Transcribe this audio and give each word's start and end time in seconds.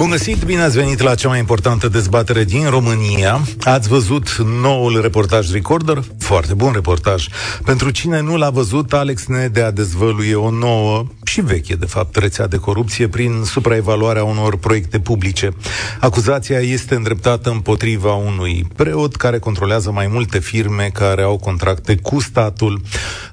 Bun 0.00 0.10
găsit, 0.10 0.44
bine 0.44 0.62
ați 0.62 0.76
venit 0.76 1.00
la 1.00 1.14
cea 1.14 1.28
mai 1.28 1.38
importantă 1.38 1.88
dezbatere 1.88 2.44
din 2.44 2.68
România. 2.68 3.40
Ați 3.60 3.88
văzut 3.88 4.36
noul 4.36 5.00
reportaj 5.00 5.52
Recorder? 5.52 6.02
Foarte 6.18 6.54
bun 6.54 6.72
reportaj. 6.72 7.26
Pentru 7.64 7.90
cine 7.90 8.20
nu 8.20 8.36
l-a 8.36 8.50
văzut, 8.50 8.92
Alex 8.92 9.26
Nedea 9.26 9.70
dezvăluie 9.70 10.34
o 10.34 10.50
nouă 10.50 11.04
și 11.24 11.40
veche, 11.40 11.74
de 11.74 11.86
fapt, 11.86 12.16
rețea 12.16 12.46
de 12.46 12.56
corupție 12.56 13.08
prin 13.08 13.42
supraevaluarea 13.44 14.24
unor 14.24 14.56
proiecte 14.56 15.00
publice. 15.00 15.50
Acuzația 16.00 16.58
este 16.58 16.94
îndreptată 16.94 17.50
împotriva 17.50 18.14
unui 18.14 18.66
preot 18.76 19.16
care 19.16 19.38
controlează 19.38 19.90
mai 19.90 20.06
multe 20.06 20.38
firme 20.38 20.90
care 20.92 21.22
au 21.22 21.38
contracte 21.38 21.96
cu 21.96 22.20
statul. 22.20 22.80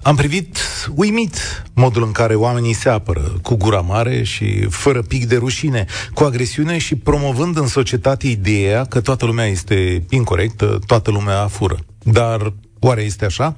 Am 0.02 0.16
privit 0.16 0.58
uimit 0.96 1.64
modul 1.74 2.04
în 2.04 2.12
care 2.12 2.36
oamenii 2.36 2.74
se 2.74 2.90
apără, 2.90 3.34
cu 3.42 3.56
gura 3.56 3.82
mare 3.82 4.24
și 4.24 4.68
fără 4.70 5.02
pic 5.02 5.26
de 5.26 5.36
rușine, 5.36 5.86
cu 6.14 6.24
agresiune 6.24 6.56
și 6.78 6.96
promovând 6.96 7.58
în 7.58 7.68
societate 7.68 8.28
ideea 8.28 8.86
că 8.86 9.02
toată 9.02 9.26
lumea 9.26 9.46
este 9.46 10.06
incorrectă, 10.10 10.80
toată 10.86 11.12
lumea 11.12 11.48
fură. 11.48 11.78
Dar 12.04 12.54
Oare 12.80 13.02
este 13.02 13.26
așa? 13.26 13.56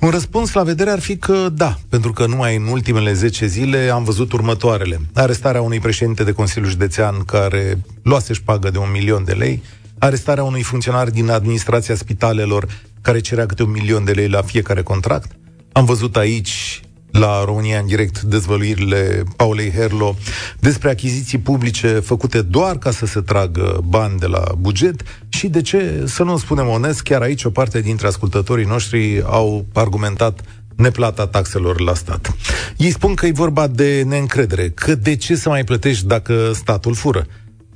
Un 0.00 0.10
răspuns 0.10 0.52
la 0.52 0.62
vedere 0.62 0.90
ar 0.90 1.00
fi 1.00 1.16
că 1.16 1.48
da, 1.52 1.78
pentru 1.88 2.12
că 2.12 2.26
numai 2.26 2.56
în 2.56 2.66
ultimele 2.66 3.12
10 3.12 3.46
zile 3.46 3.88
am 3.88 4.04
văzut 4.04 4.32
următoarele. 4.32 5.00
Arestarea 5.14 5.60
unui 5.60 5.80
președinte 5.80 6.24
de 6.24 6.32
Consiliu 6.32 6.68
Județean 6.68 7.24
care 7.24 7.78
luase 8.02 8.32
șpagă 8.32 8.70
de 8.70 8.78
un 8.78 8.90
milion 8.90 9.24
de 9.24 9.32
lei, 9.32 9.62
arestarea 9.98 10.44
unui 10.44 10.62
funcționar 10.62 11.10
din 11.10 11.30
administrația 11.30 11.94
spitalelor 11.94 12.66
care 13.00 13.20
cerea 13.20 13.46
câte 13.46 13.62
un 13.62 13.70
milion 13.70 14.04
de 14.04 14.12
lei 14.12 14.28
la 14.28 14.42
fiecare 14.42 14.82
contract. 14.82 15.30
Am 15.72 15.84
văzut 15.84 16.16
aici 16.16 16.82
la 17.10 17.44
România 17.44 17.78
în 17.78 17.86
direct 17.86 18.20
dezvăluirile 18.20 19.22
Paulei 19.36 19.70
Herlo 19.70 20.16
despre 20.58 20.90
achiziții 20.90 21.38
publice 21.38 21.88
făcute 21.88 22.42
doar 22.42 22.78
ca 22.78 22.90
să 22.90 23.06
se 23.06 23.20
tragă 23.20 23.80
bani 23.84 24.18
de 24.18 24.26
la 24.26 24.42
buget 24.58 25.02
și 25.28 25.48
de 25.48 25.60
ce, 25.60 26.02
să 26.06 26.22
nu 26.22 26.36
spunem 26.36 26.68
onest, 26.68 27.02
chiar 27.02 27.22
aici 27.22 27.44
o 27.44 27.50
parte 27.50 27.80
dintre 27.80 28.06
ascultătorii 28.06 28.64
noștri 28.64 29.22
au 29.22 29.66
argumentat 29.72 30.40
neplata 30.76 31.26
taxelor 31.26 31.80
la 31.80 31.94
stat. 31.94 32.36
Ei 32.76 32.90
spun 32.90 33.14
că 33.14 33.26
e 33.26 33.32
vorba 33.32 33.66
de 33.66 34.02
neîncredere, 34.06 34.70
că 34.70 34.94
de 34.94 35.16
ce 35.16 35.36
să 35.36 35.48
mai 35.48 35.64
plătești 35.64 36.06
dacă 36.06 36.50
statul 36.54 36.94
fură? 36.94 37.26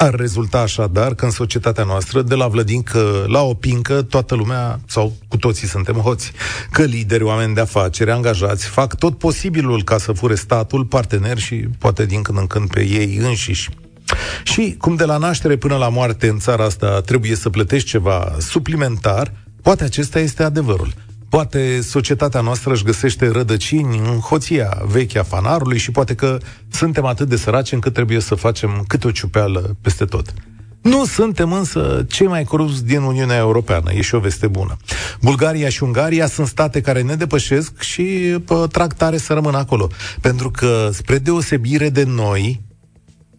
Ar 0.04 0.14
rezulta 0.14 0.58
așadar 0.58 1.14
că 1.14 1.24
în 1.24 1.30
societatea 1.30 1.84
noastră, 1.84 2.22
de 2.22 2.34
la 2.34 2.48
vlădincă 2.48 3.24
la 3.26 3.42
o 3.42 3.54
pincă, 3.54 4.02
toată 4.02 4.34
lumea, 4.34 4.80
sau 4.86 5.12
cu 5.28 5.36
toții 5.36 5.66
suntem 5.68 5.94
hoți, 5.94 6.32
că 6.70 6.82
lideri, 6.82 7.22
oameni 7.22 7.54
de 7.54 7.60
afaceri, 7.60 8.10
angajați, 8.10 8.66
fac 8.66 8.98
tot 8.98 9.18
posibilul 9.18 9.82
ca 9.82 9.98
să 9.98 10.12
fure 10.12 10.34
statul, 10.34 10.84
parteneri 10.84 11.40
și 11.40 11.54
poate 11.78 12.06
din 12.06 12.22
când 12.22 12.38
în 12.38 12.46
când 12.46 12.70
pe 12.70 12.80
ei 12.80 13.16
înșiși. 13.16 13.70
Și 14.42 14.74
cum 14.78 14.94
de 14.94 15.04
la 15.04 15.16
naștere 15.16 15.56
până 15.56 15.76
la 15.76 15.88
moarte 15.88 16.28
în 16.28 16.38
țara 16.38 16.64
asta 16.64 17.00
trebuie 17.00 17.34
să 17.34 17.50
plătești 17.50 17.88
ceva 17.88 18.36
suplimentar, 18.38 19.32
poate 19.62 19.84
acesta 19.84 20.18
este 20.18 20.42
adevărul. 20.42 20.92
Poate 21.34 21.80
societatea 21.80 22.40
noastră 22.40 22.72
își 22.72 22.84
găsește 22.84 23.28
rădăcini 23.28 23.98
în 23.98 24.18
hoția 24.18 24.82
veche 24.86 25.18
a 25.18 25.22
fanarului 25.22 25.78
și 25.78 25.90
poate 25.90 26.14
că 26.14 26.38
suntem 26.70 27.04
atât 27.04 27.28
de 27.28 27.36
săraci 27.36 27.72
încât 27.72 27.92
trebuie 27.92 28.20
să 28.20 28.34
facem 28.34 28.84
câte 28.88 29.06
o 29.06 29.10
ciupeală 29.10 29.76
peste 29.80 30.04
tot. 30.04 30.34
Nu 30.82 31.04
suntem 31.04 31.52
însă 31.52 32.04
cei 32.08 32.26
mai 32.26 32.44
corupți 32.44 32.84
din 32.84 33.02
Uniunea 33.02 33.36
Europeană, 33.36 33.92
e 33.92 34.00
și 34.00 34.14
o 34.14 34.18
veste 34.18 34.46
bună. 34.46 34.76
Bulgaria 35.20 35.68
și 35.68 35.82
Ungaria 35.82 36.26
sunt 36.26 36.46
state 36.46 36.80
care 36.80 37.02
ne 37.02 37.14
depășesc 37.14 37.80
și 37.80 38.02
pă, 38.44 38.66
trag 38.72 38.92
tare 38.92 39.16
să 39.16 39.32
rămână 39.32 39.56
acolo. 39.56 39.88
Pentru 40.20 40.50
că, 40.50 40.88
spre 40.92 41.18
deosebire 41.18 41.88
de 41.88 42.04
noi, 42.04 42.62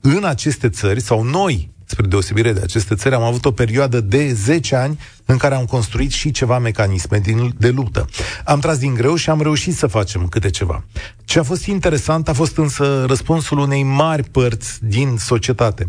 în 0.02 0.24
aceste 0.24 0.70
țări, 0.70 1.02
sau 1.02 1.24
noi, 1.24 1.75
spre 1.85 2.07
deosebire 2.07 2.53
de 2.53 2.62
aceste 2.63 2.96
țări, 2.96 3.16
am 3.16 3.22
avut 3.22 3.46
o 3.46 3.51
perioadă 3.51 4.01
de 4.01 4.34
10 4.34 4.75
ani 4.75 5.00
în 5.25 5.38
care 5.38 5.56
am 5.56 5.66
construit 5.66 6.12
și 6.12 6.31
ceva 6.31 6.59
mecanisme 6.59 7.19
din, 7.19 7.53
de 7.57 7.69
luptă. 7.69 8.06
Am 8.44 8.59
tras 8.59 8.78
din 8.78 8.94
greu 8.94 9.16
și 9.16 9.29
am 9.29 9.41
reușit 9.41 9.75
să 9.75 9.88
facem 9.88 10.28
câte 10.28 10.50
ceva. 10.50 10.84
Ce 11.23 11.40
a 11.40 11.44
fost 11.44 11.66
interesant 11.66 12.29
a 12.29 12.34
fost 12.34 12.57
însă 12.57 13.06
răspunsul 13.07 13.57
unei 13.57 13.84
mari 13.84 14.23
părți 14.23 14.85
din 14.85 15.16
societate. 15.18 15.85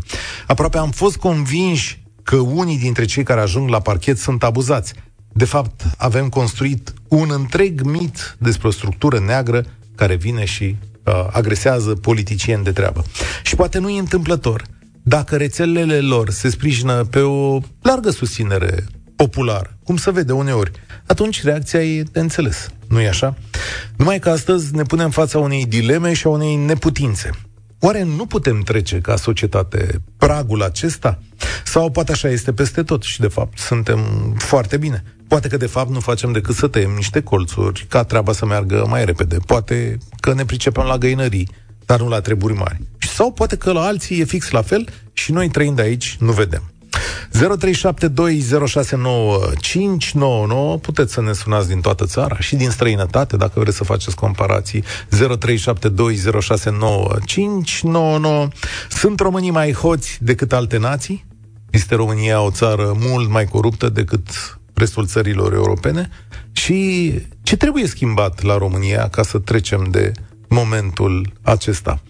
Aproape 0.47 0.77
am 0.77 0.91
fost 0.91 1.17
convinși 1.17 2.03
că 2.23 2.35
unii 2.35 2.77
dintre 2.77 3.05
cei 3.05 3.23
care 3.23 3.41
ajung 3.41 3.69
la 3.69 3.79
parchet 3.79 4.17
sunt 4.17 4.43
abuzați. 4.43 4.93
De 5.33 5.45
fapt, 5.45 5.81
avem 5.97 6.29
construit 6.29 6.93
un 7.07 7.29
întreg 7.31 7.81
mit 7.81 8.35
despre 8.39 8.67
o 8.67 8.71
structură 8.71 9.19
neagră 9.19 9.65
care 9.95 10.15
vine 10.15 10.45
și 10.45 10.75
uh, 11.03 11.13
agresează 11.31 11.93
politicieni 11.93 12.63
de 12.63 12.71
treabă. 12.71 13.03
Și 13.43 13.55
poate 13.55 13.79
nu 13.79 13.89
e 13.89 13.99
întâmplător– 13.99 14.63
dacă 15.07 15.35
rețelele 15.35 15.99
lor 15.99 16.29
se 16.29 16.49
sprijină 16.49 17.03
pe 17.03 17.19
o 17.19 17.59
largă 17.81 18.09
susținere 18.09 18.85
populară, 19.15 19.77
cum 19.83 19.97
se 19.97 20.11
vede 20.11 20.31
uneori, 20.31 20.71
atunci 21.05 21.43
reacția 21.43 21.83
e 21.83 22.03
de 22.11 22.19
înțeles. 22.19 22.67
nu 22.87 23.01
e 23.01 23.07
așa? 23.07 23.35
Numai 23.95 24.19
că 24.19 24.29
astăzi 24.29 24.75
ne 24.75 24.83
punem 24.83 25.05
în 25.05 25.11
fața 25.11 25.39
unei 25.39 25.65
dileme 25.65 26.13
și 26.13 26.27
a 26.27 26.29
unei 26.29 26.55
neputințe. 26.55 27.29
Oare 27.79 28.03
nu 28.03 28.25
putem 28.25 28.61
trece 28.61 28.99
ca 28.99 29.15
societate 29.15 30.01
pragul 30.17 30.63
acesta? 30.63 31.19
Sau 31.65 31.91
poate 31.91 32.11
așa 32.11 32.29
este 32.29 32.53
peste 32.53 32.83
tot 32.83 33.03
și 33.03 33.19
de 33.19 33.27
fapt 33.27 33.57
suntem 33.57 33.99
foarte 34.37 34.77
bine. 34.77 35.03
Poate 35.27 35.47
că 35.47 35.57
de 35.57 35.65
fapt 35.65 35.89
nu 35.89 35.99
facem 35.99 36.31
decât 36.31 36.55
să 36.55 36.67
tăiem 36.67 36.91
niște 36.91 37.21
colțuri 37.21 37.85
ca 37.89 38.03
treaba 38.03 38.31
să 38.31 38.45
meargă 38.45 38.85
mai 38.89 39.05
repede. 39.05 39.37
Poate 39.45 39.97
că 40.19 40.33
ne 40.33 40.45
pricepem 40.45 40.83
la 40.83 40.97
găinării, 40.97 41.49
dar 41.85 41.99
nu 41.99 42.07
la 42.07 42.19
treburi 42.19 42.53
mari. 42.53 42.81
Sau 43.17 43.31
poate 43.31 43.55
că 43.55 43.71
la 43.71 43.81
alții 43.81 44.19
e 44.19 44.23
fix 44.23 44.49
la 44.49 44.61
fel 44.61 44.87
și 45.13 45.31
noi 45.31 45.49
trăind 45.49 45.79
aici 45.79 46.15
nu 46.19 46.31
vedem. 46.31 46.71
0372069599 50.77 50.81
Puteți 50.81 51.13
să 51.13 51.21
ne 51.21 51.33
sunați 51.33 51.67
din 51.67 51.81
toată 51.81 52.05
țara 52.05 52.39
și 52.39 52.55
din 52.55 52.69
străinătate, 52.69 53.37
dacă 53.37 53.59
vreți 53.59 53.77
să 53.77 53.83
faceți 53.83 54.15
comparații. 54.15 54.83
0372069599 54.83 54.87
Sunt 58.89 59.19
românii 59.19 59.51
mai 59.51 59.73
hoți 59.73 60.17
decât 60.21 60.53
alte 60.53 60.77
nații? 60.77 61.25
Este 61.69 61.95
România 61.95 62.41
o 62.41 62.51
țară 62.51 62.97
mult 62.99 63.29
mai 63.29 63.45
coruptă 63.45 63.89
decât 63.89 64.27
restul 64.73 65.05
țărilor 65.05 65.53
europene? 65.53 66.09
Și 66.51 67.11
ce 67.41 67.57
trebuie 67.57 67.87
schimbat 67.87 68.41
la 68.41 68.57
România 68.57 69.07
ca 69.07 69.23
să 69.23 69.39
trecem 69.39 69.87
de 69.91 70.11
momentul 70.47 71.33
acesta? 71.41 72.01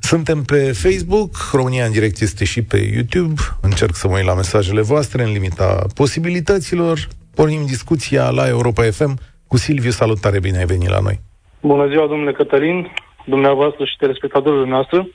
Suntem 0.00 0.42
pe 0.42 0.72
Facebook, 0.72 1.30
România 1.52 1.84
în 1.84 1.92
direct 1.92 2.20
este 2.20 2.44
și 2.44 2.62
pe 2.62 2.76
YouTube. 2.76 3.40
Încerc 3.62 3.94
să 3.94 4.08
mă 4.08 4.16
uit 4.16 4.24
la 4.24 4.34
mesajele 4.34 4.82
voastre 4.82 5.22
în 5.22 5.32
limita 5.32 5.84
posibilităților. 5.94 6.98
Pornim 7.34 7.66
discuția 7.66 8.30
la 8.30 8.48
Europa 8.48 8.82
FM 8.82 9.18
cu 9.46 9.56
Silviu. 9.56 9.90
Salutare, 9.90 10.40
bine 10.40 10.58
ai 10.58 10.64
venit 10.64 10.88
la 10.88 11.00
noi. 11.00 11.20
Bună 11.60 11.86
ziua, 11.88 12.06
domnule 12.06 12.32
Cătălin, 12.32 12.92
dumneavoastră 13.24 13.84
și 13.84 13.96
telespectatorii 13.98 14.70
noastre. 14.70 15.08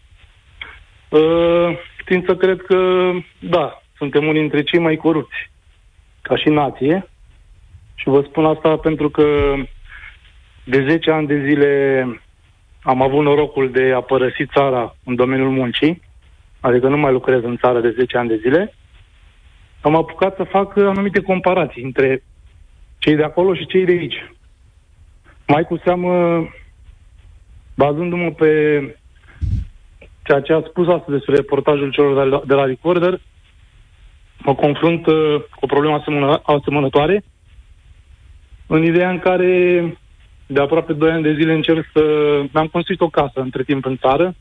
Uh, 1.10 1.78
Știind 2.10 2.28
să 2.28 2.36
cred 2.36 2.62
că, 2.62 3.10
da, 3.40 3.82
suntem 3.98 4.28
unii 4.28 4.40
dintre 4.40 4.64
cei 4.64 4.80
mai 4.80 4.96
corupți 4.96 5.52
ca 6.22 6.38
și 6.38 6.50
nație. 6.50 7.10
Și 7.96 8.10
vă 8.10 8.22
spun 8.22 8.46
asta 8.46 8.78
pentru 8.78 9.10
că 9.10 9.54
de 10.64 10.86
10 10.90 11.12
ani 11.12 11.28
de 11.28 11.44
zile 11.48 12.04
am 12.82 13.02
avut 13.02 13.24
norocul 13.24 13.72
de 13.72 13.92
a 13.96 14.02
părăsi 14.02 14.46
țara 14.46 14.96
în 15.04 15.16
domeniul 15.16 15.50
muncii, 15.50 16.02
adică 16.60 16.88
nu 16.88 16.98
mai 16.98 17.12
lucrez 17.12 17.44
în 17.44 17.58
țară 17.58 17.80
de 17.80 17.90
10 17.98 18.18
ani 18.18 18.30
de 18.30 18.38
zile, 18.42 18.74
am 19.82 19.96
apucat 19.96 20.36
să 20.36 20.44
fac 20.44 20.78
anumite 20.78 21.22
comparații 21.22 21.84
între 21.84 22.24
cei 22.98 23.16
de 23.16 23.24
acolo 23.24 23.54
și 23.54 23.66
cei 23.66 23.86
de 23.86 23.92
aici. 23.92 24.32
Mai 25.48 25.64
cu 25.64 25.78
seamă, 25.84 26.44
bazându-mă 27.76 28.32
pe 28.32 28.50
ceea 30.24 30.42
ce 30.42 30.54
a 30.54 30.62
spus 30.68 30.88
astăzi 30.88 31.18
despre 31.18 31.36
reportajul 31.36 31.92
celor 31.92 32.24
de 32.24 32.30
la, 32.30 32.42
de 32.46 32.54
la 32.54 32.66
Recorder, 32.66 33.20
mă 34.38 34.56
confrunt 34.56 35.06
uh, 35.06 35.36
cu 35.36 35.60
o 35.60 35.66
problemă 35.66 35.96
asemănă, 35.96 36.42
asemănătoare, 36.44 37.24
în 38.68 38.84
ideea 38.84 39.10
în 39.10 39.20
care 39.20 39.82
de 40.52 40.60
aproape 40.60 40.94
2 40.94 41.12
ani 41.12 41.24
de 41.24 41.34
zile 41.34 41.54
încerc 41.54 41.86
să... 41.94 42.02
Mi-am 42.54 42.68
construit 42.68 43.02
o 43.02 43.10
casă 43.10 43.40
între 43.40 43.64
timp 43.64 43.86
în 43.86 43.98
țară 43.98 44.36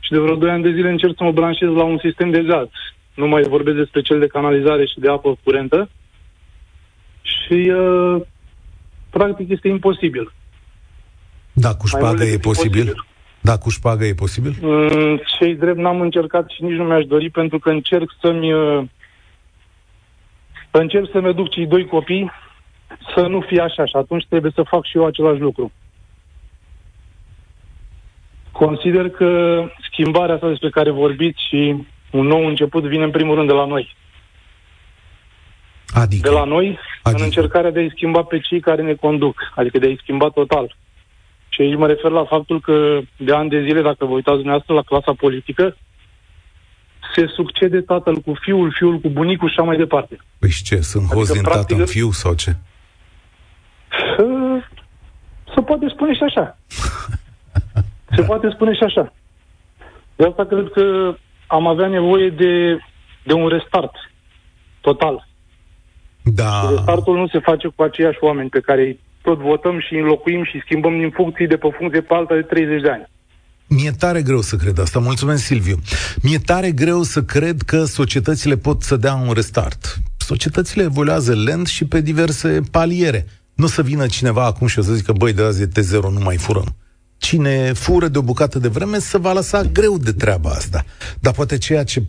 și 0.00 0.10
de 0.10 0.18
vreo 0.18 0.36
2 0.36 0.50
ani 0.50 0.62
de 0.62 0.72
zile 0.72 0.90
încerc 0.90 1.14
să 1.16 1.24
mă 1.24 1.32
branșez 1.32 1.68
la 1.68 1.84
un 1.84 1.98
sistem 1.98 2.30
de 2.30 2.42
gaz. 2.42 2.68
Nu 3.14 3.26
mai 3.28 3.42
vorbesc 3.42 3.76
despre 3.76 4.00
cel 4.00 4.18
de 4.18 4.26
canalizare 4.26 4.86
și 4.86 5.00
de 5.00 5.08
apă 5.08 5.38
curentă. 5.44 5.90
Și, 7.22 7.72
uh, 7.76 8.20
practic, 9.10 9.50
este 9.50 9.68
imposibil. 9.68 10.32
Da, 11.52 11.74
cu 11.74 11.86
șpadă 11.86 12.24
e 12.24 12.38
posibil. 12.38 12.84
posibil. 12.84 13.04
Da, 13.40 13.58
cu 13.58 13.70
șpagă 13.70 14.04
e 14.04 14.14
posibil? 14.14 14.54
Mm, 14.60 15.20
cei 15.38 15.54
drept 15.54 15.78
n-am 15.78 16.00
încercat 16.00 16.50
și 16.50 16.62
nici 16.62 16.76
nu 16.76 16.84
mi-aș 16.84 17.04
dori 17.04 17.30
pentru 17.30 17.58
că 17.58 17.70
încerc 17.70 18.10
să-mi 18.20 18.52
uh, 18.52 18.82
încerc 20.70 21.10
să-mi 21.12 21.34
duc 21.34 21.50
cei 21.50 21.66
doi 21.66 21.86
copii 21.86 22.30
să 23.14 23.26
nu 23.26 23.40
fie 23.40 23.60
așa 23.60 23.86
și 23.86 23.96
atunci 23.96 24.26
trebuie 24.28 24.52
să 24.54 24.62
fac 24.62 24.86
și 24.86 24.96
eu 24.96 25.06
același 25.06 25.40
lucru. 25.40 25.72
Consider 28.52 29.08
că 29.08 29.62
schimbarea 29.90 30.34
asta 30.34 30.48
despre 30.48 30.70
care 30.70 30.90
vorbiți 30.90 31.46
și 31.48 31.86
un 32.10 32.26
nou 32.26 32.46
început 32.46 32.84
vine 32.84 33.04
în 33.04 33.10
primul 33.10 33.34
rând 33.34 33.48
de 33.48 33.54
la 33.54 33.66
noi. 33.66 33.96
Adică? 35.92 36.28
De 36.28 36.34
la 36.34 36.44
noi, 36.44 36.78
adică? 37.02 37.20
în 37.20 37.24
încercarea 37.24 37.70
de 37.70 37.78
a-i 37.78 37.92
schimba 37.94 38.22
pe 38.22 38.38
cei 38.38 38.60
care 38.60 38.82
ne 38.82 38.94
conduc, 38.94 39.52
adică 39.54 39.78
de 39.78 39.86
a-i 39.86 39.98
schimba 40.02 40.28
total. 40.28 40.76
Și 41.48 41.60
aici 41.60 41.76
mă 41.76 41.86
refer 41.86 42.10
la 42.10 42.24
faptul 42.24 42.60
că 42.60 43.00
de 43.16 43.32
ani 43.32 43.48
de 43.48 43.62
zile, 43.62 43.82
dacă 43.82 44.04
vă 44.04 44.12
uitați 44.12 44.36
dumneavoastră 44.36 44.74
la 44.74 44.82
clasa 44.82 45.12
politică, 45.12 45.76
se 47.14 47.26
succede 47.26 47.80
tatăl 47.80 48.16
cu 48.16 48.34
fiul, 48.40 48.72
fiul 48.76 48.98
cu 48.98 49.08
bunicul 49.08 49.48
și 49.48 49.54
așa 49.58 49.66
mai 49.66 49.76
departe. 49.76 50.16
Păi 50.38 50.50
și 50.50 50.62
ce, 50.62 50.80
sunt 50.80 51.02
adică, 51.02 51.18
hoți 51.18 51.32
din 51.32 51.42
practic, 51.42 51.66
tată 51.66 51.80
în 51.80 51.86
fiu 51.86 52.10
sau 52.10 52.34
ce? 52.34 52.56
Se 55.54 55.60
poate 55.60 55.88
spune 55.88 56.14
și 56.14 56.22
așa. 56.22 56.58
Se 58.16 58.22
poate 58.22 58.50
spune 58.54 58.74
și 58.74 58.82
așa. 58.82 59.12
De 60.16 60.24
asta 60.26 60.44
cred 60.44 60.70
că 60.72 61.14
am 61.46 61.66
avea 61.66 61.88
nevoie 61.88 62.28
de, 62.30 62.78
de 63.24 63.32
un 63.32 63.48
restart 63.48 63.92
total. 64.80 65.28
Da. 66.22 66.60
Și 66.60 66.74
restartul 66.74 67.16
nu 67.16 67.28
se 67.28 67.38
face 67.38 67.68
cu 67.68 67.82
aceiași 67.82 68.18
oameni 68.20 68.48
pe 68.48 68.60
care 68.60 68.80
îi 68.80 69.00
tot 69.22 69.38
votăm 69.38 69.80
și 69.80 69.94
înlocuim 69.94 70.44
și 70.44 70.60
schimbăm 70.64 70.98
din 70.98 71.10
funcții 71.10 71.46
de 71.46 71.56
pe 71.56 71.68
funcție 71.78 72.00
pe 72.00 72.14
alta 72.14 72.34
de 72.34 72.42
30 72.42 72.82
de 72.82 72.90
ani. 72.90 73.08
Mi-e 73.68 73.90
tare 73.98 74.22
greu 74.22 74.40
să 74.40 74.56
cred 74.56 74.78
asta. 74.78 74.98
Mulțumesc, 74.98 75.42
Silviu. 75.42 75.76
Mi-e 76.22 76.38
tare 76.38 76.70
greu 76.70 77.02
să 77.02 77.22
cred 77.22 77.62
că 77.62 77.84
societățile 77.84 78.56
pot 78.56 78.82
să 78.82 78.96
dea 78.96 79.14
un 79.14 79.32
restart. 79.32 79.96
Societățile 80.18 80.82
evoluează 80.82 81.34
lent 81.34 81.66
și 81.66 81.86
pe 81.86 82.00
diverse 82.00 82.60
paliere. 82.70 83.26
Nu 83.60 83.66
să 83.66 83.82
vină 83.82 84.06
cineva 84.06 84.44
acum 84.44 84.66
și 84.66 84.78
o 84.78 84.82
să 84.82 84.92
zică, 84.92 85.12
băi, 85.12 85.32
de 85.32 85.42
azi 85.42 85.62
e 85.62 85.66
T0, 85.66 86.00
nu 86.00 86.20
mai 86.22 86.36
furăm. 86.36 86.76
Cine 87.18 87.72
fură 87.72 88.08
de 88.08 88.18
o 88.18 88.22
bucată 88.22 88.58
de 88.58 88.68
vreme 88.68 88.98
se 88.98 89.18
va 89.18 89.32
lăsa 89.32 89.62
greu 89.62 89.98
de 89.98 90.12
treaba 90.12 90.50
asta. 90.50 90.84
Dar 91.20 91.32
poate 91.32 91.58
ceea 91.58 91.84
ce 91.84 92.02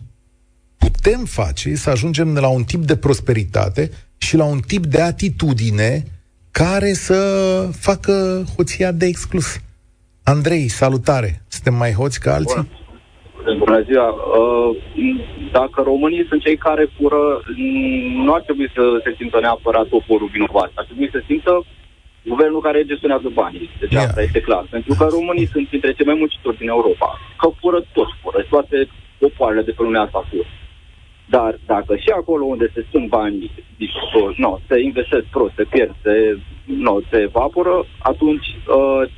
putem 0.78 1.24
face 1.24 1.68
e 1.68 1.74
să 1.74 1.90
ajungem 1.90 2.34
de 2.34 2.40
la 2.40 2.48
un 2.48 2.62
tip 2.62 2.82
de 2.84 2.96
prosperitate 2.96 3.90
și 4.18 4.36
la 4.36 4.44
un 4.44 4.60
tip 4.66 4.86
de 4.86 5.00
atitudine 5.00 6.04
care 6.50 6.92
să 6.92 7.18
facă 7.78 8.44
hoția 8.56 8.92
de 8.92 9.06
exclus. 9.06 9.60
Andrei, 10.22 10.68
salutare! 10.68 11.42
Suntem 11.48 11.74
mai 11.74 11.92
hoți 11.92 12.20
ca 12.20 12.34
alții? 12.34 12.68
Bună, 13.44 13.58
Bună 13.58 13.82
ziua! 13.82 14.08
Uh, 14.08 14.76
dacă 15.52 15.82
românii 15.82 16.26
sunt 16.28 16.40
cei 16.42 16.56
care 16.56 16.84
fură, 16.96 17.42
nu 18.24 18.32
ar 18.34 18.40
trebui 18.40 18.68
să 18.74 18.82
se 19.04 19.14
simtă 19.18 19.40
neapărat 19.40 19.86
poporul 19.86 20.28
vinovat. 20.32 20.70
Ar 20.74 20.84
trebui 20.84 21.08
să 21.10 21.22
simtă 21.26 21.64
guvernul 22.24 22.60
care 22.60 22.84
gestionează 22.84 23.28
banii. 23.32 23.70
Deci 23.80 23.92
yeah. 23.92 24.04
asta 24.04 24.22
este 24.22 24.40
clar. 24.40 24.64
Pentru 24.70 24.94
că 24.98 25.04
românii 25.10 25.52
sunt 25.52 25.68
printre 25.68 25.92
cei 25.92 26.06
mai 26.06 26.14
muncitori 26.18 26.56
din 26.56 26.68
Europa. 26.68 27.18
Că 27.38 27.48
fură 27.60 27.80
toți 27.92 28.14
fură, 28.20 28.46
toate 28.48 28.88
popoarele 29.18 29.62
de 29.62 29.70
pe 29.70 29.82
lumea 29.82 30.00
asta 30.00 30.26
fură. 30.30 30.48
Dar 31.34 31.58
dacă 31.66 31.96
și 31.96 32.10
acolo 32.16 32.44
unde 32.44 32.70
se 32.74 32.84
sunt 32.90 33.08
bani, 33.08 33.50
no, 34.36 34.58
se 34.68 34.80
investesc 34.80 35.24
prost, 35.24 35.54
se 35.56 35.64
pierd, 35.64 35.94
se, 36.02 36.38
no, 36.64 36.94
se 37.10 37.18
evaporă, 37.20 37.86
atunci 37.98 38.46
uh, 38.46 39.08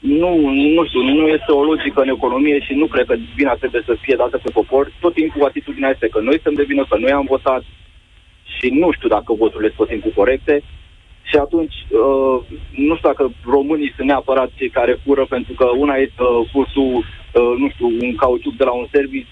nu, 0.00 0.50
nu 0.50 0.86
știu, 0.86 1.02
nu 1.02 1.26
este 1.26 1.52
o 1.52 1.62
logică 1.64 2.00
în 2.00 2.08
economie 2.08 2.60
și 2.60 2.74
nu 2.74 2.86
cred 2.86 3.06
că 3.06 3.14
vina 3.36 3.54
trebuie 3.54 3.82
să 3.86 3.96
fie 4.00 4.14
dată 4.16 4.38
pe 4.38 4.50
popor. 4.50 4.92
Tot 5.00 5.14
timpul 5.14 5.44
atitudinea 5.44 5.90
este 5.90 6.08
că 6.08 6.20
noi 6.20 6.32
suntem 6.32 6.54
de 6.54 6.62
vină, 6.62 6.86
că 6.88 6.96
noi 6.98 7.10
am 7.10 7.26
votat 7.28 7.62
și 8.58 8.68
nu 8.68 8.92
știu 8.92 9.08
dacă 9.08 9.32
voturile 9.32 9.68
sunt 9.68 9.78
tot 9.78 9.88
timpul 9.88 10.12
corecte. 10.14 10.62
Și 11.22 11.36
atunci, 11.36 11.74
uh, 11.88 12.38
nu 12.70 12.96
știu 12.96 13.08
dacă 13.08 13.32
românii 13.44 13.92
sunt 13.96 14.06
neapărat 14.06 14.50
cei 14.54 14.68
care 14.68 15.00
fură, 15.04 15.24
pentru 15.28 15.52
că 15.52 15.66
una 15.76 15.94
este 15.94 16.22
uh, 16.22 16.48
furtul, 16.52 16.96
uh, 16.96 17.54
nu 17.58 17.68
știu, 17.70 17.86
un 17.86 18.14
cauciuc 18.14 18.56
de 18.56 18.64
la 18.64 18.72
un 18.72 18.86
serviciu 18.90 19.28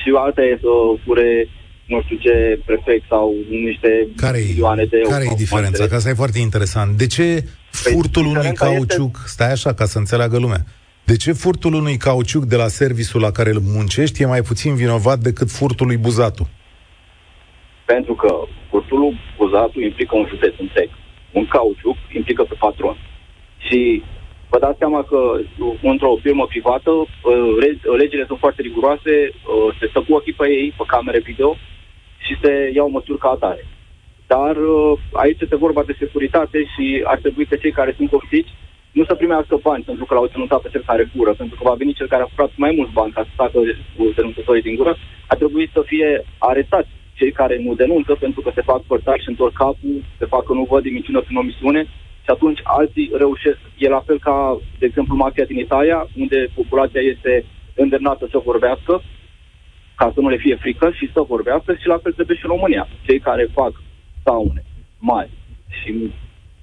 și 0.00 0.10
alta 0.16 0.42
e 0.42 0.58
să 0.60 0.68
fure 1.04 1.48
nu 1.86 2.02
știu 2.02 2.16
ce 2.16 2.58
prefect 2.64 3.04
sau 3.08 3.34
niște 3.48 4.08
care 4.16 4.38
milioane 4.46 4.84
de 4.84 4.96
euro. 4.96 5.10
Care 5.10 5.24
e 5.32 5.34
diferența? 5.36 5.86
Că 5.86 5.94
asta 5.94 6.08
e 6.08 6.22
foarte 6.24 6.38
interesant. 6.38 6.96
De 6.96 7.06
ce 7.06 7.44
păi, 7.82 7.92
furtul 7.92 8.26
unui 8.26 8.52
cauciuc, 8.52 9.14
este... 9.14 9.28
stai 9.28 9.50
așa 9.52 9.72
ca 9.74 9.84
să 9.84 9.98
înțeleagă 9.98 10.38
lumea, 10.38 10.64
de 11.04 11.16
ce 11.16 11.32
furtul 11.32 11.74
unui 11.74 11.96
cauciuc 11.96 12.44
de 12.44 12.56
la 12.56 12.68
serviciul 12.68 13.20
la 13.20 13.30
care 13.30 13.50
îl 13.50 13.60
muncești 13.60 14.22
e 14.22 14.26
mai 14.26 14.42
puțin 14.42 14.74
vinovat 14.74 15.18
decât 15.18 15.50
furtul 15.50 15.86
lui 15.86 15.96
Buzatu? 15.96 16.48
Pentru 17.84 18.14
că 18.14 18.30
furtul 18.70 18.98
lui 18.98 19.20
Buzatu 19.36 19.80
implică 19.80 20.16
un 20.16 20.26
județ 20.28 20.54
întreg. 20.58 20.88
Un 21.32 21.46
cauciuc 21.46 21.96
implică 22.12 22.42
pe 22.42 22.56
patron. 22.58 22.96
Și 23.66 24.02
vă 24.50 24.58
dați 24.58 24.78
seama 24.78 25.02
că 25.10 25.18
într-o 25.82 26.18
firmă 26.22 26.46
privată 26.46 26.90
uh, 26.90 27.06
legile 27.98 28.24
sunt 28.26 28.38
foarte 28.38 28.62
riguroase, 28.62 29.14
uh, 29.32 29.76
se 29.78 29.86
stă 29.90 30.00
cu 30.06 30.14
ochii 30.14 30.38
pe 30.40 30.46
ei, 30.48 30.74
pe 30.76 30.84
camere 30.86 31.20
video 31.30 31.56
și 32.26 32.38
se 32.42 32.70
iau 32.74 32.88
măsuri 32.90 33.18
ca 33.18 33.28
atare. 33.28 33.64
Dar 34.26 34.56
uh, 34.56 34.98
aici 35.12 35.40
este 35.40 35.56
vorba 35.56 35.82
de 35.82 35.96
securitate 35.98 36.58
și 36.74 37.02
ar 37.04 37.18
trebui 37.18 37.46
că 37.46 37.56
cei 37.56 37.72
care 37.78 37.94
sunt 37.96 38.10
coptici 38.10 38.52
nu 38.98 39.04
să 39.04 39.14
primească 39.14 39.54
bani 39.62 39.82
pentru 39.90 40.04
că 40.04 40.14
l-au 40.14 40.26
ținut 40.26 40.48
pe 40.62 40.68
cel 40.72 40.82
care 40.86 41.10
fură, 41.14 41.32
pentru 41.34 41.56
că 41.56 41.62
va 41.68 41.74
veni 41.74 41.92
cel 41.98 42.08
care 42.08 42.22
a 42.22 42.32
furat 42.34 42.50
mai 42.56 42.72
mulți 42.76 42.92
bani 42.92 43.12
ca 43.12 43.22
să 43.22 43.32
facă 43.42 43.58
denunțătorii 44.16 44.62
din 44.68 44.74
gură, 44.74 44.96
ar 45.26 45.36
trebui 45.36 45.70
să 45.72 45.80
fie 45.86 46.24
arestați 46.38 46.88
cei 47.14 47.32
care 47.32 47.58
nu 47.64 47.74
denunță 47.74 48.16
pentru 48.20 48.40
că 48.40 48.50
se 48.54 48.62
fac 48.70 48.80
părtași 48.82 49.22
și 49.22 49.28
întorc 49.28 49.52
capul, 49.52 49.96
se 50.18 50.24
fac 50.24 50.42
că 50.44 50.52
nu 50.52 50.66
văd 50.70 50.82
diminciună 50.82 51.20
prin 51.20 51.36
omisiune 51.36 51.82
și 52.24 52.30
atunci 52.30 52.60
alții 52.62 53.10
reușesc. 53.14 53.58
E 53.76 53.88
la 53.88 54.02
fel 54.06 54.18
ca, 54.18 54.58
de 54.78 54.86
exemplu, 54.86 55.16
mafia 55.16 55.44
din 55.44 55.58
Italia, 55.58 56.08
unde 56.18 56.48
populația 56.54 57.00
este 57.00 57.44
îndemnată 57.74 58.26
să 58.30 58.38
vorbească, 58.44 59.02
ca 60.00 60.10
să 60.14 60.20
nu 60.20 60.28
le 60.28 60.42
fie 60.44 60.56
frică 60.64 60.86
și 60.98 61.10
să 61.14 61.30
vorbească 61.32 61.70
și 61.80 61.86
la 61.92 61.98
fel 62.02 62.12
trebuie 62.12 62.36
și 62.36 62.46
în 62.46 62.54
România. 62.56 62.88
Cei 63.06 63.20
care 63.28 63.56
fac 63.58 63.72
daune 64.22 64.64
mari 64.98 65.30
și 65.78 65.90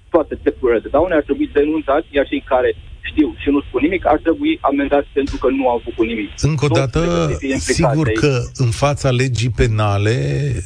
toate 0.09 0.39
tipurile 0.43 0.79
de 0.79 0.89
daune 0.91 1.15
ar 1.15 1.21
trebui 1.21 1.49
denunțați, 1.53 2.07
iar 2.11 2.25
cei 2.27 2.43
care 2.53 2.75
știu 3.01 3.35
și 3.37 3.49
nu 3.49 3.61
spun 3.61 3.81
nimic, 3.81 4.07
ar 4.07 4.19
trebui 4.23 4.57
amendați 4.61 5.07
pentru 5.13 5.37
că 5.37 5.47
nu 5.49 5.69
au 5.69 5.81
făcut 5.83 6.05
nimic. 6.07 6.29
Încă 6.41 6.65
o 6.65 6.67
dată, 6.67 7.29
sigur 7.57 8.07
că 8.11 8.41
în 8.55 8.69
fața 8.69 9.09
legii 9.09 9.49
penale, 9.49 10.15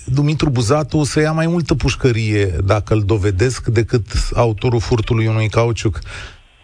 Dumitru 0.06 0.50
Buzatu 0.50 0.98
o 0.98 1.04
să 1.04 1.20
ia 1.20 1.32
mai 1.32 1.48
multă 1.48 1.76
pușcărie 1.76 2.46
dacă 2.66 2.94
îl 2.94 3.04
dovedesc 3.06 3.68
decât 3.68 4.06
autorul 4.36 4.80
furtului 4.80 5.28
unui 5.28 5.50
cauciuc. 5.50 6.00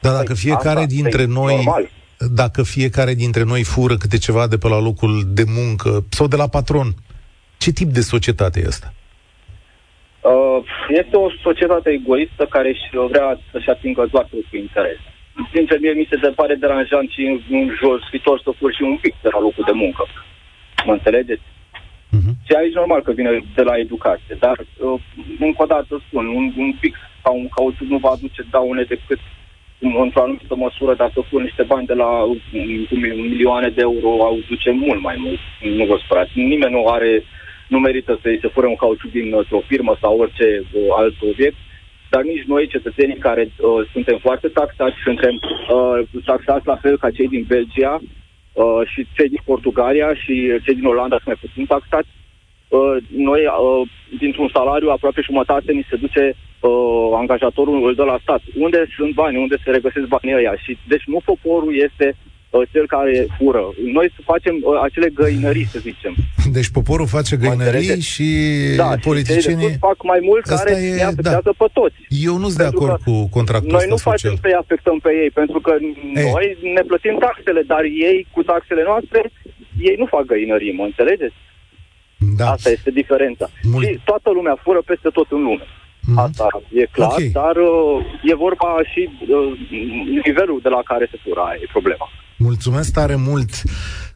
Dar 0.02 0.12
dacă 0.12 0.34
păi, 0.34 0.36
fiecare 0.36 0.80
Asta, 0.80 0.94
dintre 0.96 1.26
noi... 1.26 1.56
Normal. 1.56 1.90
Dacă 2.30 2.64
fiecare 2.64 3.14
dintre 3.14 3.44
noi 3.44 3.64
fură 3.64 3.96
câte 3.98 4.18
ceva 4.18 4.48
de 4.48 4.58
pe 4.58 4.68
la 4.68 4.80
locul 4.80 5.24
de 5.28 5.44
muncă 5.48 6.06
sau 6.10 6.28
de 6.28 6.36
la 6.36 6.48
patron, 6.48 6.94
ce 7.58 7.72
tip 7.72 7.88
de 7.88 8.02
societate 8.02 8.60
este 8.60 8.70
asta? 8.70 8.94
Uh, 10.22 10.64
este 10.90 11.16
o 11.16 11.28
societate 11.42 11.90
egoistă 11.90 12.46
care 12.50 12.70
își 12.70 13.10
vrea 13.10 13.40
să-și 13.52 13.70
atingă 13.70 14.08
doar 14.12 14.28
cu 14.32 14.56
interes 14.58 15.00
sincer, 15.54 15.80
mie 15.80 15.94
mi 15.94 16.08
se 16.10 16.30
pare 16.40 16.56
deranjant 16.56 17.10
și 17.10 17.22
un 17.50 17.66
jositor 17.82 18.42
să 18.44 18.52
fur 18.60 18.74
și 18.74 18.82
un 18.82 18.98
pic 18.98 19.16
de 19.22 19.30
la 19.32 19.40
locul 19.40 19.64
de 19.66 19.72
muncă. 19.84 20.04
Mă 20.86 20.94
înțelegeți? 20.94 21.48
Uh-huh. 22.16 22.34
Și 22.48 22.54
aici 22.60 22.80
normal 22.82 23.02
că 23.02 23.12
vine 23.12 23.44
de 23.56 23.62
la 23.70 23.78
educație, 23.78 24.36
dar 24.40 24.58
uh, 24.60 25.00
încă 25.40 25.62
o 25.64 25.66
dată 25.66 26.02
spun, 26.08 26.26
un, 26.28 26.54
un 26.58 26.72
pix 26.80 26.96
sau 27.24 27.34
un 27.40 27.48
cauciuc 27.56 27.88
nu 27.88 27.98
va 27.98 28.10
aduce 28.10 28.42
daune 28.50 28.84
decât 28.84 29.20
într-o 29.82 30.22
anumită 30.22 30.56
măsură, 30.56 30.94
dacă 30.96 31.26
pun 31.30 31.42
niște 31.42 31.64
bani 31.64 31.86
de 31.86 31.94
la 31.94 32.10
um, 32.24 32.38
milioane 33.30 33.70
de 33.70 33.82
euro, 33.82 34.10
au 34.24 34.40
duce 34.48 34.72
mult 34.72 35.02
mai 35.02 35.16
mult. 35.20 35.40
Nu 35.78 35.86
vă 35.86 35.98
sperați. 36.06 36.32
Nimeni 36.34 36.72
nu 36.72 36.88
are, 36.88 37.24
nu 37.68 37.80
merită 37.80 38.20
să-i 38.22 38.40
se 38.42 38.48
fure 38.48 38.68
un 38.68 38.76
cauciuc 38.76 39.12
din 39.12 39.34
o 39.50 39.60
firmă 39.60 39.98
sau 40.02 40.20
orice 40.20 40.48
uh, 40.74 40.82
alt 40.98 41.16
obiect 41.22 41.58
dar 42.14 42.24
nici 42.24 42.50
noi, 42.54 42.68
cetățenii 42.68 43.26
care 43.28 43.44
uh, 43.44 43.88
suntem 43.94 44.18
foarte 44.18 44.48
taxați, 44.48 44.96
suntem 45.04 45.34
uh, 45.76 46.24
taxați 46.26 46.68
la 46.68 46.76
fel 46.84 46.98
ca 46.98 47.10
cei 47.12 47.28
din 47.28 47.44
Belgia 47.48 47.94
uh, 48.02 48.82
și 48.92 49.08
cei 49.16 49.30
din 49.34 49.42
Portugalia 49.46 50.10
și 50.24 50.36
cei 50.64 50.76
din 50.80 50.86
Olanda 50.86 51.16
sunt 51.16 51.30
mai 51.32 51.42
puțin 51.46 51.66
taxați. 51.66 52.10
Uh, 52.68 52.98
noi, 53.30 53.42
uh, 53.46 53.88
dintr-un 54.20 54.50
salariu, 54.54 54.90
aproape 54.90 55.22
jumătate, 55.22 55.72
ni 55.72 55.86
se 55.90 55.96
duce 55.96 56.24
uh, 56.68 57.18
angajatorul, 57.22 57.88
îl 57.88 57.94
dă 57.96 58.04
la 58.04 58.18
stat. 58.22 58.42
Unde 58.66 58.80
sunt 58.98 59.14
bani? 59.14 59.38
Unde 59.38 59.56
se 59.64 59.70
regăsesc 59.72 60.06
banii 60.16 60.36
ăia? 60.40 60.54
Și, 60.64 60.78
deci 60.88 61.04
nu 61.14 61.20
poporul 61.26 61.74
este 61.88 62.08
uh, 62.50 62.62
cel 62.72 62.86
care 62.88 63.26
fură. 63.38 63.64
Noi 63.98 64.08
să 64.16 64.22
facem 64.32 64.56
uh, 64.62 64.80
acele 64.88 65.10
găinării, 65.22 65.66
să 65.74 65.80
zicem. 65.80 66.14
Deci 66.58 66.70
poporul 66.80 67.08
face 67.18 67.36
găinării 67.36 68.02
și 68.14 68.28
da, 68.76 68.90
politicienii... 69.10 69.70
Și 69.70 69.78
fac 69.90 69.98
mai 70.12 70.20
mult 70.30 70.44
Asta 70.46 70.56
care 70.64 70.72
e- 70.86 70.96
ne 70.96 71.04
afectează 71.12 71.52
da. 71.58 71.66
pe 71.66 71.68
toți. 71.80 71.96
Eu 72.30 72.36
nu 72.42 72.48
sunt 72.52 72.58
de 72.58 72.64
Pentru 72.64 72.84
acord 72.84 73.02
că 73.04 73.10
cu 73.10 73.16
contractul 73.38 73.72
Noi 73.72 73.82
ăsta 73.84 73.90
nu 73.94 73.98
social. 73.98 74.18
facem 74.18 74.34
să-i 74.42 74.60
afectăm 74.64 74.98
pe 75.06 75.12
ei, 75.24 75.30
pentru 75.42 75.60
că 75.66 75.74
Ei. 76.22 76.30
noi 76.34 76.46
ne 76.78 76.82
plătim 76.90 77.16
taxele, 77.26 77.62
dar 77.74 77.84
ei, 78.10 78.18
cu 78.36 78.42
taxele 78.52 78.84
noastre, 78.92 79.20
ei 79.90 79.96
nu 80.02 80.06
fac 80.06 80.24
găinării, 80.34 80.74
mă 80.80 80.84
înțelegeți? 80.92 81.38
Da. 82.40 82.46
Asta 82.56 82.70
este 82.70 82.90
diferența. 83.02 83.46
Mult- 83.72 83.86
Și 83.88 84.00
toată 84.10 84.30
lumea 84.38 84.56
fură 84.64 84.82
peste 84.86 85.10
tot 85.18 85.28
în 85.32 85.42
lume. 85.48 85.66
Mhm. 86.06 86.18
Asta 86.18 86.48
e 86.74 86.86
clar, 86.92 87.10
Ok. 87.12 87.20
dar 87.32 87.56
uh, 87.56 88.06
e 88.32 88.36
vorba 88.36 88.68
și 88.92 89.10
uh, 89.10 90.20
nivelul 90.26 90.60
de 90.64 90.70
la 90.70 90.82
care 90.86 91.08
se 91.12 91.18
fură, 91.24 91.40
aia 91.42 91.60
e 91.62 91.68
problema. 91.72 92.10
Mulțumesc 92.38 92.94
tare 92.94 93.16
mult. 93.16 93.50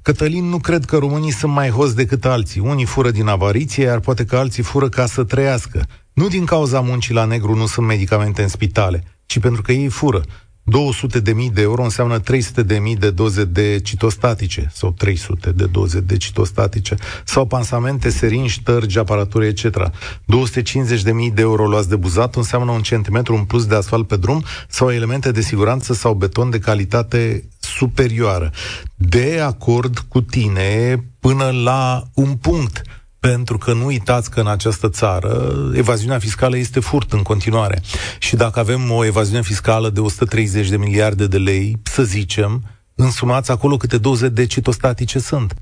Cătălin, 0.02 0.46
nu 0.50 0.58
cred 0.58 0.86
că 0.86 0.98
românii 0.98 1.32
sunt 1.32 1.52
mai 1.54 1.70
hoți 1.70 1.96
decât 1.96 2.26
alții. 2.26 2.62
Unii 2.62 2.86
fură 2.86 3.12
din 3.12 3.28
avariție, 3.28 3.84
iar 3.84 4.00
poate 4.00 4.26
că 4.26 4.36
alții 4.36 4.64
fură 4.64 4.90
ca 4.90 5.06
să 5.06 5.24
trăiască. 5.24 5.82
Nu 6.14 6.28
din 6.28 6.46
cauza 6.46 6.80
muncii 6.80 7.14
la 7.14 7.26
negru 7.26 7.56
nu 7.56 7.66
sunt 7.66 7.86
medicamente 7.88 8.42
în 8.42 8.48
spitale, 8.48 9.04
ci 9.26 9.40
pentru 9.40 9.62
că 9.62 9.72
ei 9.72 9.88
fură. 9.88 10.22
200 10.68 11.20
de 11.20 11.34
mii 11.34 11.50
de 11.50 11.62
euro 11.62 11.84
înseamnă 11.84 12.20
300 12.20 12.64
de 12.64 12.78
mii 12.78 12.96
de 12.96 13.10
doze 13.10 13.46
de 13.46 13.80
citostatice 13.84 14.70
sau 14.74 14.92
300 14.92 15.52
de 15.52 15.66
doze 15.66 16.00
de 16.00 16.18
citostatice 16.18 16.96
sau 17.24 17.46
pansamente, 17.46 18.10
seringi, 18.10 18.52
ștărgi, 18.52 19.00
aparatură, 19.00 19.46
etc. 19.46 19.92
250 20.26 21.02
de 21.02 21.12
mii 21.12 21.32
de 21.32 21.42
euro 21.42 21.68
luați 21.68 21.90
de 21.90 21.96
buzat 21.96 22.36
înseamnă 22.36 22.72
un 22.72 22.82
centimetru 22.82 23.36
în 23.36 23.44
plus 23.44 23.66
de 23.66 23.76
asfalt 23.76 24.08
pe 24.08 24.18
drum 24.18 24.44
sau 24.68 24.92
elemente 24.92 25.32
de 25.32 25.42
siguranță 25.42 25.94
sau 25.94 26.14
beton 26.14 26.50
de 26.50 26.60
calitate 26.60 27.50
superioară. 27.60 28.52
De 28.96 29.40
acord 29.44 30.00
cu 30.08 30.22
tine 30.22 31.04
până 31.20 31.50
la 31.64 32.04
un 32.14 32.36
punct. 32.36 32.82
Pentru 33.26 33.58
că 33.58 33.74
nu 33.74 33.86
uitați 33.86 34.30
că 34.30 34.40
în 34.40 34.48
această 34.48 34.90
țară 34.90 35.54
evaziunea 35.74 36.20
fiscală 36.20 36.58
este 36.58 36.80
furt 36.80 37.14
în 37.14 37.22
continuare. 37.22 37.82
Și 38.20 38.36
dacă 38.36 38.60
avem 38.60 38.92
o 38.92 39.06
evaziune 39.06 39.42
fiscală 39.42 39.90
de 39.90 40.00
130 40.00 40.70
de 40.70 40.78
miliarde 40.78 41.28
de 41.28 41.38
lei, 41.38 41.78
să 41.84 42.04
zicem, 42.04 42.64
însumați 42.96 43.52
acolo 43.52 43.78
câte 43.78 43.98
doze 43.98 44.30
de 44.30 44.46
citostatice 44.46 45.20
sunt. 45.20 45.54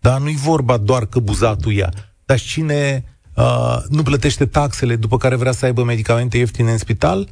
Dar 0.00 0.20
nu-i 0.20 0.36
vorba 0.36 0.76
doar 0.76 1.06
că 1.06 1.18
buzatul 1.18 1.72
ia. 1.72 1.92
Dar 2.24 2.38
și 2.38 2.48
cine 2.48 3.04
uh, 3.34 3.76
nu 3.88 4.02
plătește 4.02 4.46
taxele 4.46 4.96
după 4.96 5.16
care 5.16 5.36
vrea 5.36 5.52
să 5.52 5.64
aibă 5.64 5.82
medicamente 5.84 6.38
ieftine 6.38 6.72
în 6.72 6.78
spital, 6.78 7.28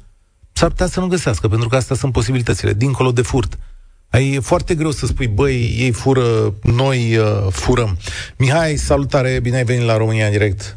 s-ar 0.52 0.68
putea 0.68 0.86
să 0.86 1.00
nu 1.00 1.06
găsească, 1.06 1.48
pentru 1.48 1.68
că 1.68 1.76
astea 1.76 1.96
sunt 1.96 2.12
posibilitățile, 2.12 2.72
dincolo 2.72 3.12
de 3.12 3.22
furt. 3.22 3.58
Ai, 4.10 4.34
e 4.34 4.40
foarte 4.40 4.74
greu 4.74 4.90
să 4.90 5.06
spui, 5.06 5.28
băi, 5.28 5.54
ei 5.78 5.92
fură, 5.92 6.26
noi 6.62 7.16
uh, 7.16 7.46
furăm. 7.50 7.96
Mihai, 8.38 8.74
salutare, 8.74 9.40
bine 9.42 9.56
ai 9.56 9.64
venit 9.64 9.86
la 9.86 9.96
România 9.96 10.24
în 10.26 10.30
direct. 10.30 10.74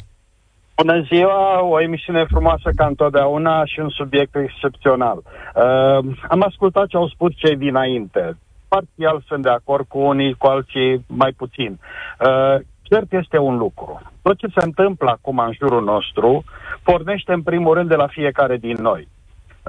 Bună 0.75 1.01
ziua, 1.01 1.63
o 1.63 1.81
emisiune 1.81 2.25
frumoasă 2.29 2.69
ca 2.75 2.85
întotdeauna 2.85 3.65
și 3.65 3.79
un 3.79 3.89
subiect 3.89 4.35
excepțional. 4.35 5.17
Uh, 5.17 6.15
am 6.27 6.41
ascultat 6.41 6.87
ce 6.87 6.97
au 6.97 7.07
spus 7.07 7.31
cei 7.35 7.55
dinainte. 7.55 8.37
Parțial 8.67 9.23
sunt 9.27 9.43
de 9.43 9.49
acord 9.49 9.85
cu 9.87 9.99
unii, 9.99 10.33
cu 10.33 10.47
alții 10.47 11.05
mai 11.07 11.31
puțin. 11.37 11.79
Uh, 12.19 12.61
cert 12.81 13.13
este 13.13 13.37
un 13.37 13.57
lucru. 13.57 14.01
Tot 14.21 14.37
ce 14.37 14.47
se 14.47 14.65
întâmplă 14.65 15.09
acum 15.09 15.37
în 15.37 15.51
jurul 15.57 15.83
nostru 15.83 16.43
pornește 16.83 17.33
în 17.33 17.41
primul 17.41 17.73
rând 17.73 17.89
de 17.89 17.95
la 17.95 18.07
fiecare 18.07 18.57
din 18.57 18.77
noi. 18.81 19.07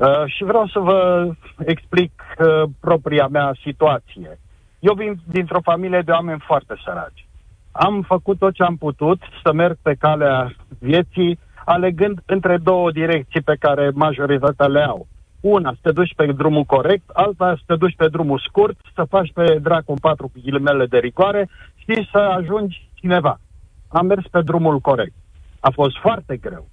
Uh, 0.01 0.23
și 0.27 0.45
vreau 0.45 0.67
să 0.67 0.79
vă 0.79 1.31
explic 1.59 2.23
uh, 2.39 2.71
propria 2.81 3.27
mea 3.27 3.55
situație. 3.63 4.39
Eu 4.79 4.95
vin 4.95 5.21
dintr-o 5.25 5.61
familie 5.61 6.01
de 6.05 6.11
oameni 6.11 6.45
foarte 6.47 6.75
săraci. 6.85 7.27
Am 7.73 8.03
făcut 8.03 8.39
tot 8.39 8.55
ce 8.55 8.63
am 8.63 8.77
putut 8.77 9.23
să 9.43 9.53
merg 9.53 9.77
pe 9.83 9.95
calea 9.95 10.55
vieții, 10.79 11.39
alegând 11.65 12.23
între 12.27 12.57
două 12.57 12.91
direcții 12.91 13.41
pe 13.41 13.57
care 13.59 13.91
majoritatea 13.95 14.67
le 14.67 14.83
au. 14.83 15.07
Una, 15.41 15.73
să 15.73 15.79
te 15.83 15.93
duci 15.93 16.15
pe 16.15 16.27
drumul 16.27 16.65
corect, 16.65 17.09
alta, 17.13 17.55
să 17.57 17.63
te 17.67 17.77
duci 17.77 17.97
pe 17.97 18.09
drumul 18.09 18.39
scurt, 18.39 18.77
să 18.95 19.05
faci 19.09 19.33
pe 19.33 19.59
dracu 19.63 19.95
patru 20.01 20.31
ghilimele 20.35 20.87
de 20.87 20.99
rigoare 20.99 21.49
și 21.75 22.09
să 22.13 22.19
ajungi 22.19 22.89
cineva. 22.95 23.41
Am 23.89 24.07
mers 24.07 24.27
pe 24.27 24.43
drumul 24.43 24.81
corect. 24.81 25.15
A 25.61 25.71
fost 25.71 25.97
foarte 25.99 26.37
greu. 26.37 26.69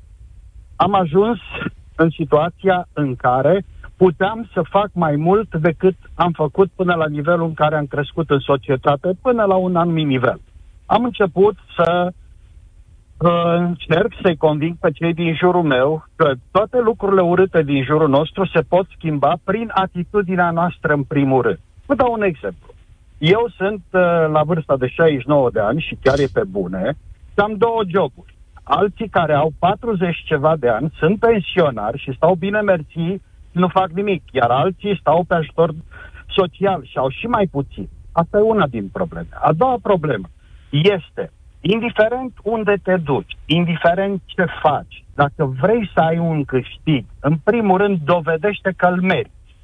Am 0.76 0.94
ajuns 0.94 1.40
în 2.04 2.10
situația 2.10 2.88
în 2.94 3.16
care 3.16 3.66
puteam 3.98 4.50
să 4.54 4.62
fac 4.70 4.90
mai 4.94 5.16
mult 5.16 5.56
decât 5.56 5.96
am 6.16 6.32
făcut 6.32 6.70
până 6.76 6.94
la 6.96 7.08
nivelul 7.08 7.48
în 7.48 7.54
care 7.54 7.76
am 7.76 7.86
crescut 7.86 8.30
în 8.30 8.40
societate, 8.40 9.10
până 9.22 9.44
la 9.44 9.56
un 9.56 9.76
anumit 9.76 10.06
nivel. 10.06 10.40
Am 10.86 11.04
început 11.04 11.56
să 11.76 12.12
uh, 13.18 13.56
încerc 13.58 14.12
să-i 14.22 14.38
conving 14.38 14.78
pe 14.78 14.92
cei 14.92 15.14
din 15.14 15.36
jurul 15.36 15.64
meu 15.64 16.06
că 16.16 16.34
toate 16.52 16.80
lucrurile 16.80 17.22
urâte 17.22 17.62
din 17.64 17.84
jurul 17.84 18.10
nostru 18.10 18.46
se 18.46 18.62
pot 18.62 18.86
schimba 18.96 19.34
prin 19.44 19.72
atitudinea 19.74 20.52
noastră 20.52 20.94
în 20.94 21.04
primul 21.04 21.42
rând. 21.42 21.60
Vă 21.86 21.96
dau 21.96 22.12
un 22.12 22.22
exemplu. 22.22 22.74
Eu 23.18 23.52
sunt 23.58 23.84
uh, 23.92 24.02
la 24.32 24.44
vârsta 24.46 24.78
de 24.78 24.88
69 24.88 25.50
de 25.52 25.60
ani 25.60 25.86
și 25.88 25.98
chiar 26.04 26.20
e 26.20 26.28
pe 26.34 26.44
bune 26.50 26.98
și 27.34 27.40
am 27.40 27.54
două 27.58 27.82
joburi. 27.88 28.38
Alții 28.72 29.10
care 29.10 29.34
au 29.34 29.52
40 29.60 30.24
ceva 30.26 30.56
de 30.56 30.70
ani 30.70 30.94
sunt 30.98 31.20
pensionari 31.20 32.00
și 32.00 32.14
stau 32.16 32.34
bine 32.36 32.62
mersi 32.62 33.22
nu 33.52 33.68
fac 33.68 33.90
nimic, 33.90 34.24
iar 34.32 34.50
alții 34.50 34.98
stau 35.00 35.24
pe 35.28 35.34
ajutor 35.34 35.74
social 36.28 36.84
și 36.84 36.98
au 36.98 37.10
și 37.10 37.26
mai 37.26 37.48
puțin. 37.52 37.90
Asta 38.12 38.38
e 38.38 38.42
una 38.42 38.68
din 38.68 38.90
probleme. 38.94 39.28
A 39.32 39.54
doua 39.54 39.78
problemă 39.82 40.28
este, 40.70 41.32
indiferent 41.62 42.34
unde 42.44 42.74
te 42.84 42.98
duci, 42.98 43.38
indiferent 43.46 44.22
ce 44.26 44.46
faci, 44.62 45.04
dacă 45.16 45.46
vrei 45.62 45.90
să 45.94 46.00
ai 46.00 46.18
un 46.18 46.44
câștig, 46.44 47.06
în 47.20 47.38
primul 47.44 47.78
rând 47.78 48.00
dovedește 48.04 48.74
că 48.78 48.86
îl 48.86 49.02
meriți. 49.02 49.56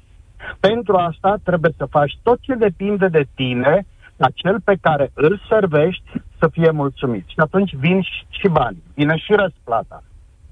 Pentru 0.60 0.96
asta 0.96 1.36
trebuie 1.44 1.72
să 1.76 1.84
faci 1.84 2.18
tot 2.22 2.38
ce 2.40 2.54
depinde 2.54 3.08
de 3.08 3.26
tine, 3.34 3.86
ca 4.18 4.28
cel 4.34 4.60
pe 4.64 4.76
care 4.80 5.10
îl 5.14 5.40
servești 5.48 6.10
să 6.38 6.48
fie 6.48 6.70
mulțumit. 6.70 7.24
Și 7.26 7.36
atunci 7.36 7.74
vin 7.74 8.00
și- 8.02 8.26
și 8.28 8.48
bani, 8.48 8.82
vine 8.94 9.16
și 9.16 9.32
răsplata. 9.32 10.02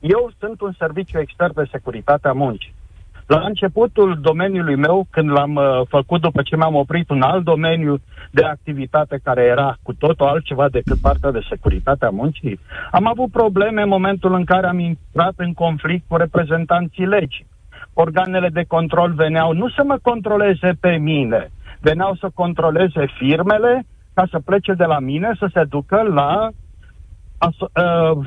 Eu 0.00 0.30
sunt 0.38 0.60
un 0.60 0.72
serviciu 0.78 1.18
extern 1.18 1.54
de 1.54 1.68
securitate 1.70 2.28
a 2.28 2.32
muncii. 2.32 2.74
La 3.26 3.40
începutul 3.40 4.18
domeniului 4.20 4.76
meu, 4.76 5.06
când 5.10 5.30
l-am 5.30 5.54
uh, 5.54 5.80
făcut 5.88 6.20
după 6.20 6.42
ce 6.42 6.56
mi-am 6.56 6.74
oprit 6.74 7.10
un 7.10 7.22
alt 7.22 7.44
domeniu 7.44 7.96
de 8.30 8.44
activitate 8.44 9.20
care 9.22 9.42
era 9.42 9.76
cu 9.82 9.92
totul 9.94 10.26
altceva 10.26 10.68
decât 10.68 11.00
partea 11.00 11.30
de 11.30 11.46
securitate 11.48 12.04
a 12.04 12.10
muncii, 12.10 12.60
am 12.90 13.06
avut 13.06 13.30
probleme 13.30 13.82
în 13.82 13.88
momentul 13.88 14.34
în 14.34 14.44
care 14.44 14.66
am 14.66 14.78
intrat 14.78 15.32
în 15.36 15.52
conflict 15.52 16.04
cu 16.08 16.16
reprezentanții 16.16 17.06
legii. 17.06 17.46
Organele 17.92 18.48
de 18.48 18.64
control 18.68 19.12
veneau 19.12 19.52
nu 19.52 19.68
să 19.68 19.82
mă 19.84 19.98
controleze 20.02 20.76
pe 20.80 20.96
mine, 20.96 21.50
veneau 21.88 22.14
să 22.20 22.28
controleze 22.34 23.04
firmele 23.18 23.86
ca 24.14 24.24
să 24.30 24.38
plece 24.38 24.72
de 24.72 24.84
la 24.84 24.98
mine 24.98 25.30
să 25.38 25.46
se 25.54 25.64
ducă 25.64 26.02
la 26.02 26.48
aso- 27.48 27.70
uh, 27.74 28.26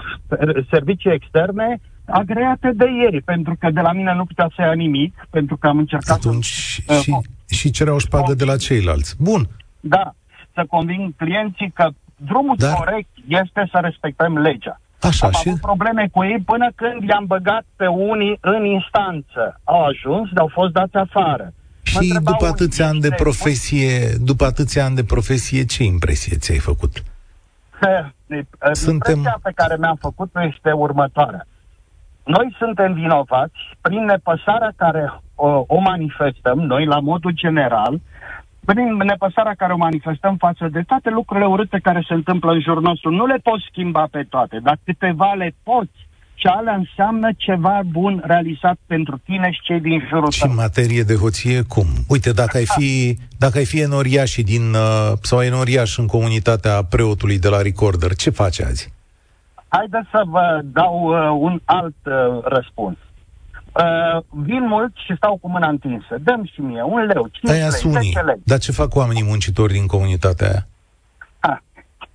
servicii 0.72 1.12
externe 1.12 1.80
agreate 2.06 2.72
de 2.76 2.86
ei, 3.12 3.22
pentru 3.22 3.56
că 3.60 3.70
de 3.72 3.82
la 3.82 3.92
mine 3.92 4.14
nu 4.14 4.26
putea 4.26 4.50
să 4.56 4.62
ia 4.62 4.74
nimic, 4.74 5.14
pentru 5.30 5.58
că 5.58 5.68
am 5.68 5.78
încercat 5.78 6.22
să... 6.22 6.28
Atunci 6.28 6.82
Uh, 6.88 6.96
și, 7.02 7.16
și 7.60 7.72
cereau 7.72 7.98
șpagă 7.98 8.34
de 8.34 8.46
la 8.46 8.56
ceilalți. 8.58 9.16
Bun, 9.20 9.42
Da, 9.80 10.14
să 10.54 10.66
conving 10.70 11.16
clienții 11.16 11.72
că 11.72 11.90
drumul 12.16 12.56
Dar- 12.58 12.74
corect 12.74 13.10
este 13.28 13.68
să 13.72 13.78
respectăm 13.82 14.38
legea. 14.38 14.80
așa 15.02 15.26
Am 15.26 15.32
și... 15.32 15.44
avut 15.48 15.60
probleme 15.60 16.08
cu 16.12 16.24
ei 16.24 16.40
până 16.46 16.68
când 16.76 17.10
i-am 17.10 17.26
băgat 17.26 17.66
pe 17.76 17.88
unii 17.88 18.38
în 18.42 18.66
instanță. 18.66 19.60
Au 19.64 19.84
ajuns, 19.86 20.30
dar 20.34 20.42
au 20.42 20.52
fost 20.54 20.72
dați 20.72 20.96
afară. 20.96 21.54
Mă 21.94 22.02
Și 22.02 22.08
întrebau 22.08 22.34
după 22.34 22.44
unii, 22.44 22.54
atâția 22.54 22.88
ani 22.88 23.00
de 23.00 23.08
"Este- 23.12 23.24
profesie, 23.24 24.16
după 24.22 24.46
atâția 24.46 24.86
ani 24.86 24.96
de 24.96 25.04
profesie, 25.04 25.66
ce 25.66 25.84
impresie 25.84 26.38
ți-ai 26.38 26.58
făcut? 26.58 27.04
Suntem... 27.80 28.74
Suntem- 28.74 29.16
Impresia 29.16 29.40
pe 29.44 29.52
care 29.56 29.76
mi-am 29.80 29.96
făcut-o 29.96 30.44
este 30.44 30.72
următoarea. 30.72 31.48
Noi 32.26 32.56
suntem 32.58 32.94
vinovați 32.94 33.58
prin 33.82 34.06
nepăsarea 34.06 34.72
care 34.76 35.22
o, 35.36 35.64
o 35.68 35.80
manifestăm, 35.80 36.60
noi 36.60 36.86
la 36.86 37.00
modul 37.00 37.32
general, 37.32 38.00
prin 38.66 38.96
nepăsarea 38.96 39.54
care 39.58 39.74
o 39.74 39.78
manifestăm 39.78 40.36
față 40.38 40.68
de 40.72 40.82
toate 40.82 41.10
lucrurile 41.10 41.46
urâte 41.48 41.80
care 41.84 42.04
se 42.08 42.14
întâmplă 42.14 42.52
în 42.52 42.62
jurul 42.62 42.82
nostru. 42.82 43.10
Nu 43.12 43.26
le 43.26 43.38
poți 43.44 43.64
schimba 43.70 44.08
pe 44.12 44.24
toate, 44.30 44.60
dar 44.64 44.78
câteva 44.84 45.34
le 45.34 45.56
poți. 45.64 46.07
Și 46.40 46.48
alea 46.48 46.76
înseamnă 46.76 47.30
ceva 47.38 47.82
bun 47.86 48.24
realizat 48.26 48.78
pentru 48.86 49.22
tine 49.26 49.52
și 49.52 49.60
cei 49.64 49.80
din 49.80 50.06
jurul 50.10 50.32
Și 50.32 50.40
tău. 50.40 50.50
în 50.50 50.56
materie 50.56 51.04
de 51.04 51.16
hoție, 51.16 51.62
cum? 51.62 51.86
Uite, 52.08 52.32
dacă 52.32 52.58
ai 52.58 52.66
fi, 52.66 53.18
dacă 53.38 53.58
ai 53.58 53.66
fi 53.66 53.80
enoriașii 53.80 54.44
din, 54.44 54.74
uh, 54.74 55.12
sau 55.22 55.42
enoriaș 55.42 55.98
în 55.98 56.06
comunitatea 56.08 56.84
preotului 56.84 57.40
de 57.40 57.48
la 57.50 57.62
Recorder, 57.62 58.16
ce 58.16 58.30
faci 58.30 58.62
azi? 58.62 58.94
Haideți 59.68 60.08
să 60.12 60.22
vă 60.26 60.62
dau 60.64 60.96
uh, 61.08 61.38
un 61.50 61.60
alt 61.66 61.96
uh, 62.06 62.14
răspuns. 62.44 62.98
Uh, 63.74 64.24
vin 64.30 64.64
mult 64.68 64.92
și 65.06 65.14
stau 65.16 65.38
cu 65.42 65.50
mâna 65.50 65.68
întinsă. 65.68 66.16
Dăm 66.24 66.50
și 66.54 66.62
mie 66.62 66.82
un 66.84 67.06
leu, 67.06 67.30
5 67.32 67.52
Aia 67.54 67.68
lei, 67.68 67.82
unii. 67.84 68.12
10 68.14 68.20
lei. 68.26 68.42
Dar 68.44 68.58
ce 68.60 68.72
fac 68.72 68.96
oamenii 68.96 69.24
muncitori 69.24 69.74
din 69.74 69.86
comunitatea 69.86 70.48
aia? 70.50 70.68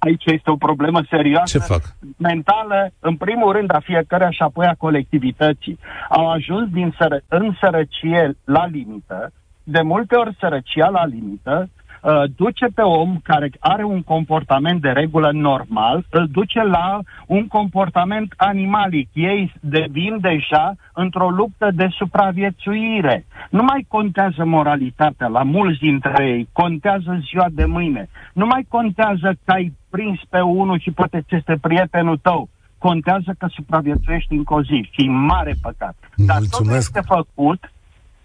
Ah, 0.02 0.08
aici 0.08 0.24
este 0.26 0.50
o 0.50 0.56
problemă 0.56 1.00
serioasă. 1.10 1.58
Ce 1.58 1.64
fac? 1.64 1.82
Mentală, 2.16 2.92
în 3.00 3.16
primul 3.16 3.52
rând, 3.52 3.74
a 3.74 3.80
fiecare 3.80 4.28
și 4.30 4.42
apoi 4.42 4.66
a 4.66 4.74
colectivității. 4.78 5.78
Au 6.08 6.30
ajuns 6.30 6.70
din 6.70 6.94
sără- 6.98 7.22
în 7.28 7.56
sărăcie 7.60 8.36
la 8.44 8.66
limită, 8.66 9.32
de 9.64 9.82
multe 9.82 10.16
ori 10.16 10.36
sărăcia 10.40 10.88
la 10.88 11.04
limită, 11.06 11.68
uh, 12.02 12.22
duce 12.36 12.66
pe 12.74 12.82
om 12.82 13.20
care 13.22 13.50
are 13.58 13.84
un 13.84 14.02
comportament 14.02 14.80
de 14.80 14.88
regulă 14.88 15.30
normal, 15.32 16.06
îl 16.10 16.28
duce 16.30 16.62
la 16.62 17.00
un 17.26 17.46
comportament 17.46 18.34
animalic. 18.36 19.08
Ei 19.12 19.52
devin 19.60 20.18
deja 20.20 20.74
într-o 20.94 21.28
luptă 21.30 21.70
de 21.74 21.88
supraviețuire. 21.90 23.26
Nu 23.50 23.62
mai 23.62 23.84
contează 23.88 24.44
moralitatea 24.44 25.26
la 25.26 25.42
mulți 25.42 25.78
dintre 25.78 26.24
ei, 26.26 26.48
contează 26.52 27.20
ziua 27.28 27.46
de 27.50 27.64
mâine. 27.64 28.08
Nu 28.32 28.46
mai 28.46 28.66
contează 28.68 29.36
că 29.44 29.52
ai 29.52 29.72
prins 29.90 30.20
pe 30.28 30.40
unul 30.40 30.80
și 30.80 30.90
poate 30.90 31.20
ți 31.20 31.34
este 31.34 31.58
prietenul 31.60 32.18
tău. 32.18 32.48
Contează 32.78 33.34
că 33.38 33.46
supraviețuiești 33.50 34.32
încă 34.32 34.54
o 34.54 34.62
zi 34.62 34.88
și 34.90 35.04
e 35.04 35.10
mare 35.10 35.54
păcat. 35.62 35.94
Dar 36.16 36.36
totul 36.36 36.48
Mulțumesc. 36.50 36.96
este 36.96 37.00
făcut 37.14 37.72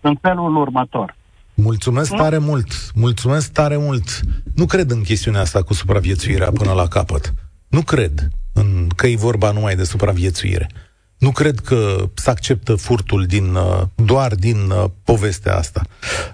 în 0.02 0.16
felul 0.16 0.56
următor. 0.56 1.16
Mulțumesc 1.62 2.12
Nu? 2.12 2.18
tare 2.18 2.38
mult, 2.38 2.92
mulțumesc 2.94 3.52
tare 3.52 3.78
mult. 3.78 4.20
Nu 4.56 4.66
cred 4.66 4.92
în 4.92 5.02
chestiunea 5.02 5.42
asta 5.42 5.64
cu 5.64 5.74
supraviețuirea 5.74 6.52
până 6.52 6.72
la 6.72 6.88
capăt. 6.88 7.34
Nu 7.68 7.82
cred 7.82 8.28
în 8.54 8.88
că 8.96 9.08
e 9.08 9.16
vorba 9.16 9.52
numai 9.52 9.76
de 9.76 9.84
supraviețuire. 9.84 10.70
Nu 11.18 11.32
cred 11.32 11.60
că 11.60 12.10
se 12.14 12.30
acceptă 12.30 12.76
furtul 12.76 13.26
din, 13.26 13.56
uh, 13.56 13.82
doar 13.96 14.36
din 14.36 14.70
uh, 14.70 14.86
povestea 15.04 15.58
asta. 15.58 15.82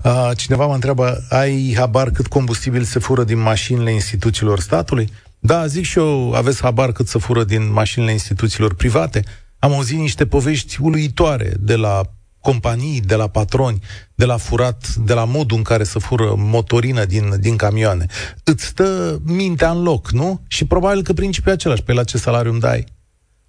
Uh, 0.03 0.32
Cineva 0.36 0.65
mă 0.65 0.74
întreabă, 0.74 1.25
ai 1.30 1.74
habar 1.77 2.10
cât 2.10 2.27
combustibil 2.27 2.84
se 2.84 3.00
fură 3.00 3.24
din 3.24 3.39
mașinile 3.39 3.92
instituțiilor 3.92 4.60
statului? 4.60 5.10
Da, 5.39 5.65
zic 5.65 5.84
și 5.84 5.98
eu, 5.98 6.34
aveți 6.34 6.62
habar 6.62 6.92
cât 6.92 7.08
se 7.08 7.20
fură 7.20 7.44
din 7.44 7.72
mașinile 7.72 8.12
instituțiilor 8.12 8.74
private? 8.74 9.24
Am 9.60 9.74
auzit 9.74 9.98
niște 9.98 10.25
povești 10.25 10.77
uluitoare 10.82 11.53
de 11.60 11.75
la 11.75 12.01
companii, 12.44 13.00
de 13.00 13.16
la 13.16 13.28
patroni, 13.28 13.80
de 14.16 14.26
la 14.26 14.38
furat, 14.38 14.94
de 14.96 15.14
la 15.14 15.26
modul 15.26 15.58
în 15.58 15.64
care 15.64 15.84
să 15.84 16.00
fură 16.00 16.34
motorină 16.38 17.06
din, 17.06 17.34
din 17.40 17.56
camioane. 17.56 18.06
Îți 18.44 18.66
stă 18.66 19.20
mintea 19.26 19.72
în 19.72 19.84
loc, 19.84 20.12
nu? 20.12 20.42
Și 20.48 20.66
probabil 20.66 21.04
că 21.04 21.14
principiul 21.14 21.52
e 21.52 21.56
același. 21.56 21.84
Pe 21.84 21.94
la 21.94 22.04
ce 22.04 22.18
salariu 22.18 22.52
îmi 22.52 22.60
dai? 22.60 22.86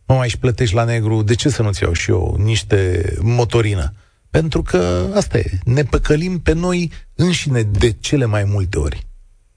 Mă 0.07 0.15
mai 0.15 0.29
și 0.29 0.39
plătești 0.39 0.75
la 0.75 0.85
negru, 0.85 1.23
de 1.23 1.35
ce 1.35 1.49
să 1.49 1.63
nu-ți 1.63 1.83
iau 1.83 1.93
și 1.93 2.11
eu 2.11 2.37
niște 2.39 3.13
motorină? 3.21 3.93
Pentru 4.31 4.63
că 4.63 5.07
asta 5.15 5.39
e, 5.39 5.51
ne 5.65 5.83
păcălim 5.83 6.39
pe 6.39 6.53
noi 6.53 6.93
înșine 7.15 7.63
de 7.63 7.91
cele 8.01 8.25
mai 8.25 8.45
multe 8.45 8.79
ori. 8.79 9.07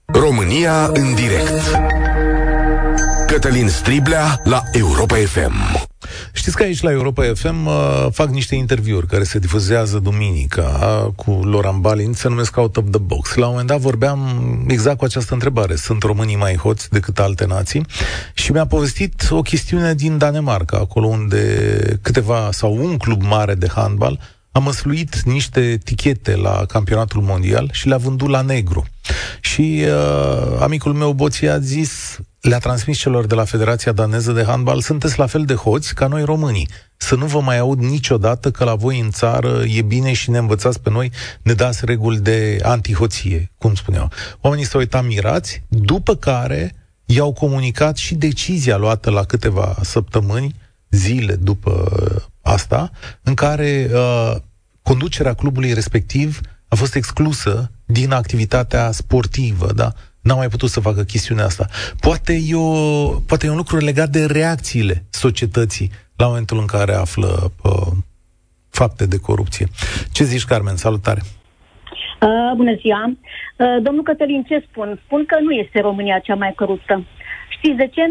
România 0.04 0.86
în 0.86 1.14
direct. 1.14 1.78
Cătălin 3.28 3.68
Striblea 3.68 4.40
la 4.44 4.62
Europa 4.72 5.16
FM. 5.16 5.52
Știți 6.32 6.56
că 6.56 6.62
aici 6.62 6.80
la 6.80 6.90
Europa 6.90 7.32
FM 7.34 7.66
uh, 7.66 8.06
fac 8.10 8.28
niște 8.28 8.54
interviuri 8.54 9.06
care 9.06 9.24
se 9.24 9.38
difuzează 9.38 9.98
duminica 9.98 10.62
uh, 10.62 11.12
cu 11.16 11.30
Loran 11.30 11.80
Balin, 11.80 12.12
se 12.12 12.28
numesc 12.28 12.56
Out 12.56 12.76
of 12.76 12.84
the 12.90 13.00
Box. 13.00 13.34
La 13.34 13.44
un 13.44 13.50
moment 13.50 13.68
dat 13.68 13.78
vorbeam 13.78 14.20
exact 14.68 14.98
cu 14.98 15.04
această 15.04 15.34
întrebare. 15.34 15.74
Sunt 15.74 16.02
românii 16.02 16.36
mai 16.36 16.56
hoți 16.56 16.90
decât 16.90 17.18
alte 17.18 17.46
nații? 17.46 17.86
Și 18.34 18.52
mi-a 18.52 18.66
povestit 18.66 19.28
o 19.30 19.42
chestiune 19.42 19.94
din 19.94 20.18
Danemarca, 20.18 20.76
acolo 20.76 21.06
unde 21.06 21.98
câteva 22.02 22.48
sau 22.52 22.76
un 22.76 22.96
club 22.96 23.22
mare 23.22 23.54
de 23.54 23.68
handbal 23.74 24.18
a 24.52 24.58
măsluit 24.58 25.22
niște 25.22 25.60
etichete 25.60 26.36
la 26.36 26.64
campionatul 26.68 27.20
mondial 27.20 27.68
și 27.72 27.88
le-a 27.88 27.96
vândut 27.96 28.28
la 28.28 28.40
negru. 28.40 28.84
Și 29.40 29.84
uh, 29.84 30.60
amicul 30.60 30.92
meu 30.92 31.12
Boții 31.12 31.48
a 31.48 31.58
zis, 31.58 32.18
le-a 32.48 32.58
transmis 32.58 32.98
celor 32.98 33.26
de 33.26 33.34
la 33.34 33.44
Federația 33.44 33.92
Daneză 33.92 34.32
de 34.32 34.44
Handbal, 34.44 34.80
sunteți 34.80 35.18
la 35.18 35.26
fel 35.26 35.44
de 35.44 35.54
hoți 35.54 35.94
ca 35.94 36.06
noi 36.06 36.24
românii. 36.24 36.68
Să 36.96 37.14
nu 37.14 37.26
vă 37.26 37.40
mai 37.40 37.58
aud 37.58 37.78
niciodată 37.78 38.50
că 38.50 38.64
la 38.64 38.74
voi 38.74 39.00
în 39.00 39.10
țară 39.10 39.62
e 39.66 39.82
bine 39.82 40.12
și 40.12 40.30
ne 40.30 40.38
învățați 40.38 40.80
pe 40.80 40.90
noi, 40.90 41.12
ne 41.42 41.52
dați 41.52 41.84
reguli 41.84 42.18
de 42.18 42.58
antihoție, 42.62 43.50
cum 43.58 43.74
spuneau. 43.74 44.10
Oamenii 44.40 44.66
s-au 44.66 44.80
uitat 44.80 45.04
mirați, 45.04 45.62
după 45.68 46.14
care 46.14 46.74
i-au 47.04 47.32
comunicat 47.32 47.96
și 47.96 48.14
decizia 48.14 48.76
luată 48.76 49.10
la 49.10 49.24
câteva 49.24 49.76
săptămâni, 49.82 50.54
zile 50.90 51.34
după 51.34 51.90
asta, 52.42 52.90
în 53.22 53.34
care 53.34 53.90
uh, 53.92 54.36
conducerea 54.82 55.34
clubului 55.34 55.72
respectiv 55.72 56.40
a 56.68 56.74
fost 56.74 56.94
exclusă 56.94 57.70
din 57.84 58.12
activitatea 58.12 58.90
sportivă, 58.90 59.72
da? 59.72 59.92
N-a 60.28 60.34
mai 60.34 60.48
putut 60.48 60.68
să 60.68 60.80
facă 60.80 61.02
chestiunea 61.02 61.44
asta. 61.44 61.66
Poate 62.00 62.32
e, 62.48 62.54
o, 62.54 62.72
poate 63.28 63.46
e 63.46 63.50
un 63.50 63.56
lucru 63.56 63.76
legat 63.76 64.08
de 64.08 64.26
reacțiile 64.26 65.04
societății 65.10 65.90
la 66.16 66.26
momentul 66.26 66.58
în 66.58 66.66
care 66.66 66.94
află 66.94 67.30
uh, 67.62 67.92
fapte 68.70 69.06
de 69.06 69.18
corupție. 69.28 69.66
Ce 70.12 70.24
zici, 70.24 70.44
Carmen? 70.44 70.76
Salutare! 70.76 71.20
Uh, 72.20 72.52
bună 72.56 72.74
ziua! 72.82 73.02
Uh, 73.06 73.82
domnul 73.82 74.02
Cătălin, 74.02 74.42
ce 74.48 74.66
spun? 74.70 75.00
Spun 75.04 75.24
că 75.26 75.36
nu 75.40 75.50
este 75.50 75.80
România 75.80 76.18
cea 76.18 76.34
mai 76.34 76.52
coruptă. 76.56 77.04
Știți 77.48 77.76
de 77.76 77.88
ce? 77.94 78.04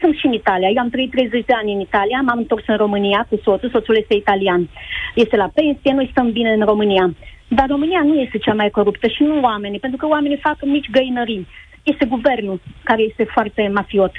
Sunt 0.00 0.14
și 0.16 0.26
în 0.26 0.32
Italia. 0.32 0.68
Eu 0.68 0.82
am 0.82 0.90
trăit 0.90 1.10
30 1.10 1.44
de 1.44 1.54
ani 1.60 1.72
în 1.72 1.80
Italia, 1.80 2.20
m-am 2.20 2.38
întors 2.38 2.64
în 2.66 2.76
România 2.76 3.26
cu 3.28 3.40
soțul, 3.44 3.70
soțul 3.70 3.96
este 3.96 4.14
italian. 4.14 4.70
Este 5.14 5.36
la 5.36 5.50
pensie, 5.54 5.92
noi 5.92 6.08
stăm 6.10 6.32
bine 6.32 6.52
în 6.52 6.64
România. 6.64 7.14
Dar 7.48 7.66
România 7.68 8.02
nu 8.04 8.14
este 8.20 8.38
cea 8.38 8.54
mai 8.54 8.70
coruptă 8.70 9.06
și 9.06 9.22
nu 9.22 9.40
oamenii, 9.40 9.78
pentru 9.78 9.98
că 9.98 10.06
oamenii 10.06 10.38
fac 10.42 10.56
mici 10.64 10.90
găinării. 10.90 11.46
Este 11.82 12.04
guvernul 12.04 12.60
care 12.84 13.02
este 13.02 13.24
foarte 13.32 13.70
mafiot. 13.74 14.12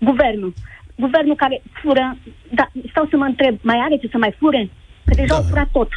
Guvernul. 0.00 0.52
Guvernul 0.96 1.36
care 1.36 1.62
fură, 1.82 2.16
da, 2.50 2.66
stau 2.90 3.06
să 3.10 3.16
mă 3.16 3.24
întreb, 3.24 3.58
mai 3.62 3.78
are 3.84 3.96
ce 3.96 4.08
să 4.10 4.18
mai 4.18 4.34
fure? 4.38 4.70
Că 5.04 5.14
deja 5.14 5.26
Da. 5.26 5.34
au 5.36 5.42
furat 5.42 5.68
tot. 5.72 5.88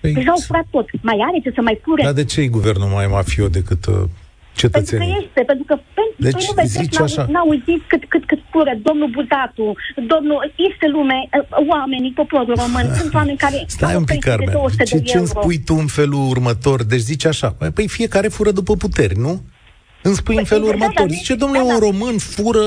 Păi, 0.00 0.12
Deja 0.12 0.30
au 0.30 0.42
furat 0.46 0.66
tot. 0.70 0.88
Mai 1.02 1.18
are 1.28 1.38
ce 1.42 1.50
să 1.54 1.60
mai 1.62 1.78
fure? 1.82 2.02
dar 2.02 2.12
de 2.12 2.24
ce 2.24 2.40
e 2.40 2.46
guvernul 2.48 2.88
mai 2.88 3.06
mafiot 3.06 3.52
decât 3.52 3.86
uh, 3.86 3.94
Pentru 4.60 4.70
că 4.70 4.78
cetățenii? 4.78 5.16
este, 5.26 5.40
pentru 5.50 5.64
că 5.70 5.74
pentru 5.98 6.18
Deci, 6.26 6.32
păi 6.32 6.44
nu 6.48 6.52
vezi, 6.60 6.72
zici 6.82 6.96
n-au, 6.96 7.04
așa. 7.08 7.22
n-au 7.34 7.50
zis 7.68 7.80
cât, 7.92 8.02
cât, 8.12 8.24
cât 8.30 8.40
fură 8.52 8.72
domnul 8.88 9.08
Buzatu, 9.16 9.66
domnul, 10.12 10.40
este 10.68 10.86
lume, 10.96 11.18
uh, 11.30 11.68
oamenii, 11.72 12.12
poporul 12.20 12.54
român, 12.62 12.86
sunt 13.00 13.14
oameni 13.18 13.38
care 13.44 13.58
Stai 13.66 13.92
au 13.92 13.98
un 13.98 14.04
pic, 14.04 14.20
pensie 14.24 14.30
de 14.30 14.44
Carmen. 14.44 14.54
200 14.60 14.82
Ce, 14.84 14.96
de 14.98 15.02
ce 15.10 15.16
îmi 15.18 15.26
euro. 15.28 15.40
spui 15.40 15.58
tu 15.68 15.74
în 15.84 15.86
felul 15.98 16.22
următor? 16.34 16.78
Deci 16.92 17.04
zici 17.10 17.24
așa, 17.32 17.48
păi, 17.58 17.70
păi 17.76 17.88
fiecare 17.88 18.28
fură 18.28 18.50
după 18.50 18.72
puteri, 18.76 19.16
nu? 19.26 19.34
Îmi 20.02 20.14
spui 20.14 20.36
în 20.36 20.44
Păi, 20.44 20.50
felul 20.52 20.68
da, 20.68 20.74
următor. 20.74 21.06
da, 21.06 21.14
Zice, 21.14 21.34
da, 21.34 21.38
domnule, 21.44 21.64
da. 21.68 21.72
un 21.74 21.78
român 21.86 22.18
fură, 22.18 22.64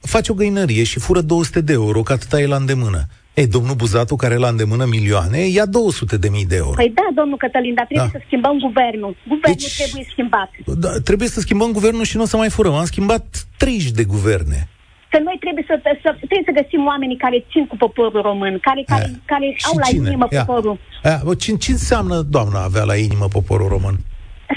face 0.00 0.32
o 0.32 0.34
găinărie 0.34 0.84
și 0.84 0.98
fură 0.98 1.20
200 1.20 1.60
de 1.60 1.72
euro, 1.72 2.02
că 2.02 2.12
atâta 2.12 2.40
e 2.40 2.46
la 2.46 2.56
îndemână. 2.56 3.00
Ei, 3.40 3.46
domnul 3.46 3.74
Buzatu, 3.74 4.16
care 4.16 4.34
e 4.34 4.38
la 4.38 4.48
îndemână 4.48 4.84
milioane, 4.84 5.38
ia 5.38 5.66
200 5.66 6.16
de 6.16 6.28
mii 6.28 6.46
de 6.46 6.56
euro. 6.56 6.70
Păi 6.74 6.92
da, 6.94 7.06
domnul 7.14 7.36
Cătălin, 7.36 7.74
dar 7.74 7.84
trebuie 7.84 8.10
Da. 8.12 8.18
să 8.18 8.24
schimbăm 8.26 8.56
guvernul. 8.66 9.12
Guvernul 9.32 9.58
Deci- 9.60 9.76
trebuie 9.80 10.06
schimbat. 10.10 10.50
Da, 10.84 10.90
trebuie 11.08 11.28
să 11.28 11.40
schimbăm 11.40 11.70
guvernul 11.72 12.04
și 12.04 12.16
nu 12.16 12.22
o 12.22 12.26
să 12.32 12.36
mai 12.36 12.48
furăm. 12.56 12.74
Am 12.74 12.84
schimbat 12.84 13.24
30 13.56 13.90
de 13.90 14.04
guverne. 14.04 14.68
Că 15.10 15.18
noi 15.24 15.36
trebuie 15.40 15.64
să, 15.66 15.74
să, 15.82 16.10
trebuie 16.28 16.48
să 16.50 16.58
găsim 16.62 16.86
oamenii 16.86 17.16
care 17.16 17.46
țin 17.52 17.66
cu 17.66 17.76
poporul 17.76 18.22
român, 18.22 18.58
care, 18.68 18.82
care, 18.86 19.04
Aia. 19.04 19.20
care 19.32 19.46
Și 19.56 19.66
au 19.70 19.76
la 19.78 19.86
cine? 19.86 20.06
inimă 20.08 20.26
Ia. 20.30 20.44
poporul. 20.44 20.78
Aia, 21.02 21.20
bă, 21.24 21.34
ce, 21.34 21.56
ce 21.56 21.70
înseamnă, 21.72 22.16
doamna, 22.20 22.62
avea 22.62 22.84
la 22.84 22.96
inimă 22.96 23.26
poporul 23.28 23.68
român? 23.68 23.96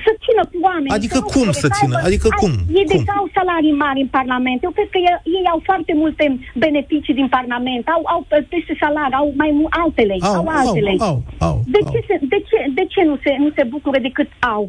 Să 0.06 0.12
țină 0.26 0.44
cu 0.52 0.58
oamenii. 0.70 0.96
Adică 0.98 1.18
nu 1.20 1.28
cum 1.34 1.42
fure, 1.50 1.62
să 1.64 1.68
țină? 1.80 1.96
aibă- 1.96 2.08
Adică 2.10 2.28
ai- 2.32 2.40
cum? 2.42 2.54
Ei 2.80 2.86
Cum? 2.88 2.92
deja 2.94 3.14
au 3.22 3.28
salarii 3.38 3.76
mari 3.86 4.00
în 4.06 4.12
Parlament. 4.20 4.60
Eu 4.68 4.72
cred 4.78 4.90
că 4.94 5.00
ei, 5.08 5.16
ei 5.38 5.46
au 5.54 5.60
foarte 5.70 5.94
multe 6.02 6.24
beneficii 6.64 7.16
din 7.20 7.28
Parlament. 7.38 7.84
Au, 7.96 8.02
au 8.14 8.22
peste 8.54 8.74
salarii, 8.84 9.20
au 9.22 9.28
mai 9.42 9.52
mu- 9.58 9.72
altele. 9.84 10.16
Au, 10.20 10.34
au 10.40 10.48
au, 10.48 10.58
altele. 10.62 10.92
au, 11.10 11.16
au, 11.48 11.56
de, 11.74 11.80
au. 11.86 11.90
ce 11.92 12.00
se, 12.08 12.16
de, 12.34 12.38
ce, 12.50 12.58
de 12.78 12.84
ce 12.94 13.02
nu 13.10 13.16
se, 13.24 13.32
nu 13.44 13.50
se 13.58 13.64
bucură 13.74 13.98
decât 14.08 14.30
au? 14.56 14.64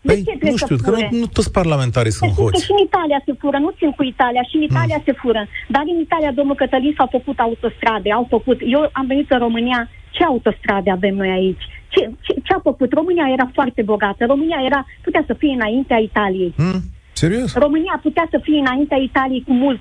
De 0.00 0.12
Păi, 0.12 0.16
ce 0.16 0.22
trebuie 0.40 0.50
nu 0.56 0.56
să 0.62 0.64
știu, 0.64 0.76
că 0.76 0.90
fure? 0.90 1.08
nu, 1.12 1.18
nu 1.22 1.26
toți 1.36 1.50
parlamentarii 1.58 2.14
sunt 2.18 2.30
Știți 2.30 2.38
că 2.44 2.48
hoți. 2.50 2.64
și 2.64 2.70
în 2.76 2.80
Italia 2.88 3.18
se 3.26 3.32
fură, 3.40 3.58
nu 3.66 3.70
țin 3.78 3.90
cu 3.98 4.02
Italia, 4.14 4.42
și 4.48 4.54
în 4.58 4.62
Italia 4.70 4.98
se 5.06 5.12
fură. 5.22 5.42
Dar 5.74 5.82
în 5.92 5.98
Italia, 6.06 6.30
domnul 6.38 6.54
Cătălin, 6.62 6.94
s-au 6.96 7.08
făcut 7.16 7.38
autostrade, 7.46 8.08
au 8.18 8.26
făcut. 8.34 8.58
Eu 8.74 8.80
am 9.00 9.06
venit 9.12 9.30
în 9.30 9.38
România, 9.46 9.80
ce 10.16 10.22
autostrade 10.24 10.90
avem 10.90 11.14
noi 11.14 11.30
aici? 11.40 11.64
Ce, 11.88 12.00
ce, 12.20 12.32
ce 12.44 12.52
a 12.54 12.60
făcut? 12.62 12.92
România 12.92 13.26
era 13.32 13.50
foarte 13.54 13.82
bogată. 13.82 14.24
România 14.26 14.58
era, 14.66 14.86
putea 15.02 15.24
să 15.26 15.34
fie 15.38 15.52
înaintea 15.52 15.96
Italiei. 15.98 16.54
Hmm? 16.56 16.80
Serios? 17.12 17.54
România 17.54 17.98
putea 18.02 18.26
să 18.30 18.38
fie 18.42 18.58
înaintea 18.58 18.96
Italiei 18.96 19.44
cu 19.46 19.52
mult. 19.52 19.80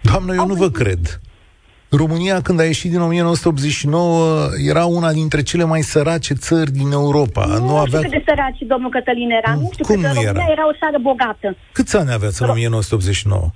Doamnă, 0.00 0.32
eu 0.34 0.40
Au 0.40 0.46
nu 0.46 0.54
vă 0.54 0.58
venit. 0.68 0.76
cred. 0.76 1.20
România, 1.90 2.40
când 2.40 2.60
a 2.60 2.64
ieșit 2.64 2.90
din 2.90 3.00
1989, 3.00 4.48
era 4.68 4.84
una 4.84 5.12
dintre 5.12 5.42
cele 5.42 5.64
mai 5.64 5.80
sărace 5.80 6.34
țări 6.34 6.70
din 6.70 6.90
Europa. 6.92 7.44
Nu, 7.46 7.58
nu 7.66 7.76
avea... 7.76 7.84
știu 7.86 8.00
cât 8.00 8.10
de 8.10 8.22
săraci 8.26 8.58
domnul 8.66 8.90
Cătălin 8.90 9.30
era. 9.30 9.52
Mm, 9.54 9.60
Nu 9.60 9.68
știu 9.72 9.84
cum 9.84 9.94
cât 9.94 10.02
de 10.04 10.08
nu 10.08 10.14
România 10.14 10.42
era? 10.44 10.52
era 10.52 10.66
o 10.66 10.72
țară 10.80 10.98
bogată. 11.00 11.56
Câți 11.72 11.96
ani 11.96 12.12
aveați 12.12 12.42
în 12.42 12.48
1989? 12.48 13.50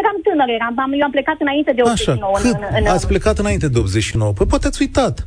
Eram 0.00 0.16
tânăr, 0.22 0.48
eram, 0.58 0.74
am, 0.78 0.92
eu 0.92 1.04
am 1.04 1.10
plecat 1.10 1.36
înainte 1.40 1.72
de 1.72 1.82
89. 1.82 2.32
Așa, 2.36 2.42
cât? 2.48 2.54
În, 2.58 2.66
în, 2.70 2.84
în, 2.86 2.86
Ați 2.94 3.06
plecat 3.06 3.38
înainte 3.38 3.68
de 3.68 3.78
89. 3.78 4.32
Păi 4.32 4.46
poate 4.46 4.66
ați 4.66 4.80
uitat. 4.82 5.26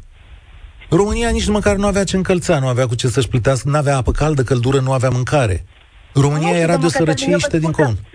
România 0.93 1.29
nici 1.29 1.47
măcar 1.47 1.75
nu 1.75 1.85
avea 1.87 2.03
ce 2.03 2.15
încălța, 2.15 2.59
nu 2.59 2.67
avea 2.67 2.87
cu 2.87 2.95
ce 2.95 3.07
să-și 3.07 3.27
plătească, 3.27 3.69
nu 3.69 3.77
avea 3.77 3.97
apă 3.97 4.11
caldă, 4.11 4.43
căldură, 4.43 4.79
nu 4.79 4.91
avea 4.91 5.09
mâncare. 5.09 5.65
România 6.13 6.49
Nu, 6.51 6.55
era 6.55 6.65
de 6.77 6.85
o 6.85 6.89
domnul 6.89 6.89
Cătălin, 6.89 7.05
sărăcie 7.05 7.31
eu 7.31 7.37
vă 7.37 7.37
ieșită 7.37 7.57
din 7.57 7.69
spun 7.71 7.71
că- 7.71 7.81
comun. 7.81 8.10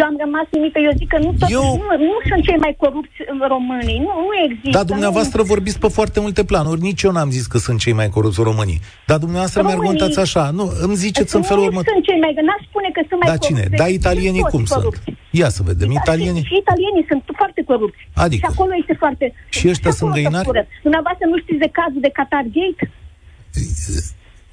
Eu 0.00 0.04
am 0.10 0.16
rămas 0.24 0.46
uimită, 0.56 0.78
eu 0.86 0.92
zic 1.00 1.08
că 1.14 1.18
nu, 1.24 1.30
tot, 1.38 1.48
Eu- 1.50 1.62
nu, 1.82 1.86
nu 2.10 2.16
sunt 2.28 2.42
cei 2.48 2.58
mai 2.64 2.74
corupți 2.82 3.18
în 3.32 3.38
românii, 3.54 3.98
nu, 4.06 4.10
nu 4.26 4.32
există. 4.46 4.70
Dar 4.76 4.84
dumneavoastră 4.92 5.42
vorbiți 5.42 5.78
pe 5.84 5.88
foarte 5.98 6.18
multe 6.24 6.42
planuri. 6.50 6.80
Nici 6.88 7.02
eu 7.06 7.12
n-am 7.16 7.30
zis 7.36 7.46
că 7.52 7.58
sunt 7.66 7.78
cei 7.84 7.92
mai 8.00 8.08
corupți 8.16 8.40
românii. 8.50 8.80
Dar 9.10 9.18
dumneavoastră 9.24 9.60
Românii- 9.60 9.78
mi-argumentați 9.80 10.18
așa. 10.26 10.44
Nu, 10.58 10.64
îmi 10.86 10.94
ziceți 11.04 11.36
în 11.36 11.42
felul 11.50 11.62
nu 11.62 11.68
următor. 11.68 11.92
sunt 11.92 12.04
cei 12.08 12.18
mai, 12.24 12.32
n-aș 12.48 12.62
spune 12.70 12.88
că 12.96 13.00
sunt 13.08 13.18
mai 13.22 13.28
Da, 13.32 13.36
cine? 13.46 13.60
corupți. 13.62 13.78
Da, 13.82 13.84
Sunt 13.88 13.98
italienii 14.00 14.40
toți 14.44 14.52
cum 14.54 14.64
sunt? 14.64 14.78
corupți. 14.82 15.06
Ia 15.40 15.48
să 15.56 15.62
vedem. 15.70 15.88
Da, 15.92 15.94
Italienii... 16.04 16.42
Și, 16.48 16.52
și 16.52 16.56
italienii 16.64 17.04
sunt 17.10 17.22
foarte 17.40 17.60
corupți. 17.70 18.00
Adică? 18.24 18.42
Și 18.46 18.52
acolo 18.52 18.72
este 18.82 18.94
foarte... 19.02 19.24
Și 19.56 19.64
ăștia 19.72 19.90
sunt 19.98 20.10
acolo 20.10 20.14
se 20.14 20.20
găinari? 20.22 20.46
fură. 20.50 20.62
Dumneavoastră 20.86 21.24
nu 21.32 21.36
știți 21.42 21.60
de 21.64 21.70
cazul 21.78 22.00
de 22.06 22.10
Qatar 22.18 22.44
Gate? 22.56 22.82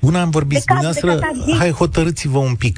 Una 0.10 0.20
am 0.26 0.30
vorbit, 0.38 0.58
De 0.58 0.64
cazul 0.74 0.92
de 0.92 1.00
dumneavoastră, 1.00 1.38
Qatar, 1.46 1.58
hai 1.62 1.72
hotărâți-vă 1.82 2.38
un 2.52 2.56
pic. 2.66 2.78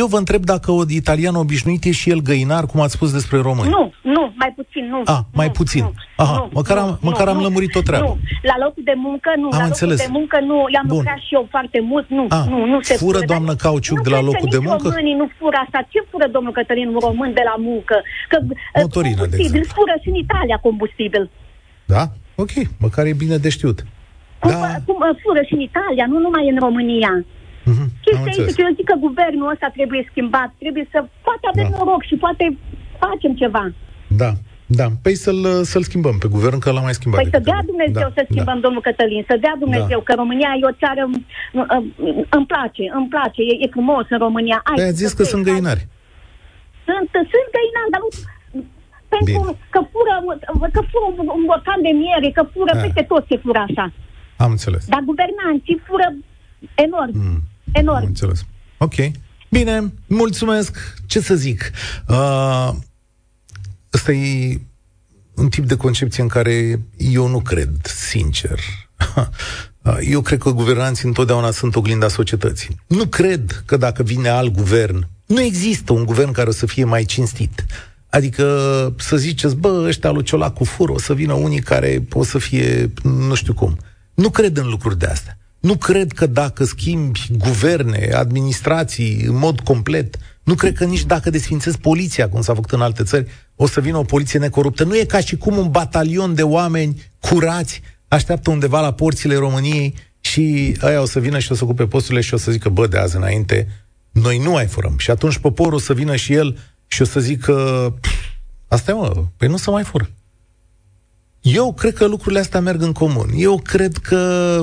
Eu 0.00 0.06
vă 0.06 0.18
întreb 0.24 0.42
dacă 0.54 0.68
o 0.78 0.82
italian 1.02 1.34
obișnuit 1.44 1.82
e 1.84 1.90
și 2.00 2.10
el 2.14 2.20
găinar, 2.30 2.62
cum 2.70 2.80
ați 2.80 2.92
spus 2.98 3.10
despre 3.18 3.38
români. 3.48 3.68
Nu, 3.76 3.82
nu, 4.16 4.22
mai 4.42 4.50
puțin, 4.58 4.84
nu. 4.94 5.00
Ah, 5.14 5.18
mai 5.40 5.46
nu, 5.46 5.52
puțin. 5.60 5.82
Nu, 5.82 5.92
Aha, 6.24 6.36
nu, 6.36 6.48
măcar 6.58 6.76
nu, 6.76 6.82
am- 6.84 6.98
măcar 7.10 7.24
nu, 7.26 7.32
am 7.32 7.36
nu, 7.36 7.42
lămurit 7.46 7.74
o 7.74 7.82
treabă. 7.88 8.04
Nu, 8.06 8.18
la 8.50 8.56
locul 8.64 8.82
de 8.90 8.96
muncă 9.06 9.30
nu, 9.42 9.48
Am 9.52 9.58
la 9.62 9.68
înțeles. 9.72 9.96
locul 9.98 10.06
de 10.12 10.18
muncă 10.18 10.36
nu, 10.50 10.56
i-am 10.74 10.86
Bun. 10.92 10.96
lucrat 10.96 11.18
și 11.26 11.32
eu 11.38 11.44
foarte 11.54 11.78
mult, 11.90 12.06
nu, 12.18 12.24
Ah, 12.38 12.44
nu, 12.52 12.58
nu 12.72 12.78
se 12.88 12.94
fură, 12.94 13.18
fură. 13.18 13.26
doamnă, 13.32 13.52
Dar 13.54 13.62
cauciuc 13.66 13.96
nu 13.98 14.02
de 14.06 14.10
la 14.14 14.18
cred 14.20 14.26
că 14.28 14.32
locul 14.32 14.48
de 14.54 14.58
nici 14.60 14.68
muncă? 14.68 14.86
românii 14.88 15.16
nu 15.22 15.26
fură 15.38 15.58
așa. 15.64 15.78
Ce 15.92 16.00
fură, 16.10 16.26
domnul 16.36 16.52
Cătălin, 16.58 16.88
un 16.94 17.00
român 17.08 17.30
de 17.40 17.44
la 17.50 17.56
muncă? 17.68 17.96
Că 18.30 18.36
uh, 18.42 18.48
Motorină, 18.84 19.14
de 19.14 19.20
combustibil, 19.22 19.60
exemplu. 19.60 19.76
fură 19.78 19.94
și 20.02 20.08
în 20.12 20.16
Italia 20.26 20.56
combustibil. 20.66 21.24
Da? 21.94 22.02
Ok, 22.42 22.52
măcar 22.84 23.04
e 23.10 23.22
bine 23.24 23.36
de 23.44 23.50
știut. 23.56 23.78
Cum, 24.42 24.50
Da, 24.50 24.70
cum 24.88 24.96
uh, 25.08 25.12
fură 25.22 25.42
și 25.48 25.54
în 25.58 25.62
Italia, 25.70 26.04
nu 26.12 26.18
numai 26.26 26.44
în 26.52 26.58
România. 26.66 27.12
Mhm, 27.72 27.80
am 27.80 27.90
Chestia 28.04 28.24
înțeles. 28.24 28.48
este 28.48 28.60
că 28.60 28.66
eu 28.68 28.74
zic 28.78 28.86
că 28.92 28.96
guvernul 29.06 29.50
ăsta 29.54 29.68
trebuie 29.78 30.02
schimbat, 30.10 30.50
trebuie 30.62 30.86
să, 30.92 30.98
poate 31.26 31.44
avem 31.52 31.68
Da. 31.70 31.76
noroc 31.76 32.02
și 32.10 32.14
poate 32.24 32.44
facem 33.04 33.32
ceva. 33.42 33.64
Da, 34.22 34.30
da. 34.80 34.86
Păi 35.04 35.14
să-l, 35.24 35.40
să-l 35.72 35.84
schimbăm 35.88 36.16
pe 36.22 36.28
guvern, 36.36 36.58
că 36.64 36.68
l-am 36.74 36.86
mai 36.88 36.98
schimbat. 37.00 37.18
Păi 37.20 37.30
de 37.30 37.36
să 37.36 37.38
câteva 37.38 37.56
dea 37.56 37.62
ori. 37.64 37.70
Dumnezeu 37.72 38.08
Da, 38.08 38.14
să 38.18 38.22
schimbăm, 38.30 38.58
domnul 38.66 38.82
Cătălin, 38.88 39.22
să 39.30 39.34
dea 39.44 39.54
Dumnezeu, 39.64 39.98
Da. 40.02 40.06
că 40.08 40.12
România 40.22 40.50
e 40.60 40.70
o 40.72 40.78
țară, 40.82 41.02
m- 41.14 41.24
m- 41.58 41.70
îmi 42.36 42.46
place, 42.52 42.82
îmi 42.98 43.08
place, 43.14 43.40
e, 43.50 43.54
e 43.64 43.74
frumos 43.76 44.04
în 44.14 44.18
România. 44.26 44.58
Ai, 44.68 44.76
Păi 44.78 44.88
ați 44.90 45.00
zis 45.04 45.12
că 45.18 45.22
sunt 45.32 45.42
găinari. 45.50 45.82
Sunt, 46.86 47.08
sunt 47.32 47.46
găinari, 47.56 47.90
dar 47.94 48.00
nu... 48.04 48.10
Pentru 49.14 49.40
Bine. 49.42 49.58
că 49.74 49.80
fură, 49.92 50.14
că 50.76 50.80
fură 50.90 51.06
un, 51.20 51.26
un 51.38 51.42
borcan 51.50 51.80
de 51.88 51.92
miere, 52.02 52.28
că 52.38 52.42
fură 52.54 52.72
Ah. 52.76 52.80
peste 52.84 53.02
tot 53.12 53.22
se 53.30 53.36
fură 53.44 53.60
așa. 53.68 53.84
Am 54.44 54.50
înțeles. 54.56 54.82
Dar 54.94 55.02
guvernanții 55.10 55.78
fură 55.86 56.08
enorm, 56.86 57.12
Mm. 57.26 57.40
Enorm. 57.72 57.98
Am 57.98 58.04
înțeles. 58.04 58.44
Ok. 58.78 58.94
Bine, 59.50 59.92
mulțumesc. 60.06 60.94
Ce 61.06 61.20
să 61.20 61.34
zic? 61.34 61.70
Uh, 62.08 62.70
ăsta 63.94 64.12
e 64.12 64.60
un 65.34 65.48
tip 65.48 65.64
de 65.64 65.76
concepție 65.76 66.22
în 66.22 66.28
care 66.28 66.80
eu 66.96 67.28
nu 67.28 67.40
cred, 67.40 67.70
sincer. 67.84 68.58
Uh, 69.82 69.98
Eu 70.00 70.20
cred 70.20 70.38
că 70.38 70.50
guvernanții 70.50 71.08
întotdeauna 71.08 71.50
sunt 71.50 71.76
oglinda 71.76 72.08
societății. 72.08 72.76
Nu 72.86 73.06
cred 73.06 73.62
că 73.66 73.76
dacă 73.76 74.02
vine 74.02 74.28
alt 74.28 74.54
guvern, 74.54 75.06
nu 75.26 75.40
există 75.40 75.92
un 75.92 76.04
guvern 76.04 76.32
care 76.32 76.48
o 76.48 76.52
să 76.52 76.66
fie 76.66 76.84
mai 76.84 77.04
cinstit. 77.04 77.64
Adică 78.10 78.44
să 78.98 79.16
ziceți, 79.16 79.56
bă, 79.56 79.84
ăștia 79.86 80.10
lui 80.10 80.22
Ciolacu 80.22 80.64
fur, 80.64 80.88
o 80.88 80.98
să 80.98 81.14
vină 81.14 81.32
unii 81.32 81.60
care 81.60 82.06
o 82.12 82.24
să 82.24 82.38
fie 82.38 82.92
nu 83.02 83.34
știu 83.34 83.54
cum. 83.54 83.78
Nu 84.14 84.30
cred 84.30 84.56
în 84.56 84.68
lucruri 84.68 84.98
de 84.98 85.06
astea. 85.06 85.38
Nu 85.60 85.76
cred 85.76 86.12
că 86.12 86.26
dacă 86.26 86.64
schimbi 86.64 87.26
guverne, 87.38 88.10
administrații 88.14 89.22
în 89.26 89.36
mod 89.36 89.60
complet, 89.60 90.16
nu 90.42 90.54
cred 90.54 90.74
că 90.76 90.84
nici 90.84 91.04
dacă 91.04 91.30
desfințezi 91.30 91.78
poliția, 91.78 92.28
cum 92.28 92.40
s-a 92.40 92.54
făcut 92.54 92.70
în 92.70 92.80
alte 92.80 93.02
țări, 93.02 93.26
o 93.56 93.66
să 93.66 93.80
vină 93.80 93.96
o 93.96 94.02
poliție 94.02 94.38
necoruptă. 94.38 94.84
Nu 94.84 94.96
e 94.96 95.04
ca 95.04 95.20
și 95.20 95.36
cum 95.36 95.56
un 95.56 95.70
batalion 95.70 96.34
de 96.34 96.42
oameni 96.42 97.02
curați 97.20 97.82
așteaptă 98.08 98.50
undeva 98.50 98.80
la 98.80 98.92
porțile 98.92 99.36
României 99.36 99.94
și 100.20 100.76
aia 100.80 101.00
o 101.00 101.06
să 101.06 101.20
vină 101.20 101.38
și 101.38 101.52
o 101.52 101.54
să 101.54 101.64
ocupe 101.64 101.86
posturile 101.86 102.20
și 102.20 102.34
o 102.34 102.36
să 102.36 102.50
zică, 102.50 102.68
bă, 102.68 102.86
de 102.86 102.98
azi 102.98 103.16
înainte, 103.16 103.68
noi 104.10 104.38
nu 104.38 104.50
mai 104.50 104.66
furăm. 104.66 104.94
Și 104.98 105.10
atunci 105.10 105.38
poporul 105.38 105.74
o 105.74 105.78
să 105.78 105.92
vină 105.92 106.16
și 106.16 106.32
el 106.32 106.58
și 106.86 107.02
o 107.02 107.04
să 107.04 107.20
zică, 107.20 107.54
"Pf, 108.00 108.10
asta 108.68 108.90
e 108.90 108.94
mă, 108.94 109.24
păi 109.36 109.48
nu 109.48 109.56
să 109.56 109.70
mai 109.70 109.82
fură. 109.84 110.10
Eu 111.42 111.72
cred 111.72 111.92
că 111.92 112.06
lucrurile 112.06 112.40
astea 112.40 112.60
merg 112.60 112.82
în 112.82 112.92
comun. 112.92 113.28
Eu 113.36 113.60
cred 113.64 113.96
că 113.96 114.18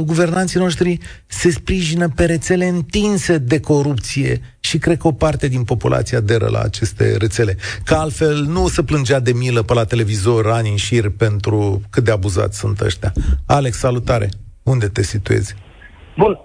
guvernanții 0.05 0.59
noștri 0.59 0.97
se 1.27 1.49
sprijină 1.49 2.07
pe 2.15 2.25
rețele 2.25 2.65
întinse 2.65 3.37
de 3.37 3.59
corupție 3.59 4.39
și 4.59 4.77
cred 4.77 4.97
că 4.97 5.07
o 5.07 5.11
parte 5.11 5.47
din 5.47 5.63
populație 5.63 6.17
aderă 6.17 6.47
la 6.51 6.59
aceste 6.59 7.17
rețele. 7.17 7.55
Că 7.85 7.95
altfel 7.95 8.45
nu 8.47 8.67
se 8.67 8.83
plângea 8.83 9.19
de 9.19 9.31
milă 9.33 9.61
pe 9.61 9.73
la 9.73 9.83
televizor 9.83 10.51
ani 10.51 10.69
în 10.69 10.75
șir 10.75 11.09
pentru 11.17 11.81
cât 11.89 12.03
de 12.03 12.11
abuzați 12.11 12.59
sunt 12.59 12.79
ăștia. 12.79 13.11
Alex, 13.47 13.77
salutare! 13.77 14.29
Unde 14.63 14.87
te 14.87 15.01
situezi? 15.03 15.55
Bun. 16.17 16.39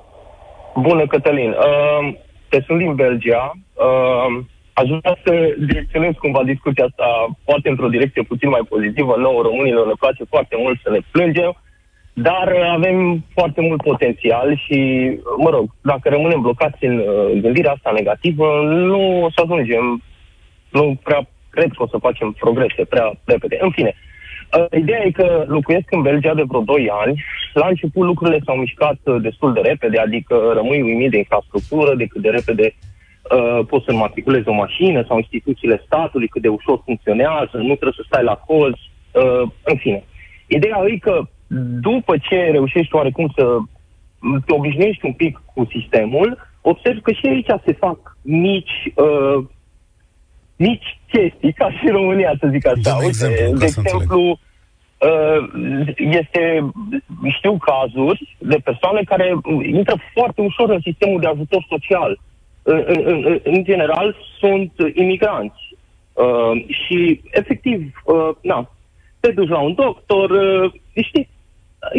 Bună, 0.75 1.07
Cătălin. 1.07 1.51
Uh, 1.51 2.14
te 2.49 2.62
sunt 2.66 2.79
din 2.79 2.95
Belgia. 2.95 3.59
Uh, 3.73 4.45
aș 4.81 4.88
vrea 4.88 5.16
să 5.25 5.33
direcționez 5.71 6.12
cumva 6.19 6.43
discuția 6.53 6.85
asta, 6.85 7.07
poate 7.45 7.69
într-o 7.69 7.95
direcție 7.95 8.23
puțin 8.23 8.49
mai 8.49 8.64
pozitivă. 8.69 9.12
Nouă, 9.16 9.43
românilor, 9.43 9.87
ne 9.87 10.03
place 10.03 10.25
foarte 10.25 10.57
mult 10.62 10.77
să 10.83 10.90
ne 10.90 11.01
plângem, 11.11 11.51
dar 12.12 12.47
uh, 12.53 12.69
avem 12.79 13.25
foarte 13.37 13.61
mult 13.61 13.83
potențial 13.83 14.49
și, 14.64 14.79
mă 15.45 15.51
rog, 15.51 15.66
dacă 15.90 16.09
rămânem 16.09 16.40
blocați 16.40 16.85
în 16.85 16.97
uh, 16.99 17.40
gândirea 17.45 17.73
asta 17.73 17.90
negativă, 17.95 18.47
nu 18.90 19.25
o 19.25 19.31
să 19.35 19.40
ajungem, 19.43 20.03
nu 20.71 20.85
prea 21.03 21.21
cred 21.51 21.71
că 21.77 21.83
o 21.83 21.88
să 21.88 22.05
facem 22.07 22.33
progrese 22.33 22.85
prea 22.85 23.12
repede. 23.25 23.57
În 23.61 23.71
fine, 23.71 23.95
Uh, 24.59 24.79
Ideea 24.79 25.03
e 25.05 25.11
că 25.11 25.45
locuiesc 25.47 25.87
în 25.90 26.03
Belgia 26.03 26.35
de 26.35 26.43
vreo 26.43 26.61
2 26.61 26.90
ani. 27.05 27.25
La 27.53 27.66
început 27.66 28.07
lucrurile 28.07 28.40
s-au 28.45 28.57
mișcat 28.57 28.99
uh, 29.05 29.16
destul 29.23 29.53
de 29.53 29.61
repede, 29.61 29.99
adică 29.99 30.51
rămâi 30.55 30.83
uimit 30.83 31.11
de 31.11 31.16
infrastructură, 31.16 31.95
de 31.95 32.07
cât 32.07 32.23
de 32.23 32.29
repede 32.29 32.62
uh, 32.62 32.89
poți 33.67 33.85
să 33.85 33.93
matriculezi 33.93 34.49
o 34.49 34.53
mașină 34.53 35.05
sau 35.09 35.17
instituțiile 35.17 35.83
statului, 35.87 36.29
cât 36.29 36.43
de 36.43 36.49
ușor 36.49 36.83
funcționează, 36.85 37.57
nu 37.57 37.75
trebuie 37.75 37.97
să 37.97 38.05
stai 38.07 38.23
la 38.23 38.35
coz, 38.35 38.73
uh, 38.73 39.51
în 39.63 39.77
fine. 39.77 40.05
Ideea 40.47 40.83
e 40.87 40.97
că 40.97 41.23
după 41.81 42.17
ce 42.29 42.49
reușești 42.51 42.95
oarecum 42.95 43.33
să 43.37 43.57
te 44.47 44.53
obișnuiești 44.53 45.07
un 45.07 45.13
pic 45.13 45.43
cu 45.55 45.69
sistemul, 45.71 46.39
observi 46.61 47.01
că 47.01 47.13
și 47.13 47.27
aici 47.27 47.51
se 47.65 47.73
fac 47.73 48.17
mici 48.23 48.93
uh, 48.95 49.45
mici 50.57 50.99
chestii, 51.13 51.53
ca 51.53 51.71
și 51.71 51.85
în 51.87 51.93
România, 51.93 52.33
să 52.41 52.49
zic 52.51 52.67
așa. 52.67 52.81
Dă-mi 52.83 53.07
Uite, 53.07 53.09
exemplu, 53.09 53.53
ca 53.53 53.59
de 53.59 53.67
să 53.67 53.79
înțeleg. 53.79 54.01
exemplu, 54.01 54.39
uh, 55.09 55.41
este, 56.21 56.43
știu 57.37 57.57
cazuri 57.71 58.37
de 58.39 58.59
persoane 58.65 59.01
care 59.03 59.27
intră 59.63 59.97
foarte 60.15 60.41
ușor 60.41 60.69
în 60.71 60.81
sistemul 60.81 61.21
de 61.21 61.27
ajutor 61.27 61.67
social. 61.69 62.21
În, 62.62 62.85
în, 62.87 63.05
în, 63.05 63.40
în 63.44 63.64
general, 63.64 64.16
sunt 64.38 64.73
imigranți. 64.94 65.77
Uh, 66.12 66.64
și, 66.68 67.20
efectiv, 67.31 67.92
uh, 68.05 68.31
na, 68.42 68.70
te 69.20 69.31
duci 69.31 69.49
la 69.49 69.59
un 69.59 69.75
doctor, 69.75 70.31
uh, 70.31 70.73
știi, 71.03 71.29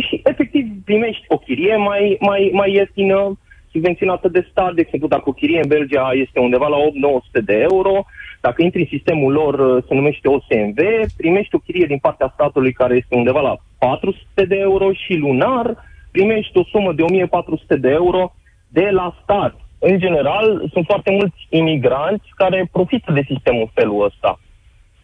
și 0.07 0.21
efectiv 0.23 0.65
primești 0.85 1.25
o 1.27 1.37
chirie 1.37 1.75
mai, 1.75 2.17
mai, 2.19 2.49
mai 2.53 2.73
ieftină, 2.73 3.37
subvenționată 3.71 4.27
de 4.27 4.47
stat, 4.51 4.73
de 4.73 4.81
exemplu, 4.81 5.07
dacă 5.07 5.23
o 5.25 5.31
chirie 5.31 5.59
în 5.61 5.67
Belgia 5.67 6.09
este 6.13 6.39
undeva 6.39 6.67
la 6.67 6.77
8-900 6.77 7.43
de 7.45 7.53
euro, 7.71 8.05
dacă 8.41 8.61
intri 8.61 8.79
în 8.79 8.87
sistemul 8.89 9.31
lor, 9.33 9.53
uh, 9.59 9.83
se 9.87 9.93
numește 9.93 10.27
OSMV, 10.27 10.77
primești 11.17 11.55
o 11.55 11.63
chirie 11.65 11.85
din 11.85 11.97
partea 11.97 12.31
statului 12.33 12.71
care 12.71 12.95
este 12.95 13.15
undeva 13.15 13.41
la 13.41 13.57
400 13.77 14.45
de 14.45 14.55
euro 14.55 14.91
și 14.93 15.15
lunar 15.15 15.75
primești 16.11 16.57
o 16.57 16.63
sumă 16.63 16.93
de 16.93 17.01
1400 17.01 17.75
de 17.75 17.89
euro 17.89 18.33
de 18.67 18.89
la 18.89 19.15
stat. 19.23 19.55
În 19.83 19.99
general, 19.99 20.69
sunt 20.71 20.85
foarte 20.85 21.11
mulți 21.11 21.47
imigranți 21.49 22.27
care 22.35 22.69
profită 22.71 23.11
de 23.11 23.23
sistemul 23.27 23.61
în 23.61 23.71
felul 23.73 24.05
ăsta. 24.05 24.39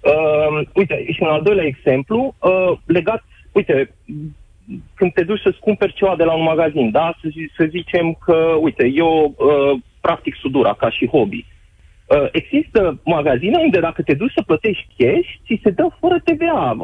Uh, 0.02 0.68
uite, 0.74 1.06
și 1.12 1.22
un 1.22 1.28
al 1.28 1.42
doilea 1.42 1.66
exemplu, 1.66 2.36
uh, 2.40 2.72
legat, 2.86 3.24
uite, 3.52 3.94
când 4.94 5.13
te 5.13 5.24
duci 5.24 5.42
să-ți 5.42 5.60
cumperi 5.60 5.94
ceva 5.94 6.16
de 6.16 6.24
la 6.24 6.34
un 6.34 6.44
magazin, 6.44 6.92
da? 6.92 7.18
Să, 7.22 7.28
zi- 7.32 7.52
să 7.58 7.66
zicem 7.70 8.13
că, 8.13 8.58
uite, 8.60 8.92
eu 8.94 9.36
uh, 9.38 9.80
practic 10.02 10.36
sudura 10.36 10.74
ca 10.74 10.90
și 10.90 11.08
hobby. 11.08 11.46
Uh, 12.06 12.28
există 12.32 13.00
magazine 13.04 13.58
unde 13.58 13.80
dacă 13.80 14.02
te 14.02 14.13
duci 14.13 14.34
să 14.36 14.42
plătești 14.46 14.88
cash, 14.98 15.30
ți 15.46 15.60
se 15.63 15.70
dă 15.70 15.88
fără 16.00 16.20
TVA. 16.24 16.78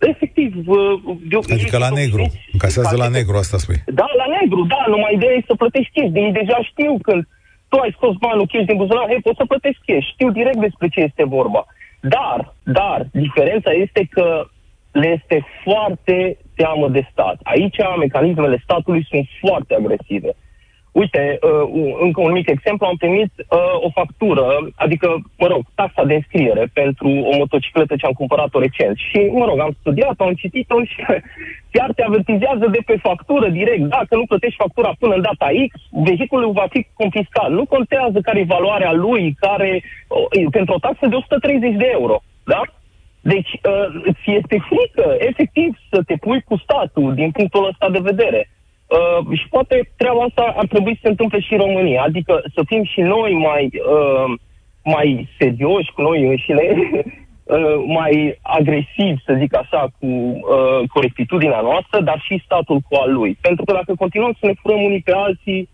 Uh, 0.00 0.08
efectiv. 0.08 0.50
Uh, 0.66 1.16
de, 1.30 1.36
Adică 1.52 1.78
la 1.78 1.88
negru. 1.88 2.26
Încasează 2.52 2.96
la 2.96 3.08
negru, 3.08 3.36
asta 3.36 3.56
spui. 3.58 3.82
Da, 3.86 4.06
la 4.16 4.26
negru, 4.40 4.64
da, 4.66 4.84
numai 4.86 5.14
ideea 5.14 5.32
e 5.32 5.42
să 5.46 5.54
plătești 5.54 5.92
cash. 5.94 6.10
Ei 6.14 6.32
deja 6.32 6.58
știu 6.62 6.98
când 7.02 7.28
tu 7.68 7.76
ai 7.78 7.94
scos 7.96 8.14
banul 8.24 8.46
cash 8.52 8.66
din 8.66 8.76
buzunar, 8.76 9.06
hei, 9.06 9.20
poți 9.20 9.40
să 9.40 9.44
plătești 9.44 9.82
cash, 9.86 10.06
știu 10.12 10.30
direct 10.30 10.60
despre 10.66 10.88
ce 10.88 11.00
este 11.00 11.24
vorba. 11.24 11.66
Dar, 12.00 12.54
dar, 12.62 13.06
diferența 13.12 13.70
este 13.70 14.06
că 14.10 14.26
le 14.92 15.08
este 15.18 15.46
foarte 15.64 16.38
teamă 16.54 16.88
de 16.88 17.08
stat. 17.10 17.36
Aici 17.42 17.76
mecanismele 17.98 18.60
statului 18.62 19.06
sunt 19.10 19.26
foarte 19.40 19.74
agresive. 19.74 20.30
Uite, 21.02 21.38
uh, 21.42 21.94
încă 22.00 22.20
un 22.20 22.32
mic 22.32 22.48
exemplu, 22.48 22.86
am 22.86 22.96
primit 22.96 23.32
uh, 23.38 23.74
o 23.86 23.88
factură, 23.98 24.46
adică, 24.74 25.08
mă 25.38 25.46
rog, 25.46 25.62
taxa 25.74 26.04
de 26.04 26.14
înscriere 26.14 26.64
pentru 26.72 27.08
o 27.30 27.36
motocicletă 27.36 27.96
ce 27.96 28.06
am 28.06 28.12
cumpărat-o 28.12 28.58
recent. 28.58 28.96
Și, 29.08 29.20
mă 29.38 29.44
rog, 29.44 29.58
am 29.60 29.76
studiat-o, 29.80 30.24
am 30.24 30.34
citit-o 30.42 30.84
și 30.90 31.00
chiar 31.74 31.90
te 31.92 32.02
avertizează 32.02 32.66
de 32.76 32.80
pe 32.86 32.96
factură 33.08 33.48
direct. 33.48 33.84
Dacă 33.98 34.12
nu 34.16 34.26
plătești 34.26 34.62
factura 34.64 34.90
până 34.98 35.14
în 35.14 35.22
data 35.22 35.48
X, 35.68 35.72
vehiculul 36.08 36.52
va 36.52 36.66
fi 36.70 36.86
confiscat. 36.94 37.50
Nu 37.50 37.64
contează 37.64 38.18
care 38.20 38.38
e 38.38 38.54
valoarea 38.56 38.92
lui, 38.92 39.36
care, 39.40 39.82
uh, 39.82 40.46
pentru 40.50 40.74
o 40.74 40.82
taxă 40.86 41.06
de 41.06 41.14
130 41.14 41.74
de 41.74 41.88
euro, 41.92 42.16
da? 42.44 42.62
Deci, 43.20 43.52
uh, 43.52 44.12
ți 44.20 44.30
este 44.40 44.56
frică, 44.70 45.16
efectiv, 45.18 45.70
să 45.90 45.98
te 46.06 46.14
pui 46.14 46.40
cu 46.48 46.56
statul 46.56 47.14
din 47.14 47.30
punctul 47.30 47.66
ăsta 47.66 47.88
de 47.90 47.98
vedere. 48.10 48.48
Uh, 48.88 49.38
și 49.38 49.48
poate 49.48 49.90
treaba 49.96 50.22
asta 50.22 50.54
ar 50.56 50.66
trebui 50.66 50.94
să 50.94 51.00
se 51.02 51.08
întâmple 51.08 51.40
și 51.40 51.52
în 51.52 51.58
România, 51.58 52.02
adică 52.02 52.42
să 52.54 52.62
fim 52.66 52.84
și 52.84 53.00
noi 53.00 53.32
mai, 53.32 53.70
uh, 53.96 54.38
mai 54.84 55.28
serioși 55.38 55.92
cu 55.92 56.02
noi 56.02 56.26
înșine, 56.26 56.62
uh, 57.44 57.84
mai 57.86 58.38
agresivi, 58.42 59.24
să 59.24 59.36
zic 59.38 59.56
așa, 59.56 59.88
cu 59.98 60.06
uh, 60.06 60.88
corectitudinea 60.92 61.60
noastră, 61.60 62.00
dar 62.00 62.20
și 62.20 62.42
statul 62.44 62.80
cu 62.88 62.94
al 62.94 63.12
lui. 63.12 63.38
Pentru 63.40 63.64
că 63.64 63.72
dacă 63.72 63.94
continuăm 63.94 64.36
să 64.40 64.46
ne 64.46 64.52
furăm 64.62 64.82
unii 64.82 65.00
pe 65.00 65.12
alții, 65.14 65.68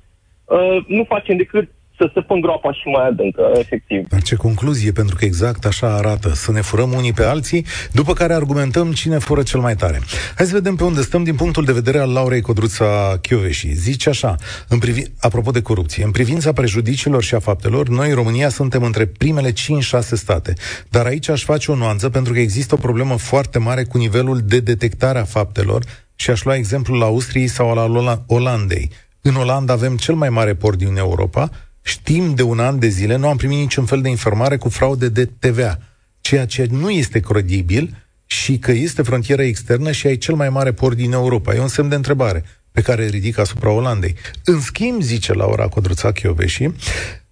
uh, 0.45 0.77
nu 0.87 1.05
facem 1.05 1.37
decât 1.37 1.69
să 1.97 2.11
se 2.15 2.21
pun 2.21 2.41
groapa 2.41 2.73
și 2.73 2.89
mai 2.89 3.07
adâncă, 3.07 3.53
efectiv. 3.55 4.09
Dar 4.09 4.23
ce 4.23 4.35
concluzie, 4.35 4.93
pentru 4.93 5.17
că 5.17 5.25
exact 5.25 5.65
așa 5.65 5.95
arată, 5.95 6.29
să 6.35 6.53
ne 6.53 6.61
furăm 6.61 6.93
unii 6.93 7.13
pe 7.13 7.25
alții, 7.25 7.67
după 7.93 8.13
care 8.13 8.35
argumentăm 8.35 8.93
cine 8.93 9.19
fură 9.19 9.43
cel 9.43 9.61
mai 9.61 9.77
tare. 9.77 10.01
Hai 10.37 10.47
să 10.47 10.53
vedem 10.55 10.77
pe 10.77 10.85
unde 10.85 11.01
stăm 11.01 11.25
din 11.25 11.35
punctul 11.35 11.65
de 11.65 11.73
vedere 11.73 11.99
al 11.99 12.13
Laurei 12.13 12.41
Codruța 12.41 13.19
Chioveși. 13.21 13.75
Zice 13.75 14.09
așa, 14.09 14.37
în 14.69 14.79
privi... 14.79 15.03
apropo 15.21 15.51
de 15.51 15.63
corupție, 15.63 16.05
în 16.05 16.11
privința 16.11 16.53
prejudiciilor 16.53 17.23
și 17.23 17.35
a 17.35 17.39
faptelor, 17.39 17.89
noi, 17.89 18.13
România, 18.13 18.49
suntem 18.49 18.83
între 18.83 19.07
primele 19.07 19.53
5-6 19.53 19.55
state. 19.99 20.53
Dar 20.91 21.07
aici 21.07 21.29
aș 21.29 21.45
face 21.45 21.71
o 21.71 21.75
nuanță, 21.75 22.09
pentru 22.11 22.33
că 22.33 22.39
există 22.39 22.75
o 22.75 22.79
problemă 22.79 23.17
foarte 23.17 23.59
mare 23.59 23.85
cu 23.85 23.99
nivelul 23.99 24.41
de 24.45 24.61
detectare 24.61 25.19
a 25.19 25.25
faptelor 25.25 25.83
și 26.15 26.31
aș 26.31 26.45
lua 26.45 26.55
exemplul 26.55 27.03
Austriei 27.03 27.47
sau 27.47 27.71
al 27.79 28.25
Olandei. 28.27 28.91
În 29.21 29.35
Olanda 29.35 29.73
avem 29.73 29.97
cel 29.97 30.15
mai 30.15 30.29
mare 30.29 30.55
port 30.55 30.79
din 30.79 30.97
Europa, 30.97 31.51
Știm 31.87 32.35
de 32.35 32.43
un 32.43 32.59
an 32.59 32.79
de 32.79 32.89
zile, 32.89 33.17
nu 33.17 33.29
am 33.29 33.37
primit 33.37 33.59
niciun 33.59 33.85
fel 33.85 34.01
de 34.01 34.09
informare 34.09 34.57
cu 34.57 34.69
fraude 34.69 35.09
de 35.09 35.31
TVA, 35.39 35.79
ceea 36.21 36.47
ce 36.47 36.67
nu 36.71 36.91
este 36.91 37.21
credibil 37.21 38.05
și 38.27 38.59
că 38.59 38.73
este 38.73 39.03
frontieră 39.03 39.43
externă 39.43 39.93
și 39.93 40.07
ai 40.07 40.17
cel 40.17 40.35
mai 40.35 40.49
mare 40.49 40.73
port 40.73 40.97
din 40.97 41.13
Europa. 41.13 41.55
E 41.55 41.61
un 41.61 41.69
semn 41.69 41.89
de 41.89 41.95
întrebare 41.95 42.45
pe 42.73 42.81
care 42.81 43.07
ridic 43.07 43.39
asupra 43.39 43.71
Olandei. 43.71 44.15
În 44.45 44.61
schimb, 44.61 45.03
zice 45.03 45.33
Laura 45.33 45.69
Codruța 45.69 46.13
Chioveși, 46.13 46.69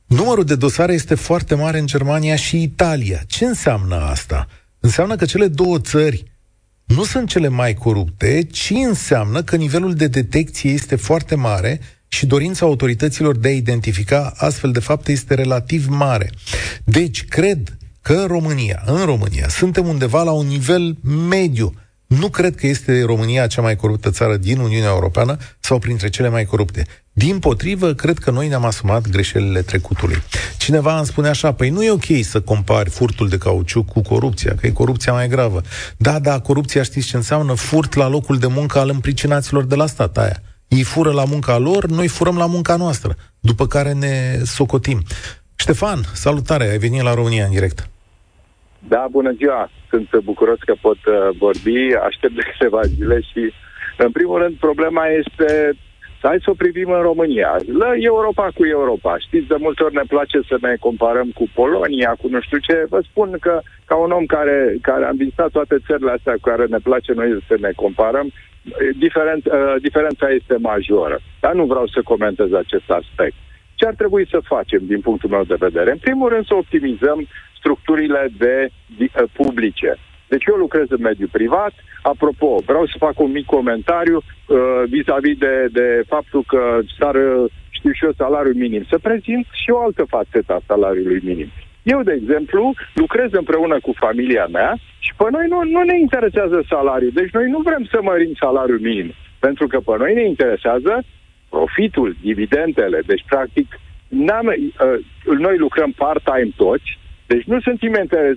numărul 0.07 0.45
de 0.45 0.55
dosare 0.55 0.93
este 0.93 1.15
foarte 1.15 1.55
mare 1.55 1.79
în 1.79 1.87
Germania 1.87 2.37
și 2.37 2.63
Italia. 2.63 3.23
Ce 3.27 3.45
înseamnă 3.45 3.95
asta? 3.95 4.49
Înseamnă 4.81 5.17
că 5.17 5.25
cele 5.25 5.49
două 5.49 5.79
țări 5.79 6.25
nu 6.85 7.05
sunt 7.05 7.29
cele 7.29 7.49
mai 7.49 7.75
corupte, 7.75 8.43
ci 8.51 8.71
înseamnă 8.71 9.43
că 9.43 9.57
nivelul 9.57 9.95
de 9.95 10.07
detecție 10.07 10.71
este 10.71 10.97
foarte 10.97 11.35
mare 11.35 11.81
și 12.13 12.27
dorința 12.27 12.67
autorităților 12.67 13.37
de 13.37 13.49
a 13.49 13.53
identifica 13.53 14.33
astfel 14.37 14.71
de 14.73 14.81
fapte 14.81 15.13
este 15.13 15.35
relativ 15.35 15.87
mare. 15.89 16.31
Deci, 16.85 17.25
cred 17.25 17.77
că 18.03 18.25
România, 18.27 18.83
în 18.87 19.05
România, 19.05 19.49
suntem 19.49 19.87
undeva 19.87 20.23
la 20.23 20.31
un 20.31 20.47
nivel 20.47 20.97
mediu. 21.29 21.75
Nu 22.07 22.29
cred 22.29 22.55
că 22.55 22.67
este 22.67 23.03
România 23.03 23.47
cea 23.47 23.63
mai 23.63 23.77
coruptă 23.77 24.11
țară 24.11 24.37
din 24.37 24.59
Uniunea 24.59 24.89
Europeană 24.89 25.37
sau 25.61 25.79
printre 25.79 26.09
cele 26.09 26.29
mai 26.29 26.45
corupte. 26.45 26.87
Din 27.13 27.39
potrivă, 27.39 27.95
cred 27.95 28.19
că 28.19 28.31
noi 28.31 28.49
ne-am 28.49 28.65
asumat 28.65 29.09
greșelile 29.09 29.63
trecutului. 29.63 30.23
Cineva 30.57 30.97
îmi 30.97 31.07
spune 31.07 31.29
așa, 31.29 31.53
păi 31.53 31.71
nu 31.71 31.85
e 31.85 31.91
ok 31.91 32.07
să 32.23 32.41
compari 32.41 32.91
furtul 32.91 33.29
de 33.29 33.39
cauciuc 33.39 33.89
cu 33.89 34.01
corupția, 34.01 34.55
că 34.55 34.67
e 34.67 34.71
corupția 34.71 35.13
mai 35.13 35.29
gravă. 35.29 35.61
Da, 35.97 36.19
da, 36.19 36.41
corupția 36.41 36.83
știți 36.83 37.07
ce 37.07 37.17
înseamnă? 37.17 37.55
Furt 37.55 37.95
la 37.95 38.09
locul 38.09 38.39
de 38.39 38.47
muncă 38.47 38.79
al 38.79 38.89
împricinaților 38.89 39.65
de 39.65 39.75
la 39.75 39.87
stat 39.87 40.19
aia. 40.19 40.43
Ei 40.79 40.83
fură 40.83 41.13
la 41.13 41.25
munca 41.25 41.59
lor, 41.59 41.83
noi 41.87 42.09
furăm 42.09 42.37
la 42.37 42.47
munca 42.47 42.77
noastră, 42.77 43.13
după 43.41 43.67
care 43.67 43.93
ne 43.93 44.15
socotim. 44.57 44.99
Ștefan, 45.57 45.99
salutare, 46.25 46.65
ai 46.65 46.79
venit 46.79 47.03
la 47.03 47.15
România 47.15 47.45
în 47.45 47.51
direct. 47.51 47.79
Da, 48.89 49.07
bună 49.11 49.33
ziua! 49.41 49.71
Sunt 49.91 50.09
bucuros 50.25 50.59
că 50.59 50.75
pot 50.81 51.01
uh, 51.07 51.15
vorbi, 51.39 51.79
aștept 52.09 52.35
de 52.35 52.43
câteva 52.51 52.81
zile 52.83 53.21
și, 53.21 53.53
în 53.97 54.11
primul 54.11 54.39
rând, 54.43 54.55
problema 54.57 55.05
este 55.07 55.49
să 56.21 56.25
hai 56.29 56.45
să 56.45 56.51
o 56.51 56.61
privim 56.63 56.91
în 56.91 57.03
România. 57.11 57.51
La 57.83 57.91
Europa 57.97 58.47
cu 58.55 58.63
Europa. 58.67 59.19
Știți, 59.27 59.47
de 59.53 59.57
multe 59.59 59.83
ori 59.83 59.95
ne 59.95 60.07
place 60.15 60.39
să 60.51 60.57
ne 60.61 60.75
comparăm 60.87 61.29
cu 61.39 61.45
Polonia, 61.55 62.11
cu 62.21 62.27
nu 62.29 62.41
știu 62.41 62.59
ce. 62.59 62.87
Vă 62.89 63.01
spun 63.09 63.37
că, 63.41 63.61
ca 63.85 63.97
un 63.97 64.11
om 64.11 64.27
care, 64.37 64.77
care 64.83 65.05
am 65.05 65.17
vizitat 65.17 65.51
toate 65.51 65.77
țările 65.87 66.11
astea 66.11 66.33
cu 66.33 66.49
care 66.51 66.65
ne 66.67 66.81
place 66.89 67.13
noi 67.13 67.45
să 67.49 67.57
ne 67.61 67.73
comparăm, 67.83 68.29
diferent, 68.97 69.45
uh, 69.47 69.75
diferența 69.81 70.29
este 70.29 70.57
majoră. 70.59 71.21
Dar 71.41 71.55
nu 71.55 71.65
vreau 71.65 71.87
să 71.87 72.01
comentez 72.05 72.53
acest 72.53 72.91
aspect. 72.91 73.35
Ce 73.75 73.87
ar 73.87 73.95
trebui 73.95 74.27
să 74.29 74.39
facem, 74.45 74.81
din 74.87 75.01
punctul 75.01 75.31
meu 75.31 75.45
de 75.45 75.55
vedere? 75.59 75.91
În 75.91 75.99
primul 75.99 76.29
rând, 76.29 76.47
să 76.47 76.55
optimizăm 76.55 77.27
structurile 77.59 78.29
de, 78.39 78.69
de 78.99 79.09
uh, 79.15 79.29
publice. 79.33 79.97
Deci 80.29 80.45
eu 80.45 80.55
lucrez 80.55 80.87
în 80.89 81.01
mediul 81.01 81.29
privat. 81.33 81.73
Apropo, 82.03 82.57
vreau 82.67 82.87
să 82.87 82.95
fac 82.99 83.21
un 83.21 83.31
mic 83.31 83.47
comentariu 83.47 84.17
uh, 84.17 84.83
vis-a-vis 84.89 85.39
de, 85.39 85.67
de 85.73 86.03
faptul 86.07 86.45
că 86.47 86.79
s-ar, 86.99 87.17
știu 87.71 87.93
și 87.93 88.05
eu, 88.05 88.13
salariul 88.13 88.55
minim. 88.55 88.85
Să 88.89 88.99
prezint 88.99 89.47
și 89.63 89.71
o 89.71 89.83
altă 89.83 90.05
fațetă 90.09 90.53
a 90.53 90.61
salariului 90.67 91.21
minim. 91.25 91.51
Eu, 91.83 92.03
de 92.03 92.19
exemplu, 92.21 92.75
lucrez 92.95 93.31
împreună 93.33 93.81
cu 93.81 93.93
familia 94.05 94.47
mea 94.47 94.79
și 94.99 95.13
pe 95.17 95.25
noi 95.31 95.47
nu, 95.49 95.59
nu 95.75 95.83
ne 95.83 95.99
interesează 95.99 96.65
salariul. 96.69 97.13
Deci 97.15 97.31
noi 97.31 97.51
nu 97.51 97.61
vrem 97.69 97.85
să 97.91 97.99
mărim 98.03 98.33
salariul 98.45 98.81
minim. 98.81 99.13
Pentru 99.39 99.67
că 99.67 99.79
pe 99.81 99.95
noi 99.99 100.15
ne 100.15 100.25
interesează 100.25 101.05
profitul, 101.49 102.17
dividendele. 102.21 102.99
Deci, 103.07 103.25
practic, 103.27 103.67
n-am, 104.09 104.47
uh, 104.47 105.39
noi 105.39 105.57
lucrăm 105.59 105.91
part-time 106.03 106.51
toți, 106.57 106.99
deci 107.27 107.45
nu 107.45 107.61
suntem 107.61 107.95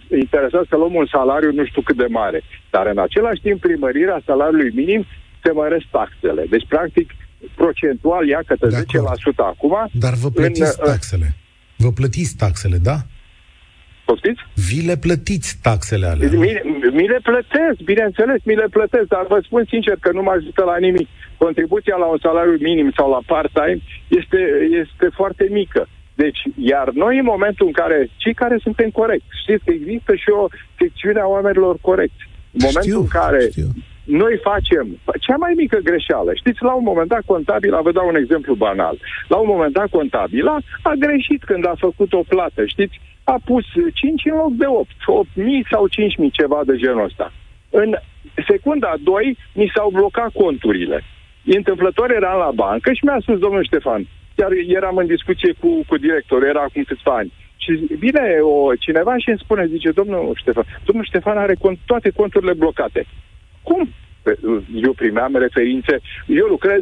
interesați 0.10 0.70
să 0.70 0.76
luăm 0.76 0.94
un 0.94 1.08
salariu 1.12 1.52
nu 1.52 1.66
știu 1.66 1.82
cât 1.82 1.98
de 1.98 2.10
mare. 2.10 2.42
Dar 2.70 2.86
în 2.88 3.00
același 3.00 3.42
timp, 3.42 3.60
primărirea 3.60 4.22
salariului 4.26 4.72
minim 4.82 5.06
se 5.44 5.52
măresc 5.52 5.86
taxele. 5.92 6.44
Deci, 6.50 6.66
practic, 6.68 7.08
procentual 7.56 8.28
ia 8.28 8.42
către 8.46 8.70
10% 8.70 8.82
acum. 9.38 9.76
Dar 9.92 10.14
vă 10.14 10.30
plătiți 10.30 10.80
în, 10.80 10.86
uh, 10.86 10.92
taxele. 10.92 11.36
Vă 11.76 11.92
plătiți 11.92 12.36
taxele, 12.38 12.78
da? 12.78 12.98
Poftiți? 14.06 14.42
Vi 14.70 14.86
le 14.90 14.98
plătiți 15.06 15.50
taxele 15.62 16.06
alea. 16.06 16.30
Mi, 16.46 16.52
mi 17.00 17.08
le 17.14 17.20
plătesc, 17.30 17.78
bineînțeles, 17.92 18.40
mi 18.44 18.56
le 18.56 18.68
plătesc, 18.78 19.08
dar 19.16 19.26
vă 19.34 19.40
spun 19.44 19.64
sincer 19.74 19.96
că 20.00 20.10
nu 20.14 20.22
mă 20.22 20.32
ajută 20.38 20.64
la 20.64 20.78
nimic. 20.78 21.08
Contribuția 21.38 21.96
la 21.96 22.06
un 22.06 22.20
salariu 22.22 22.58
minim 22.70 22.92
sau 22.98 23.08
la 23.10 23.22
part-time 23.26 23.80
este, 24.08 24.40
este 24.82 25.08
foarte 25.20 25.48
mică. 25.52 25.88
Deci, 26.24 26.42
iar 26.72 26.88
noi 27.04 27.18
în 27.18 27.28
momentul 27.34 27.66
în 27.68 27.76
care, 27.82 28.10
cei 28.24 28.34
care 28.34 28.58
suntem 28.66 28.90
corect, 28.90 29.26
știți 29.44 29.64
că 29.66 29.72
există 29.74 30.16
și 30.16 30.30
o 30.42 30.48
secțiune 30.80 31.20
a 31.20 31.28
oamenilor 31.36 31.76
corecți. 31.82 32.24
În 32.58 32.62
momentul 32.68 32.92
știu, 32.92 33.00
în 33.00 33.08
care 33.20 33.42
știu. 33.50 33.70
noi 34.04 34.34
facem 34.50 34.86
cea 35.26 35.38
mai 35.44 35.54
mică 35.56 35.78
greșeală, 35.90 36.32
știți, 36.34 36.64
la 36.64 36.74
un 36.74 36.86
moment 36.90 37.10
dat 37.10 37.24
contabila, 37.26 37.82
vă 37.82 37.92
dau 37.92 38.08
un 38.08 38.16
exemplu 38.24 38.54
banal, 38.66 38.96
la 39.28 39.38
un 39.38 39.48
moment 39.54 39.74
dat 39.74 39.90
contabila 39.90 40.58
a 40.82 40.94
greșit 41.06 41.44
când 41.44 41.66
a 41.66 41.76
făcut 41.78 42.14
o 42.14 42.24
plată, 42.34 42.66
știți, 42.66 43.00
a 43.34 43.38
pus 43.46 43.66
5 43.94 44.26
în 44.26 44.36
loc 44.36 44.52
de 44.52 44.66
8, 44.66 44.90
8.000 44.90 45.70
sau 45.72 45.88
5.000, 45.90 46.32
ceva 46.32 46.62
de 46.66 46.76
genul 46.76 47.04
ăsta. 47.04 47.34
În 47.70 47.96
secunda 48.48 48.94
2 49.04 49.38
mi 49.54 49.72
s-au 49.76 49.90
blocat 49.90 50.32
conturile. 50.32 51.04
Întâmplător 51.46 52.12
eram 52.12 52.38
la 52.38 52.52
bancă 52.56 52.94
și 52.94 53.06
mi-a 53.06 53.18
spus 53.22 53.40
domnul 53.40 53.64
Ștefan, 53.64 54.08
chiar 54.36 54.52
eram 54.68 54.98
în 54.98 55.06
discuție 55.06 55.54
cu, 55.60 55.84
cu 55.88 55.98
directorul, 55.98 56.48
era 56.48 56.62
acum 56.62 56.84
câțiva 56.84 57.16
ani. 57.16 57.34
Și 57.58 57.72
vine 58.06 58.38
o, 58.42 58.76
cineva 58.76 59.18
și 59.18 59.30
îmi 59.30 59.42
spune, 59.44 59.66
zice, 59.66 59.92
domnul 59.92 60.34
Ștefan, 60.36 60.66
domnul 60.86 61.06
Ștefan 61.06 61.38
are 61.38 61.56
cont, 61.60 61.78
toate 61.86 62.10
conturile 62.10 62.54
blocate. 62.54 63.06
Cum? 63.64 63.90
Eu 64.84 64.94
primeam 64.94 65.36
referințe, 65.36 66.00
eu 66.28 66.46
lucrez 66.46 66.82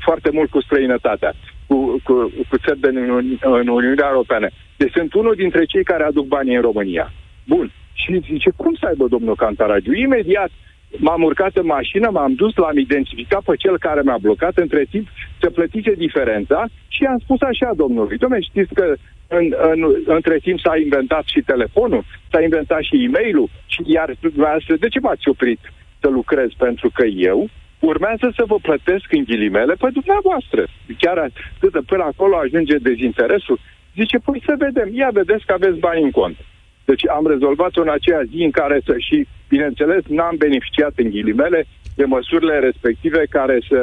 foarte 0.00 0.30
mult 0.32 0.50
cu 0.50 0.60
străinătatea, 0.60 1.32
cu, 1.66 2.00
cu, 2.04 2.32
cu 2.48 2.56
țări 2.64 2.80
din 2.80 3.10
Uni- 3.10 3.40
în 3.40 3.68
Uniunea 3.68 4.08
Europeană. 4.12 4.48
Deci 4.76 4.92
sunt 4.92 5.14
unul 5.14 5.34
dintre 5.34 5.64
cei 5.64 5.84
care 5.84 6.04
aduc 6.04 6.26
banii 6.26 6.54
în 6.54 6.62
România. 6.62 7.12
Bun. 7.46 7.72
Și 7.92 8.20
zice, 8.30 8.50
cum 8.56 8.74
să 8.80 8.86
aibă 8.86 9.06
domnul 9.08 9.36
Cantaragiu? 9.36 9.92
Imediat 9.92 10.50
m-am 10.96 11.22
urcat 11.22 11.56
în 11.56 11.66
mașină, 11.66 12.10
m-am 12.10 12.34
dus, 12.34 12.54
l-am 12.54 12.78
identificat 12.78 13.42
pe 13.42 13.56
cel 13.56 13.78
care 13.78 14.00
mi-a 14.04 14.18
blocat, 14.20 14.56
între 14.56 14.84
timp 14.90 15.08
să 15.40 15.50
plătice 15.50 15.92
diferența 15.92 16.64
și 16.88 17.02
i-am 17.02 17.18
spus 17.18 17.40
așa 17.40 17.70
domnului, 17.76 18.16
domnule, 18.16 18.42
știți 18.42 18.74
că 18.74 18.94
în, 19.28 19.54
în, 19.72 19.80
între 20.04 20.38
timp 20.38 20.58
s-a 20.60 20.76
inventat 20.76 21.24
și 21.24 21.40
telefonul, 21.40 22.04
s-a 22.30 22.42
inventat 22.42 22.82
și 22.82 23.04
e-mailul, 23.04 23.48
și 23.66 23.80
iar 23.86 24.14
dumneavoastră, 24.20 24.76
de 24.76 24.88
ce 24.88 25.00
m-ați 25.00 25.28
oprit 25.28 25.60
să 26.00 26.08
lucrez? 26.08 26.48
Pentru 26.58 26.90
că 26.94 27.04
eu 27.04 27.48
urmează 27.92 28.26
să 28.38 28.42
vă 28.46 28.56
plătesc 28.66 29.06
în 29.10 29.24
ghilimele 29.28 29.74
pe 29.82 29.88
dumneavoastră. 29.98 30.62
Chiar 31.02 31.18
atât, 31.18 31.74
până 31.86 32.04
acolo 32.04 32.34
ajunge 32.36 32.76
dezinteresul. 32.76 33.58
Zice, 33.98 34.16
păi 34.18 34.42
să 34.46 34.54
vedem, 34.58 34.88
ia 34.92 35.10
vedeți 35.12 35.46
că 35.46 35.52
aveți 35.52 35.78
bani 35.78 36.02
în 36.02 36.10
cont. 36.10 36.36
Deci 36.84 37.08
am 37.08 37.26
rezolvat-o 37.26 37.80
în 37.80 37.88
aceea 37.88 38.22
zi 38.30 38.42
în 38.48 38.50
care 38.50 38.80
să 38.84 38.94
și, 38.98 39.26
bineînțeles, 39.48 40.02
n-am 40.08 40.36
beneficiat 40.38 40.92
în 40.96 41.08
ghilimele 41.10 41.66
de 41.94 42.04
măsurile 42.04 42.58
respective 42.58 43.22
care 43.30 43.58
să 43.68 43.80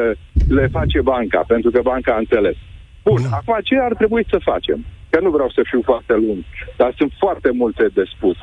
le 0.49 0.67
face 0.67 1.01
banca, 1.01 1.43
pentru 1.47 1.71
că 1.71 1.79
banca 1.81 2.13
a 2.13 2.17
înțeles. 2.17 2.55
Bun, 3.03 3.21
mm. 3.21 3.33
acum 3.33 3.57
ce 3.63 3.75
ar 3.77 3.93
trebui 3.93 4.25
să 4.29 4.37
facem? 4.51 4.85
Că 5.09 5.19
nu 5.19 5.29
vreau 5.29 5.49
să 5.49 5.61
fiu 5.63 5.81
foarte 5.83 6.13
lung, 6.13 6.43
dar 6.77 6.93
sunt 6.97 7.11
foarte 7.17 7.49
multe 7.51 7.85
de 7.93 8.03
spus. 8.15 8.37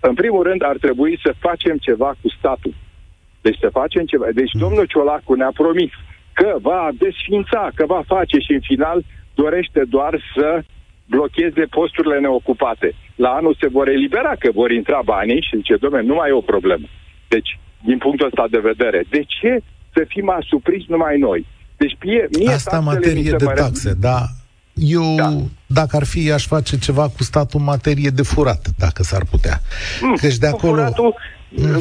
În 0.00 0.14
primul 0.14 0.42
rând, 0.42 0.62
ar 0.64 0.76
trebui 0.76 1.18
să 1.22 1.34
facem 1.38 1.76
ceva 1.76 2.14
cu 2.20 2.28
statul. 2.38 2.74
Deci 3.46 3.62
să 3.64 3.76
facem 3.80 4.04
ceva. 4.12 4.26
Deci 4.40 4.52
mm. 4.54 4.60
domnul 4.64 4.86
Ciolacu 4.92 5.34
ne-a 5.34 5.52
promis 5.62 5.92
că 6.38 6.50
va 6.68 6.80
desfința, 7.04 7.62
că 7.74 7.84
va 7.94 8.02
face 8.14 8.36
și 8.46 8.52
în 8.58 8.64
final 8.70 8.98
dorește 9.34 9.80
doar 9.96 10.12
să 10.34 10.48
blocheze 11.12 11.64
posturile 11.76 12.18
neocupate. 12.20 12.88
La 13.24 13.30
anul 13.38 13.56
se 13.60 13.68
vor 13.76 13.88
elibera, 13.88 14.32
că 14.42 14.48
vor 14.60 14.70
intra 14.70 15.00
banii 15.04 15.46
și 15.46 15.56
zice, 15.56 15.76
domnule, 15.76 16.02
nu 16.10 16.14
mai 16.14 16.28
e 16.28 16.40
o 16.42 16.50
problemă. 16.54 16.86
Deci, 17.28 17.50
din 17.88 17.98
punctul 17.98 18.26
ăsta 18.26 18.46
de 18.50 18.58
vedere, 18.70 19.04
de 19.14 19.22
ce 19.36 19.52
să 19.94 20.04
fim 20.08 20.28
asupriți 20.28 20.86
numai 20.88 21.18
noi? 21.18 21.46
Deci, 21.76 21.96
mie, 22.04 22.28
mie 22.38 22.52
Asta 22.52 22.80
materie 22.80 23.30
de 23.30 23.44
taxe, 23.44 23.92
da. 24.08 24.20
Eu, 24.74 25.14
da. 25.16 25.30
dacă 25.66 25.96
ar 25.96 26.04
fi, 26.04 26.32
aș 26.32 26.46
face 26.46 26.78
ceva 26.78 27.08
cu 27.08 27.22
statul 27.22 27.60
în 27.60 27.66
materie 27.66 28.10
de 28.10 28.22
furat, 28.22 28.66
dacă 28.78 29.02
s-ar 29.02 29.24
putea. 29.30 29.60
Mm, 30.00 30.14
Căci 30.14 30.36
de 30.36 30.46
acolo... 30.46 30.74
Furatul, 30.74 31.04
mm. 31.04 31.14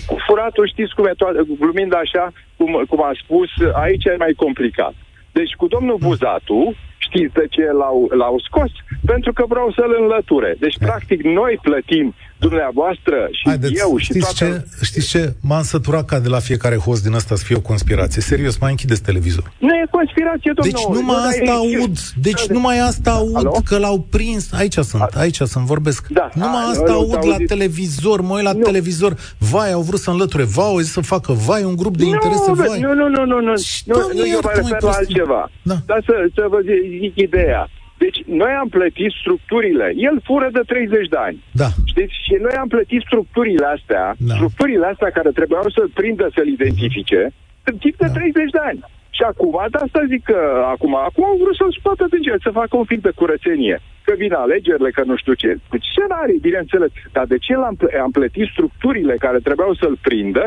Cu 0.05 0.15
furatul, 0.27 0.67
știți 0.67 0.95
cum 0.95 1.05
e, 1.05 1.09
to- 1.09 1.57
glumind 1.59 1.93
așa, 1.93 2.31
cum, 2.57 2.83
cum 2.89 3.03
am 3.03 3.13
spus, 3.23 3.49
aici 3.73 4.05
e 4.05 4.15
mai 4.17 4.33
complicat. 4.33 4.93
Deci 5.31 5.53
cu 5.53 5.67
domnul 5.67 5.97
mm. 5.99 6.07
Buzatu, 6.07 6.73
știți 6.97 7.33
de 7.33 7.45
ce 7.49 7.65
l-au, 7.71 8.09
l-au 8.11 8.39
scos? 8.39 8.71
Pentru 9.05 9.33
că 9.33 9.43
vreau 9.47 9.71
să-l 9.71 9.95
înlăture. 9.99 10.55
Deci, 10.59 10.75
Hai. 10.79 10.87
practic, 10.87 11.21
noi 11.23 11.59
plătim 11.61 12.15
dumneavoastră 12.47 13.17
și 13.31 13.43
Haideți, 13.45 13.73
eu 13.83 13.97
și 13.97 14.05
știți 14.05 14.19
toată... 14.19 14.65
Ce, 14.79 14.85
știți 14.85 15.07
ce? 15.07 15.33
M-am 15.41 15.63
săturat 15.63 16.05
ca 16.05 16.19
de 16.19 16.29
la 16.35 16.39
fiecare 16.39 16.75
host 16.75 17.03
din 17.03 17.13
asta 17.13 17.35
să 17.35 17.43
fie 17.43 17.55
o 17.55 17.59
conspirație. 17.71 18.21
Serios, 18.21 18.57
mai 18.57 18.69
închideți 18.69 19.01
televizor. 19.03 19.51
Nu 19.59 19.73
e 19.73 19.85
conspirație, 19.91 20.51
domnul. 20.55 20.73
Deci 20.73 20.97
numai 20.97 21.21
nu, 21.21 21.27
asta 21.27 21.51
aud. 21.51 21.97
Deci 22.27 22.45
da, 22.45 22.53
numai 22.53 22.79
asta 22.79 23.11
aud 23.11 23.35
Alo? 23.35 23.61
că 23.65 23.77
l-au 23.77 24.07
prins. 24.09 24.51
Aici 24.53 24.77
sunt, 24.77 25.01
aici 25.01 25.35
sunt, 25.35 25.65
vorbesc. 25.65 26.07
Da. 26.07 26.29
Numai 26.33 26.63
asta 26.71 26.91
A, 26.91 26.93
aud 26.93 27.25
la 27.25 27.37
televizor, 27.47 28.21
mă 28.21 28.33
uit 28.35 28.43
la 28.43 28.53
nu. 28.53 28.59
televizor. 28.59 29.15
Vai, 29.51 29.71
au 29.71 29.81
vrut 29.81 29.99
să 29.99 30.09
înlăture. 30.09 30.43
Vai, 30.43 30.65
au 30.65 30.79
zis 30.79 30.91
să 30.91 31.01
facă. 31.01 31.31
Vai, 31.31 31.63
un 31.63 31.75
grup 31.75 31.97
de 31.97 32.05
interese. 32.05 32.51
Vai. 32.51 32.79
Nu, 32.79 32.93
nu, 32.93 33.07
nu, 33.07 33.25
nu, 33.25 33.39
nu. 33.39 33.53
Nu, 33.85 33.95
nu, 34.13 34.27
eu 34.27 34.39
mă 34.43 34.51
refer 34.55 34.81
la 34.81 34.89
altceva. 34.91 35.51
Da. 35.61 35.75
Dar 35.85 36.03
să, 36.05 36.13
să 36.35 36.45
vă 36.49 36.59
zic 36.99 37.15
ideea. 37.15 37.69
Deci 38.05 38.19
noi 38.41 38.53
am 38.61 38.69
plătit 38.77 39.11
structurile. 39.21 39.87
El 40.07 40.15
fură 40.27 40.47
de 40.57 40.63
30 40.65 41.07
de 41.13 41.19
ani. 41.27 41.37
Da. 41.61 41.69
Știți? 41.91 42.15
Și 42.25 42.33
noi 42.45 42.55
am 42.63 42.69
plătit 42.75 43.01
structurile 43.09 43.65
astea, 43.75 44.05
da. 44.17 44.33
structurile 44.37 44.85
astea 44.93 45.09
care 45.17 45.29
trebuiau 45.39 45.67
să-l 45.75 45.89
prindă, 45.99 46.25
să-l 46.35 46.49
identifice, 46.57 47.21
în 47.69 47.75
timp 47.83 47.95
de 48.03 48.07
da. 48.07 48.13
30 48.13 48.55
de 48.57 48.61
ani. 48.71 48.81
Și 49.17 49.23
acum, 49.31 49.55
de 49.73 49.77
asta 49.85 50.01
zic 50.13 50.23
că 50.31 50.39
acum, 50.73 50.93
acum 51.09 51.23
au 51.31 51.37
vrut 51.41 51.55
să-l 51.55 51.75
scoată 51.79 52.03
din 52.13 52.21
gel, 52.25 52.39
să 52.43 52.59
facă 52.61 52.73
un 52.77 52.87
film 52.91 53.03
de 53.07 53.17
curățenie. 53.19 53.77
Că 54.05 54.13
vin 54.17 54.33
alegerile, 54.33 54.89
că 54.97 55.03
nu 55.05 55.15
știu 55.21 55.33
ce. 55.33 55.49
Deci 55.73 55.87
scenarii, 55.93 56.45
bineînțeles. 56.47 56.91
Dar 57.15 57.25
de 57.33 57.37
ce 57.45 57.53
l-am 57.61 57.75
am 58.05 58.11
plătit 58.11 58.47
structurile 58.55 59.15
care 59.25 59.39
trebuiau 59.47 59.73
să-l 59.81 59.97
prindă 60.07 60.43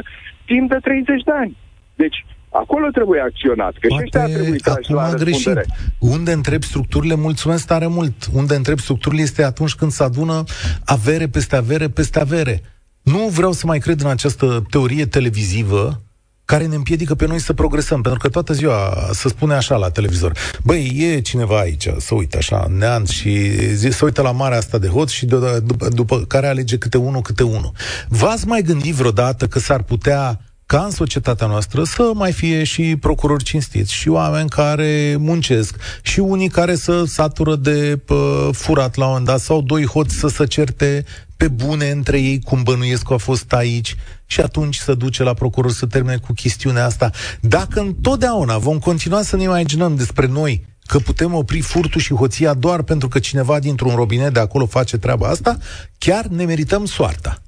timp 0.50 0.66
de 0.70 0.78
30 0.82 1.22
de 1.28 1.34
ani? 1.42 1.56
Deci, 2.02 2.18
Acolo 2.50 2.88
trebuie 2.92 3.20
acționat, 3.20 3.72
că 3.72 3.86
Poate 3.88 4.04
și 4.04 4.10
ăștia 4.18 4.34
trebuie 4.34 4.58
trași 4.58 4.90
la 4.90 5.14
greșit. 5.14 5.64
Unde 5.98 6.32
întreb 6.32 6.62
structurile, 6.62 7.14
mulțumesc 7.14 7.66
tare 7.66 7.86
mult. 7.86 8.14
Unde 8.32 8.54
întreb 8.54 8.78
structurile 8.78 9.22
este 9.22 9.44
atunci 9.44 9.74
când 9.74 9.90
se 9.90 10.02
adună 10.02 10.44
avere 10.84 11.28
peste 11.28 11.56
avere 11.56 11.88
peste 11.88 12.20
avere. 12.20 12.62
Nu 13.02 13.28
vreau 13.28 13.52
să 13.52 13.66
mai 13.66 13.78
cred 13.78 14.00
în 14.00 14.08
această 14.08 14.66
teorie 14.70 15.06
televizivă 15.06 16.00
care 16.46 16.66
ne 16.66 16.74
împiedică 16.74 17.14
pe 17.14 17.26
noi 17.26 17.38
să 17.38 17.52
progresăm, 17.52 18.00
pentru 18.00 18.20
că 18.20 18.28
toată 18.28 18.52
ziua 18.52 19.08
se 19.12 19.28
spune 19.28 19.54
așa 19.54 19.76
la 19.76 19.90
televizor, 19.90 20.32
băi, 20.64 20.96
e 20.98 21.20
cineva 21.20 21.58
aici, 21.58 21.88
să 21.98 22.14
uită 22.14 22.36
așa, 22.36 22.66
neant 22.78 23.08
și 23.08 23.48
zi, 23.74 23.88
să 23.88 24.04
uită 24.04 24.22
la 24.22 24.30
marea 24.30 24.58
asta 24.58 24.78
de 24.78 24.88
hot 24.88 25.08
și 25.08 25.26
de, 25.26 25.60
după, 25.64 25.88
după 25.88 26.18
care 26.18 26.46
alege 26.46 26.78
câte 26.78 26.96
unul, 26.96 27.20
câte 27.20 27.42
unul. 27.42 27.72
V-ați 28.08 28.46
mai 28.46 28.62
gândit 28.62 28.94
vreodată 28.94 29.46
că 29.46 29.58
s-ar 29.58 29.82
putea 29.82 30.40
ca 30.66 30.84
în 30.84 30.90
societatea 30.90 31.46
noastră 31.46 31.84
să 31.84 32.10
mai 32.14 32.32
fie 32.32 32.64
și 32.64 32.96
procurori 33.00 33.44
cinstiți 33.44 33.92
și 33.92 34.08
oameni 34.08 34.48
care 34.48 35.16
muncesc 35.18 35.76
și 36.02 36.20
unii 36.20 36.48
care 36.48 36.74
să 36.74 37.04
satură 37.04 37.56
de 37.56 38.00
pă, 38.04 38.50
furat 38.52 38.94
la 38.94 39.04
un 39.04 39.10
moment 39.10 39.26
dat 39.26 39.40
sau 39.40 39.62
doi 39.62 39.84
hoți 39.84 40.14
să 40.14 40.28
se 40.28 40.46
certe 40.46 41.04
pe 41.36 41.48
bune 41.48 41.90
între 41.90 42.20
ei, 42.20 42.40
cum 42.40 42.62
bănuiesc 42.62 43.02
că 43.02 43.12
a 43.12 43.16
fost 43.16 43.52
aici 43.52 43.96
și 44.26 44.40
atunci 44.40 44.76
să 44.76 44.94
duce 44.94 45.22
la 45.22 45.34
procuror 45.34 45.70
să 45.70 45.86
termine 45.86 46.16
cu 46.16 46.32
chestiunea 46.32 46.84
asta. 46.84 47.10
Dacă 47.40 47.80
întotdeauna 47.80 48.58
vom 48.58 48.78
continua 48.78 49.22
să 49.22 49.36
ne 49.36 49.42
imaginăm 49.42 49.96
despre 49.96 50.26
noi 50.26 50.66
că 50.86 50.98
putem 50.98 51.34
opri 51.34 51.60
furtul 51.60 52.00
și 52.00 52.14
hoția 52.14 52.54
doar 52.54 52.82
pentru 52.82 53.08
că 53.08 53.18
cineva 53.18 53.58
dintr-un 53.58 53.94
robinet 53.94 54.32
de 54.32 54.40
acolo 54.40 54.66
face 54.66 54.96
treaba 54.96 55.28
asta, 55.28 55.58
chiar 55.98 56.26
ne 56.26 56.44
merităm 56.44 56.84
soarta 56.84 57.40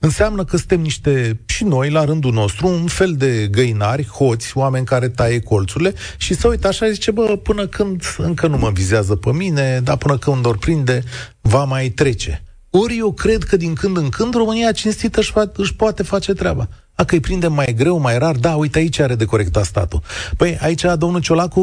înseamnă 0.00 0.44
că 0.44 0.56
suntem 0.56 0.80
niște, 0.80 1.40
și 1.46 1.64
noi, 1.64 1.90
la 1.90 2.04
rândul 2.04 2.32
nostru, 2.32 2.66
un 2.66 2.86
fel 2.86 3.12
de 3.12 3.48
găinari, 3.50 4.06
hoți, 4.06 4.56
oameni 4.56 4.84
care 4.84 5.08
taie 5.08 5.40
colțurile 5.40 5.94
și 6.16 6.34
să 6.34 6.48
uită 6.48 6.68
așa, 6.68 6.90
zice, 6.90 7.10
bă, 7.10 7.36
până 7.42 7.66
când 7.66 8.02
încă 8.16 8.46
nu 8.46 8.58
mă 8.58 8.70
vizează 8.70 9.16
pe 9.16 9.32
mine, 9.32 9.80
dar 9.84 9.96
până 9.96 10.18
când 10.18 10.46
ori 10.46 10.58
prinde, 10.58 11.02
va 11.40 11.64
mai 11.64 11.88
trece. 11.88 12.42
Ori 12.70 12.98
eu 12.98 13.12
cred 13.12 13.42
că 13.42 13.56
din 13.56 13.74
când 13.74 13.96
în 13.96 14.08
când 14.08 14.34
România 14.34 14.72
cinstită 14.72 15.20
își, 15.20 15.32
fa- 15.32 15.52
își 15.52 15.74
poate 15.74 16.02
face 16.02 16.32
treaba. 16.32 16.68
A, 16.94 17.04
că 17.04 17.14
îi 17.14 17.20
prinde 17.20 17.46
mai 17.46 17.74
greu, 17.76 17.98
mai 17.98 18.18
rar, 18.18 18.36
da, 18.36 18.54
uite, 18.54 18.78
aici 18.78 18.98
are 18.98 19.14
de 19.14 19.24
corectat 19.24 19.64
statul. 19.64 20.02
Păi, 20.36 20.58
aici 20.60 20.84
domnul 20.98 21.20
Ciolacu 21.20 21.60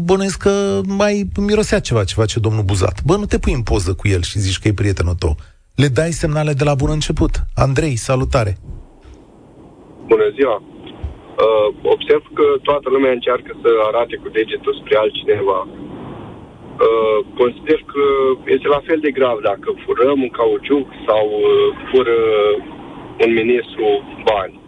bănuiesc 0.00 0.36
că 0.36 0.80
mai 0.86 1.28
mirosea 1.36 1.80
ceva 1.80 2.04
ce 2.04 2.14
face 2.14 2.40
domnul 2.40 2.62
Buzat. 2.62 3.02
Bă, 3.04 3.16
nu 3.16 3.26
te 3.26 3.38
pui 3.38 3.52
în 3.52 3.62
poză 3.62 3.92
cu 3.92 4.08
el 4.08 4.22
și 4.22 4.38
zici 4.38 4.58
că 4.58 4.68
e 4.68 4.72
prietenul 4.72 5.14
tău 5.14 5.36
le 5.74 5.88
dai 5.88 6.10
semnale 6.22 6.52
de 6.52 6.64
la 6.64 6.74
bun 6.74 6.90
început. 6.90 7.30
Andrei, 7.54 7.96
salutare! 7.96 8.52
Bună 10.06 10.28
ziua! 10.36 10.62
Uh, 10.62 11.68
observ 11.82 12.24
că 12.38 12.46
toată 12.62 12.88
lumea 12.90 13.12
încearcă 13.12 13.50
să 13.62 13.68
arate 13.90 14.16
cu 14.22 14.28
degetul 14.28 14.74
spre 14.80 14.96
altcineva. 14.96 15.60
Uh, 15.68 17.18
consider 17.40 17.80
că 17.92 18.04
este 18.54 18.68
la 18.68 18.80
fel 18.86 19.00
de 19.06 19.10
grav 19.10 19.36
dacă 19.50 19.68
furăm 19.84 20.18
un 20.22 20.32
cauciuc 20.40 20.86
sau 21.06 21.24
uh, 21.40 21.68
fură 21.90 22.18
un 23.24 23.30
ministru 23.40 23.86
bani. 24.30 24.60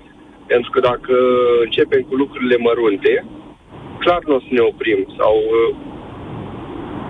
Pentru 0.46 0.70
că 0.70 0.80
dacă 0.80 1.14
începem 1.64 2.02
cu 2.08 2.14
lucrurile 2.14 2.56
mărunte, 2.56 3.24
clar 3.98 4.20
nu 4.26 4.34
o 4.34 4.40
să 4.40 4.50
ne 4.50 4.60
oprim 4.70 5.00
sau 5.18 5.34
uh, 5.58 5.74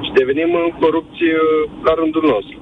și 0.04 0.10
devenim 0.12 0.50
corupție 0.80 1.36
la 1.86 1.94
rândul 1.94 2.24
nostru. 2.34 2.61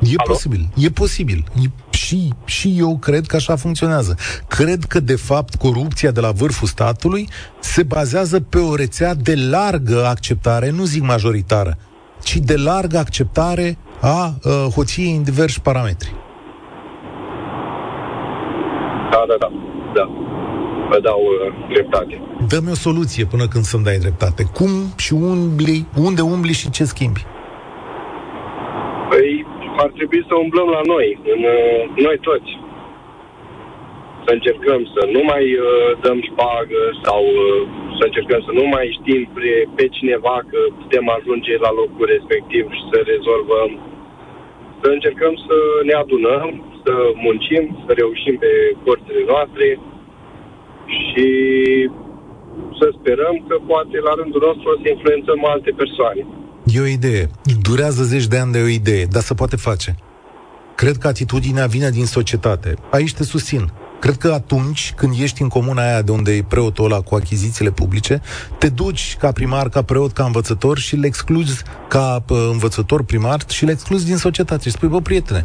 E 0.00 0.14
Alo? 0.16 0.32
posibil, 0.32 0.68
e 0.76 0.88
posibil. 0.90 1.44
E, 1.62 1.66
și, 1.90 2.32
și 2.44 2.74
eu 2.78 2.98
cred 2.98 3.26
că 3.26 3.36
așa 3.36 3.56
funcționează. 3.56 4.16
Cred 4.48 4.84
că, 4.84 5.00
de 5.00 5.16
fapt, 5.16 5.54
corupția 5.54 6.10
de 6.10 6.20
la 6.20 6.30
vârful 6.30 6.68
statului 6.68 7.28
se 7.58 7.82
bazează 7.82 8.40
pe 8.40 8.58
o 8.58 8.74
rețea 8.74 9.14
de 9.14 9.34
largă 9.50 10.06
acceptare, 10.06 10.70
nu 10.70 10.84
zic 10.84 11.02
majoritară, 11.02 11.78
ci 12.22 12.36
de 12.36 12.56
largă 12.56 12.98
acceptare 12.98 13.78
a 14.00 14.34
uh, 14.42 14.52
hoției 14.74 15.16
în 15.16 15.22
diversi 15.22 15.60
parametri. 15.60 16.14
Da, 19.10 19.24
da, 19.28 19.36
da. 19.38 19.52
da. 19.94 20.10
Vă 20.90 21.00
dau 21.02 21.20
uh, 21.20 21.68
dreptate. 21.72 22.20
Dă-mi 22.48 22.70
o 22.70 22.74
soluție 22.74 23.24
până 23.24 23.48
când 23.48 23.64
să-mi 23.64 23.84
dai 23.84 23.98
dreptate. 23.98 24.42
Cum 24.44 24.70
și 24.96 25.12
umbli, 25.12 25.86
unde 25.96 26.20
umbli 26.20 26.52
și 26.52 26.70
ce 26.70 26.84
schimbi? 26.84 27.26
Păi, 29.08 29.45
ar 29.82 29.90
trebui 29.96 30.22
să 30.28 30.34
umblăm 30.34 30.68
la 30.76 30.82
noi, 30.92 31.08
în 31.34 31.40
uh, 31.56 31.80
noi 32.06 32.18
toți. 32.28 32.50
Să 34.24 34.30
încercăm 34.32 34.80
să 34.94 35.02
nu 35.14 35.22
mai 35.32 35.44
uh, 35.54 35.90
dăm 36.04 36.18
șpagă 36.30 36.82
sau 37.04 37.22
uh, 37.24 37.60
să 37.98 38.02
încercăm 38.04 38.40
să 38.48 38.52
nu 38.58 38.64
mai 38.74 38.86
știm 38.98 39.22
pe, 39.34 39.68
pe 39.76 39.84
cineva 39.96 40.36
că 40.50 40.58
putem 40.80 41.04
ajunge 41.16 41.54
la 41.66 41.72
locul 41.80 42.06
respectiv 42.14 42.64
și 42.76 42.82
să 42.90 42.98
rezolvăm, 43.12 43.70
să 44.80 44.86
Să 44.86 44.88
încercăm 44.92 45.34
să 45.46 45.56
ne 45.88 45.94
adunăm, 46.02 46.48
să 46.84 46.94
muncim, 47.26 47.64
să 47.86 47.92
reușim 47.92 48.36
pe 48.44 48.52
porțile 48.84 49.22
noastre 49.32 49.78
și 51.06 51.28
să 52.78 52.86
sperăm 52.98 53.44
că 53.48 53.56
poate 53.66 53.96
la 54.06 54.12
rândul 54.20 54.42
nostru 54.46 54.66
o 54.70 54.80
să 54.82 54.88
influențăm 54.88 55.40
alte 55.44 55.70
persoane. 55.82 56.22
E 56.66 56.80
o 56.80 56.86
idee. 56.86 57.30
Durează 57.60 58.02
zeci 58.02 58.26
de 58.26 58.38
ani 58.38 58.52
de 58.52 58.58
o 58.58 58.66
idee, 58.66 59.04
dar 59.04 59.22
se 59.22 59.34
poate 59.34 59.56
face. 59.56 59.96
Cred 60.76 60.96
că 60.96 61.06
atitudinea 61.06 61.66
vine 61.66 61.90
din 61.90 62.06
societate. 62.06 62.74
Aici 62.90 63.14
te 63.14 63.24
susțin. 63.24 63.72
Cred 64.00 64.16
că 64.16 64.32
atunci 64.32 64.92
când 64.96 65.14
ești 65.18 65.42
în 65.42 65.48
comuna 65.48 65.82
aia 65.82 66.02
de 66.02 66.10
unde 66.10 66.32
e 66.32 66.42
preotul 66.42 66.84
ăla 66.84 67.00
cu 67.00 67.14
achizițiile 67.14 67.70
publice, 67.70 68.22
te 68.58 68.68
duci 68.68 69.16
ca 69.18 69.32
primar, 69.32 69.68
ca 69.68 69.82
preot, 69.82 70.12
ca 70.12 70.24
învățător 70.24 70.78
și 70.78 70.96
le 70.96 71.06
excluzi 71.06 71.62
ca 71.88 72.24
uh, 72.28 72.48
învățător 72.50 73.04
primar 73.04 73.44
și 73.48 73.64
le 73.64 73.72
excluzi 73.72 74.04
din 74.04 74.16
societate. 74.16 74.62
Și 74.62 74.70
spui, 74.70 74.88
bă, 74.88 75.00
prietene, 75.00 75.44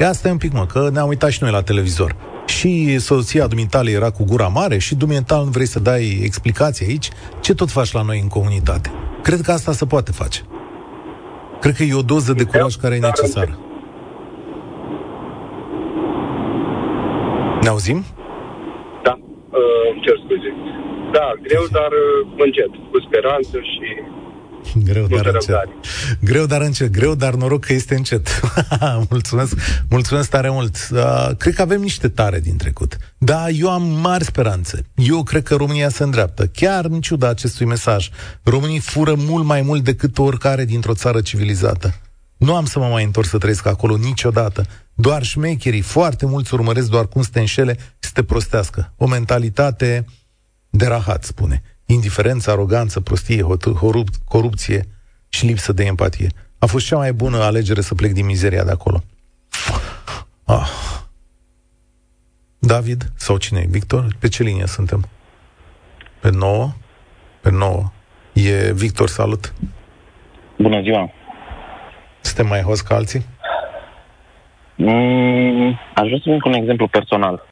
ia 0.00 0.08
asta 0.08 0.28
e 0.28 0.30
un 0.30 0.36
pic, 0.36 0.52
mă, 0.52 0.66
că 0.66 0.88
ne-am 0.92 1.08
uitat 1.08 1.30
și 1.30 1.42
noi 1.42 1.50
la 1.50 1.62
televizor. 1.62 2.16
Și 2.46 2.98
soția 2.98 3.46
dumitale 3.46 3.90
era 3.90 4.10
cu 4.10 4.24
gura 4.24 4.48
mare 4.48 4.78
și 4.78 4.94
dumitale 4.94 5.44
nu 5.44 5.50
vrei 5.50 5.66
să 5.66 5.78
dai 5.78 6.20
explicații 6.22 6.86
aici. 6.86 7.08
Ce 7.40 7.54
tot 7.54 7.70
faci 7.70 7.92
la 7.92 8.02
noi 8.02 8.20
în 8.20 8.28
comunitate? 8.28 8.90
Cred 9.22 9.40
că 9.40 9.52
asta 9.52 9.72
se 9.72 9.86
poate 9.86 10.12
face. 10.12 10.42
Cred 11.64 11.76
că 11.76 11.84
e 11.84 12.02
o 12.04 12.10
doză 12.14 12.32
de 12.40 12.44
curaj 12.50 12.74
care 12.82 12.94
e 12.94 13.08
necesară. 13.12 13.54
Ne 17.64 17.68
auzim? 17.74 17.98
Da, 19.06 19.14
uh, 19.60 19.84
îmi 19.92 20.00
cer 20.04 20.16
scuze. 20.24 20.50
Da, 21.16 21.26
greu, 21.46 21.64
dar 21.78 21.92
uh, 22.04 22.44
încet, 22.44 22.72
cu 22.90 22.98
speranță 23.06 23.56
și 23.72 23.88
Greu, 24.90 25.06
dar 25.06 25.26
încet. 25.26 25.68
Greu, 26.20 26.46
dar 26.46 26.60
încet. 26.60 26.90
Greu, 26.90 27.14
dar 27.14 27.34
noroc 27.34 27.64
că 27.64 27.72
este 27.72 27.94
încet. 27.94 28.40
mulțumesc, 29.10 29.56
mulțumesc 29.88 30.30
tare 30.30 30.50
mult. 30.50 30.88
Uh, 30.92 31.30
cred 31.38 31.54
că 31.54 31.62
avem 31.62 31.80
niște 31.80 32.08
tare 32.08 32.40
din 32.40 32.56
trecut. 32.56 32.96
Da, 33.18 33.48
eu 33.48 33.70
am 33.70 33.82
mari 33.82 34.24
speranțe. 34.24 34.86
Eu 34.94 35.22
cred 35.22 35.42
că 35.42 35.54
România 35.54 35.88
se 35.88 36.02
îndreaptă. 36.02 36.46
Chiar 36.46 36.84
în 36.84 37.00
ciuda 37.00 37.28
acestui 37.28 37.66
mesaj. 37.66 38.10
Românii 38.42 38.78
fură 38.78 39.14
mult 39.16 39.44
mai 39.44 39.62
mult 39.62 39.84
decât 39.84 40.18
oricare 40.18 40.64
dintr-o 40.64 40.94
țară 40.94 41.20
civilizată. 41.20 41.94
Nu 42.36 42.54
am 42.54 42.64
să 42.64 42.78
mă 42.78 42.86
mai 42.86 43.04
întorc 43.04 43.26
să 43.26 43.38
trăiesc 43.38 43.66
acolo 43.66 43.96
niciodată. 43.96 44.66
Doar 44.94 45.22
șmecherii, 45.22 45.80
foarte 45.80 46.26
mulți 46.26 46.54
urmăresc 46.54 46.88
doar 46.88 47.08
cum 47.08 47.22
să 47.22 47.28
te 47.32 47.40
înșele 47.40 47.78
să 47.98 48.10
te 48.12 48.22
prostească. 48.22 48.92
O 48.96 49.06
mentalitate 49.06 50.04
de 50.70 50.86
rahat, 50.86 51.24
spune. 51.24 51.62
Indiferență, 51.86 52.50
aroganță, 52.50 53.00
prostie, 53.00 53.42
corup- 53.74 54.24
corupție 54.24 54.86
și 55.28 55.46
lipsă 55.46 55.72
de 55.72 55.84
empatie. 55.84 56.28
A 56.58 56.66
fost 56.66 56.86
cea 56.86 56.96
mai 56.96 57.12
bună 57.12 57.42
alegere 57.42 57.80
să 57.80 57.94
plec 57.94 58.12
din 58.12 58.26
mizeria 58.26 58.64
de 58.64 58.70
acolo. 58.70 59.02
Ah. 60.44 60.68
David 62.58 63.12
sau 63.16 63.36
cine 63.36 63.60
e? 63.60 63.66
Victor? 63.68 64.06
Pe 64.18 64.28
ce 64.28 64.42
linie 64.42 64.66
suntem? 64.66 65.08
Pe 66.20 66.30
9? 66.30 66.72
Pe 67.40 67.50
9. 67.50 67.92
E 68.32 68.72
Victor, 68.72 69.08
salut! 69.08 69.52
Bună 70.58 70.80
ziua! 70.82 71.10
Suntem 72.20 72.46
mai 72.46 72.62
host 72.62 72.82
ca 72.86 72.94
alții? 72.94 73.26
Mm, 74.76 75.78
aș 75.94 76.06
vrea 76.06 76.18
să 76.22 76.30
vin 76.30 76.38
cu 76.38 76.48
un 76.48 76.54
exemplu 76.54 76.88
personal. 76.88 77.42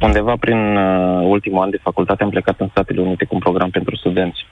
Undeva 0.00 0.36
prin 0.36 0.76
uh, 0.76 1.22
ultimul 1.24 1.62
an 1.62 1.70
de 1.70 1.80
facultate 1.82 2.22
am 2.22 2.30
plecat 2.30 2.60
în 2.60 2.68
Statele 2.68 3.00
Unite 3.00 3.24
cu 3.24 3.34
un 3.34 3.40
program 3.40 3.70
pentru 3.70 3.96
studenți. 3.96 4.46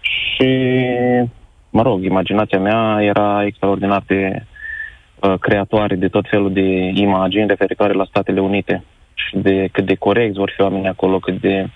Și, 0.00 0.80
mă 1.70 1.82
rog, 1.82 2.04
imaginația 2.04 2.58
mea 2.58 2.98
era 3.00 3.44
extraordinar 3.44 4.02
de 4.06 4.42
uh, 5.20 5.34
creatoare 5.40 5.94
de 5.94 6.08
tot 6.08 6.26
felul 6.28 6.52
de 6.52 6.90
imagini 6.94 7.46
referitoare 7.46 7.92
la 7.92 8.04
Statele 8.04 8.40
Unite 8.40 8.84
și 9.14 9.36
de 9.36 9.68
cât 9.72 9.86
de 9.86 9.94
corecți 9.94 10.38
vor 10.38 10.52
fi 10.54 10.62
oamenii 10.62 10.88
acolo, 10.88 11.18
cât 11.18 11.40
de 11.40 11.68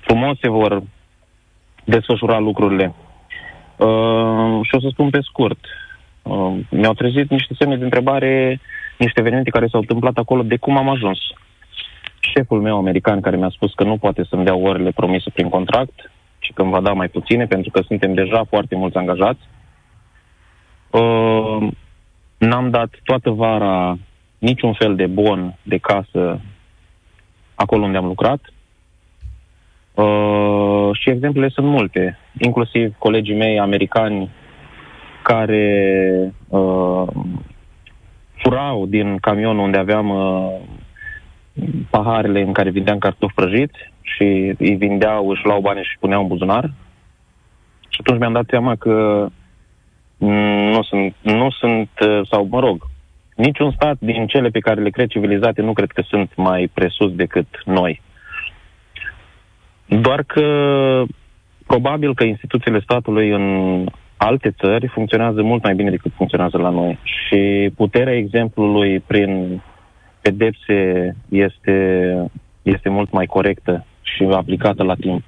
frumos 0.00 0.38
se 0.40 0.48
vor 0.48 0.82
desfășura 1.84 2.38
lucrurile. 2.38 2.94
Uh, 3.76 4.60
și 4.62 4.74
o 4.74 4.80
să 4.80 4.88
spun 4.90 5.10
pe 5.10 5.18
scurt, 5.20 5.58
uh, 6.22 6.54
mi-au 6.70 6.92
trezit 6.92 7.30
niște 7.30 7.54
semne 7.58 7.76
de 7.76 7.84
întrebare, 7.84 8.60
niște 9.02 9.20
evenimente 9.20 9.50
care 9.50 9.66
s-au 9.66 9.80
întâmplat 9.80 10.16
acolo, 10.16 10.42
de 10.42 10.56
cum 10.56 10.76
am 10.76 10.88
ajuns. 10.88 11.18
Șeful 12.20 12.60
meu 12.60 12.76
american 12.76 13.20
care 13.20 13.36
mi-a 13.36 13.48
spus 13.48 13.72
că 13.74 13.84
nu 13.84 13.96
poate 13.96 14.24
să-mi 14.28 14.44
dea 14.44 14.54
orele 14.54 14.90
promise 14.90 15.30
prin 15.30 15.48
contract 15.48 16.10
și 16.38 16.52
că 16.52 16.62
îmi 16.62 16.70
va 16.70 16.80
da 16.80 16.92
mai 16.92 17.08
puține, 17.08 17.46
pentru 17.46 17.70
că 17.70 17.82
suntem 17.82 18.14
deja 18.14 18.44
foarte 18.48 18.76
mulți 18.76 18.96
angajați. 18.96 19.40
Uh, 20.90 21.68
n-am 22.38 22.70
dat 22.70 22.90
toată 23.04 23.30
vara 23.30 23.98
niciun 24.38 24.72
fel 24.72 24.96
de 24.96 25.06
bon 25.06 25.56
de 25.62 25.78
casă 25.78 26.40
acolo 27.54 27.84
unde 27.84 27.96
am 27.96 28.06
lucrat. 28.06 28.40
Uh, 29.94 30.90
și 30.92 31.10
exemplele 31.10 31.48
sunt 31.48 31.66
multe, 31.66 32.18
inclusiv 32.38 32.94
colegii 32.98 33.36
mei 33.36 33.58
americani 33.58 34.30
care 35.22 36.34
uh, 36.48 37.08
furau 38.42 38.86
din 38.86 39.18
camionul 39.18 39.64
unde 39.64 39.78
aveam 39.78 40.08
uh, 40.08 40.60
paharele 41.90 42.40
în 42.40 42.52
care 42.52 42.70
vindeam 42.70 42.98
cartofi 42.98 43.34
prăjiți 43.34 43.92
și 44.02 44.54
îi 44.58 44.74
vindeau, 44.74 45.28
își 45.28 45.44
luau 45.44 45.60
bani 45.60 45.82
și 45.82 45.98
puneau 46.00 46.22
în 46.22 46.28
buzunar. 46.28 46.70
Și 47.88 47.98
atunci 48.00 48.18
mi-am 48.18 48.32
dat 48.32 48.46
seama 48.48 48.76
că 48.76 49.26
nu 50.72 50.82
sunt, 50.82 51.14
nu 51.20 51.50
sunt, 51.50 51.90
uh, 52.00 52.28
sau 52.30 52.46
mă 52.50 52.60
rog, 52.60 52.86
niciun 53.36 53.72
stat 53.72 53.96
din 53.98 54.26
cele 54.26 54.48
pe 54.48 54.58
care 54.58 54.80
le 54.80 54.90
cred 54.90 55.08
civilizate 55.08 55.62
nu 55.62 55.72
cred 55.72 55.90
că 55.90 56.02
sunt 56.06 56.30
mai 56.36 56.70
presus 56.74 57.14
decât 57.14 57.62
noi. 57.64 58.00
Doar 59.86 60.22
că 60.22 60.46
probabil 61.66 62.14
că 62.14 62.24
instituțiile 62.24 62.80
statului 62.80 63.30
în 63.30 63.86
alte 64.24 64.50
țări 64.50 64.86
funcționează 64.86 65.42
mult 65.42 65.62
mai 65.62 65.74
bine 65.74 65.90
decât 65.90 66.12
funcționează 66.14 66.58
la 66.58 66.68
noi. 66.68 66.98
Și 67.02 67.70
puterea 67.76 68.16
exemplului 68.16 69.00
prin 69.00 69.62
pedepse 70.20 71.16
este, 71.28 71.76
este 72.62 72.88
mult 72.88 73.12
mai 73.12 73.26
corectă 73.26 73.86
și 74.02 74.28
aplicată 74.30 74.82
la 74.82 74.94
timp. 74.94 75.22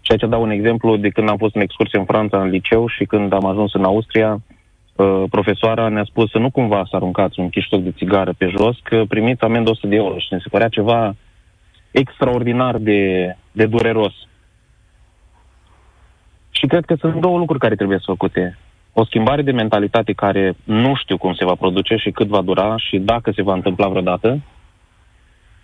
Și 0.00 0.10
aici 0.10 0.30
dau 0.30 0.42
un 0.42 0.50
exemplu 0.50 0.96
de 0.96 1.08
când 1.08 1.28
am 1.28 1.36
fost 1.36 1.54
în 1.54 1.60
excursie 1.60 1.98
în 1.98 2.04
Franța, 2.04 2.40
în 2.40 2.48
liceu, 2.48 2.88
și 2.88 3.04
când 3.04 3.32
am 3.32 3.44
ajuns 3.44 3.74
în 3.74 3.84
Austria, 3.84 4.40
uh, 4.96 5.22
profesoara 5.30 5.88
ne-a 5.88 6.04
spus 6.04 6.30
să 6.30 6.38
nu 6.38 6.50
cumva 6.50 6.86
să 6.90 6.96
aruncați 6.96 7.40
un 7.40 7.48
chiștoc 7.48 7.80
de 7.82 7.92
țigară 7.92 8.32
pe 8.38 8.52
jos, 8.56 8.76
că 8.82 9.04
primiți 9.08 9.42
amendă 9.42 9.70
100 9.70 9.86
de 9.86 9.96
euro. 9.96 10.18
Și 10.18 10.26
ne 10.30 10.38
se 10.38 10.48
părea 10.50 10.68
ceva 10.68 11.14
extraordinar 11.90 12.76
de, 12.76 13.32
de 13.52 13.66
dureros. 13.66 14.14
Și 16.60 16.66
cred 16.66 16.84
că 16.84 16.94
sunt 16.94 17.20
două 17.20 17.38
lucruri 17.38 17.60
care 17.60 17.74
trebuie 17.74 17.98
să 17.98 18.04
făcute. 18.06 18.58
O 18.92 19.04
schimbare 19.04 19.42
de 19.42 19.52
mentalitate 19.52 20.12
care 20.12 20.56
nu 20.64 20.94
știu 20.94 21.18
cum 21.18 21.34
se 21.34 21.44
va 21.44 21.54
produce 21.54 21.96
și 21.96 22.10
cât 22.10 22.26
va 22.26 22.40
dura 22.40 22.76
și 22.76 22.98
dacă 22.98 23.30
se 23.30 23.42
va 23.42 23.54
întâmpla 23.54 23.88
vreodată. 23.88 24.40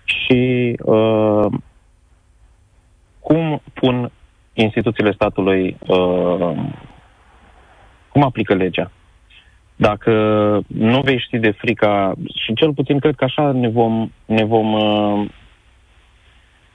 Și 0.05 0.73
uh, 0.83 1.47
cum 3.21 3.63
pun 3.75 4.11
instituțiile 4.53 5.13
statului, 5.13 5.77
uh, 5.87 6.57
cum 8.09 8.23
aplică 8.23 8.55
legea. 8.55 8.91
Dacă 9.77 10.13
nu 10.67 11.01
vei 11.01 11.19
ști 11.19 11.39
de 11.39 11.51
frica, 11.51 12.15
și 12.35 12.55
cel 12.55 12.75
puțin 12.75 12.99
cred 12.99 13.15
că 13.15 13.25
așa 13.25 13.53
ne 13.53 13.69
vom, 13.69 14.11
ne 14.25 14.45
vom 14.45 14.73
uh, 14.73 15.29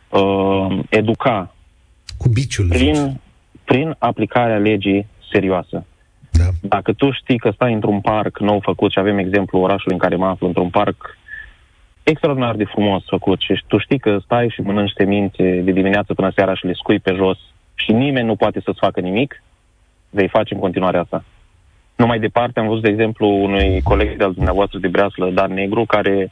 uh, 0.10 0.80
educa. 0.90 1.56
Cu 2.18 2.30
biciul. 2.30 2.68
Prin, 2.68 3.20
prin 3.64 3.96
aplicarea 3.98 4.58
legii 4.58 5.08
serioasă. 5.32 5.86
Da. 6.32 6.44
Dacă 6.62 6.94
tu 6.94 7.12
știi 7.12 7.38
că 7.38 7.52
stai 7.52 7.74
într-un 7.74 8.02
parc 8.02 8.40
nou 8.40 8.60
făcut 8.60 8.92
și 8.92 9.00
avem 9.00 9.18
exemplu 9.18 9.60
orașului 9.60 9.94
în 9.94 10.00
care 10.00 10.16
mă 10.16 10.26
aflu, 10.26 10.48
într-un 10.48 10.70
parc 10.70 11.18
extraordinar 12.04 12.56
de 12.56 12.64
frumos 12.64 13.04
făcut 13.08 13.40
și 13.40 13.64
tu 13.68 13.78
știi 13.78 14.00
că 14.00 14.18
stai 14.24 14.50
și 14.50 14.62
mănânci 14.62 14.94
semințe 14.98 15.62
de 15.62 15.72
dimineață 15.72 16.14
până 16.14 16.32
seara 16.36 16.56
și 16.56 16.66
le 16.66 16.74
scui 16.74 17.00
pe 17.00 17.14
jos 17.14 17.38
și 17.76 17.92
nimeni 17.92 18.26
nu 18.26 18.36
poate 18.36 18.62
să-ți 18.64 18.80
facă 18.80 19.00
nimic, 19.00 19.44
vei 20.10 20.28
face 20.28 20.54
în 20.54 20.60
continuare 20.60 20.98
asta. 20.98 21.24
Nu 21.96 22.06
mai 22.06 22.20
departe 22.20 22.60
am 22.60 22.68
văzut, 22.68 22.84
de 22.84 22.90
exemplu, 22.90 23.28
unui 23.28 23.82
coleg 23.82 24.18
de-al 24.18 24.34
dumneavoastră 24.34 24.80
de 24.80 24.88
breaslă, 24.88 25.30
Dan 25.30 25.54
Negru, 25.54 25.86
care 25.86 26.32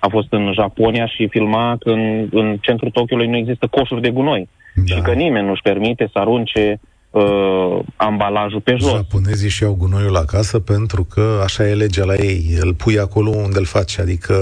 a 0.00 0.08
fost 0.08 0.26
în 0.30 0.52
Japonia 0.54 1.06
și 1.06 1.28
filma 1.30 1.76
că 1.78 1.90
în, 1.90 2.28
în 2.30 2.56
centrul 2.60 2.90
Tokyo 2.90 3.16
nu 3.16 3.36
există 3.36 3.66
coșuri 3.66 4.00
de 4.00 4.10
gunoi. 4.10 4.48
Da. 4.74 4.94
Și 4.94 5.00
că 5.00 5.12
nimeni 5.12 5.46
nu-și 5.46 5.62
permite 5.62 6.08
să 6.12 6.18
arunce 6.18 6.80
uh, 7.10 7.78
ambalajul 7.96 8.60
pe 8.60 8.76
jos. 8.78 8.90
Japonezii 8.90 9.48
și 9.48 9.64
au 9.64 9.74
gunoiul 9.74 10.16
acasă 10.16 10.58
pentru 10.58 11.04
că 11.04 11.40
așa 11.44 11.68
e 11.68 11.74
legea 11.74 12.04
la 12.04 12.14
ei. 12.14 12.56
Îl 12.60 12.74
pui 12.74 12.98
acolo 12.98 13.30
unde 13.30 13.58
îl 13.58 13.64
faci, 13.64 13.98
adică 13.98 14.34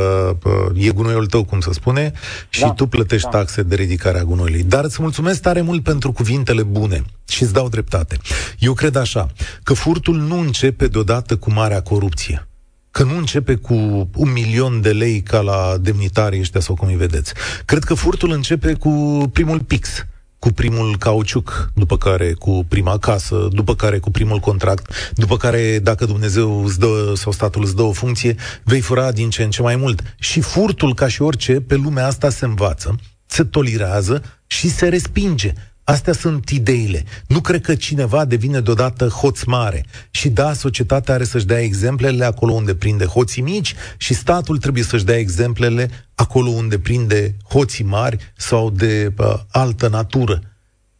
uh, 0.44 0.86
e 0.86 0.90
gunoiul 0.90 1.26
tău, 1.26 1.44
cum 1.44 1.60
se 1.60 1.72
spune, 1.72 2.12
și 2.48 2.60
da, 2.60 2.72
tu 2.72 2.86
plătești 2.86 3.28
da. 3.30 3.38
taxe 3.38 3.62
de 3.62 3.74
ridicare 3.74 4.18
a 4.18 4.22
gunoiului. 4.22 4.62
Dar 4.62 4.84
îți 4.84 5.02
mulțumesc 5.02 5.42
tare 5.42 5.60
mult 5.60 5.82
pentru 5.82 6.12
cuvintele 6.12 6.62
bune 6.62 7.02
și 7.28 7.42
îți 7.42 7.52
dau 7.52 7.68
dreptate. 7.68 8.16
Eu 8.58 8.72
cred 8.72 8.96
așa, 8.96 9.26
că 9.62 9.74
furtul 9.74 10.16
nu 10.16 10.38
începe 10.38 10.86
deodată 10.86 11.36
cu 11.36 11.52
marea 11.52 11.80
corupție 11.80 12.48
că 12.90 13.02
nu 13.02 13.16
începe 13.16 13.54
cu 13.54 13.74
un 14.14 14.32
milion 14.32 14.80
de 14.80 14.92
lei 14.92 15.20
ca 15.20 15.40
la 15.40 15.76
demnitarii 15.80 16.40
ăștia 16.40 16.60
sau 16.60 16.74
cum 16.74 16.88
îi 16.88 16.96
vedeți. 16.96 17.32
Cred 17.64 17.84
că 17.84 17.94
furtul 17.94 18.30
începe 18.30 18.72
cu 18.72 19.22
primul 19.32 19.60
pix 19.60 20.06
cu 20.38 20.52
primul 20.52 20.96
cauciuc, 20.98 21.70
după 21.74 21.96
care 21.96 22.32
cu 22.32 22.64
prima 22.68 22.98
casă, 22.98 23.48
după 23.52 23.74
care 23.74 23.98
cu 23.98 24.10
primul 24.10 24.38
contract, 24.38 25.12
după 25.14 25.36
care, 25.36 25.78
dacă 25.78 26.04
Dumnezeu 26.04 26.64
îți 26.64 26.78
dă, 26.78 27.12
sau 27.16 27.32
statul 27.32 27.62
îți 27.62 27.76
dă 27.76 27.82
o 27.82 27.92
funcție, 27.92 28.36
vei 28.64 28.80
fura 28.80 29.12
din 29.12 29.30
ce 29.30 29.42
în 29.42 29.50
ce 29.50 29.62
mai 29.62 29.76
mult. 29.76 30.02
Și 30.18 30.40
furtul, 30.40 30.94
ca 30.94 31.08
și 31.08 31.22
orice, 31.22 31.60
pe 31.60 31.74
lumea 31.74 32.06
asta 32.06 32.30
se 32.30 32.44
învață, 32.44 32.98
se 33.26 33.44
tolerează 33.44 34.22
și 34.46 34.68
se 34.68 34.88
respinge. 34.88 35.52
Astea 35.88 36.12
sunt 36.12 36.48
ideile. 36.48 37.04
Nu 37.26 37.40
cred 37.40 37.60
că 37.60 37.74
cineva 37.74 38.24
devine 38.24 38.60
deodată 38.60 39.06
hoț 39.06 39.42
mare. 39.42 39.84
Și 40.10 40.28
da, 40.28 40.52
societatea 40.52 41.14
are 41.14 41.24
să-și 41.24 41.46
dea 41.46 41.60
exemplele 41.60 42.24
acolo 42.24 42.52
unde 42.52 42.74
prinde 42.74 43.04
hoții 43.04 43.42
mici 43.42 43.74
și 43.96 44.14
statul 44.14 44.58
trebuie 44.58 44.82
să-și 44.82 45.04
dea 45.04 45.18
exemplele 45.18 45.90
acolo 46.14 46.48
unde 46.48 46.78
prinde 46.78 47.36
hoții 47.48 47.84
mari 47.84 48.32
sau 48.36 48.70
de 48.70 49.12
uh, 49.18 49.34
altă 49.50 49.88
natură. 49.88 50.40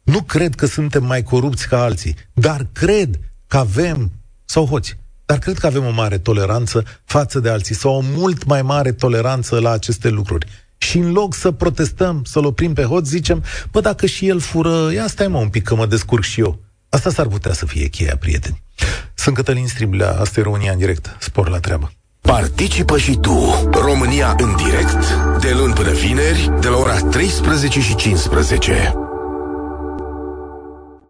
Nu 0.03 0.21
cred 0.21 0.55
că 0.55 0.65
suntem 0.65 1.05
mai 1.05 1.23
corupți 1.23 1.67
ca 1.67 1.81
alții, 1.81 2.15
dar 2.33 2.67
cred 2.71 3.19
că 3.47 3.57
avem, 3.57 4.11
sau 4.45 4.65
hoți, 4.65 4.97
dar 5.25 5.39
cred 5.39 5.57
că 5.57 5.65
avem 5.65 5.85
o 5.85 5.91
mare 5.91 6.17
toleranță 6.17 6.83
față 7.03 7.39
de 7.39 7.49
alții 7.49 7.75
sau 7.75 7.95
o 7.95 8.01
mult 8.03 8.45
mai 8.45 8.61
mare 8.61 8.91
toleranță 8.91 9.59
la 9.59 9.71
aceste 9.71 10.09
lucruri. 10.09 10.45
Și 10.81 10.97
în 10.97 11.11
loc 11.11 11.33
să 11.33 11.51
protestăm, 11.51 12.21
să-l 12.25 12.45
oprim 12.45 12.73
pe 12.73 12.83
hoț, 12.83 13.07
zicem, 13.07 13.43
bă, 13.71 13.79
dacă 13.79 14.05
și 14.05 14.27
el 14.27 14.39
fură, 14.39 14.91
ia 14.93 15.07
stai 15.07 15.27
mă 15.27 15.37
un 15.37 15.49
pic 15.49 15.63
că 15.63 15.75
mă 15.75 15.85
descurc 15.85 16.23
și 16.23 16.39
eu. 16.39 16.59
Asta 16.89 17.09
s-ar 17.09 17.27
putea 17.27 17.53
să 17.53 17.65
fie 17.65 17.87
cheia, 17.87 18.17
prieteni. 18.19 18.61
Sunt 19.13 19.35
Cătălin 19.35 19.67
Striblea, 19.67 20.19
asta 20.19 20.39
e 20.39 20.43
România 20.43 20.71
în 20.71 20.77
direct. 20.77 21.15
Spor 21.19 21.49
la 21.49 21.59
treabă. 21.59 21.91
Participă 22.21 22.97
și 22.97 23.15
tu, 23.15 23.69
România 23.71 24.35
în 24.37 24.55
direct, 24.55 25.13
de 25.41 25.53
luni 25.57 25.73
până 25.73 25.91
vineri, 25.91 26.51
de 26.59 26.67
la 26.67 26.77
ora 26.77 26.99
13 26.99 27.81
și 27.81 27.95
15. 27.95 29.08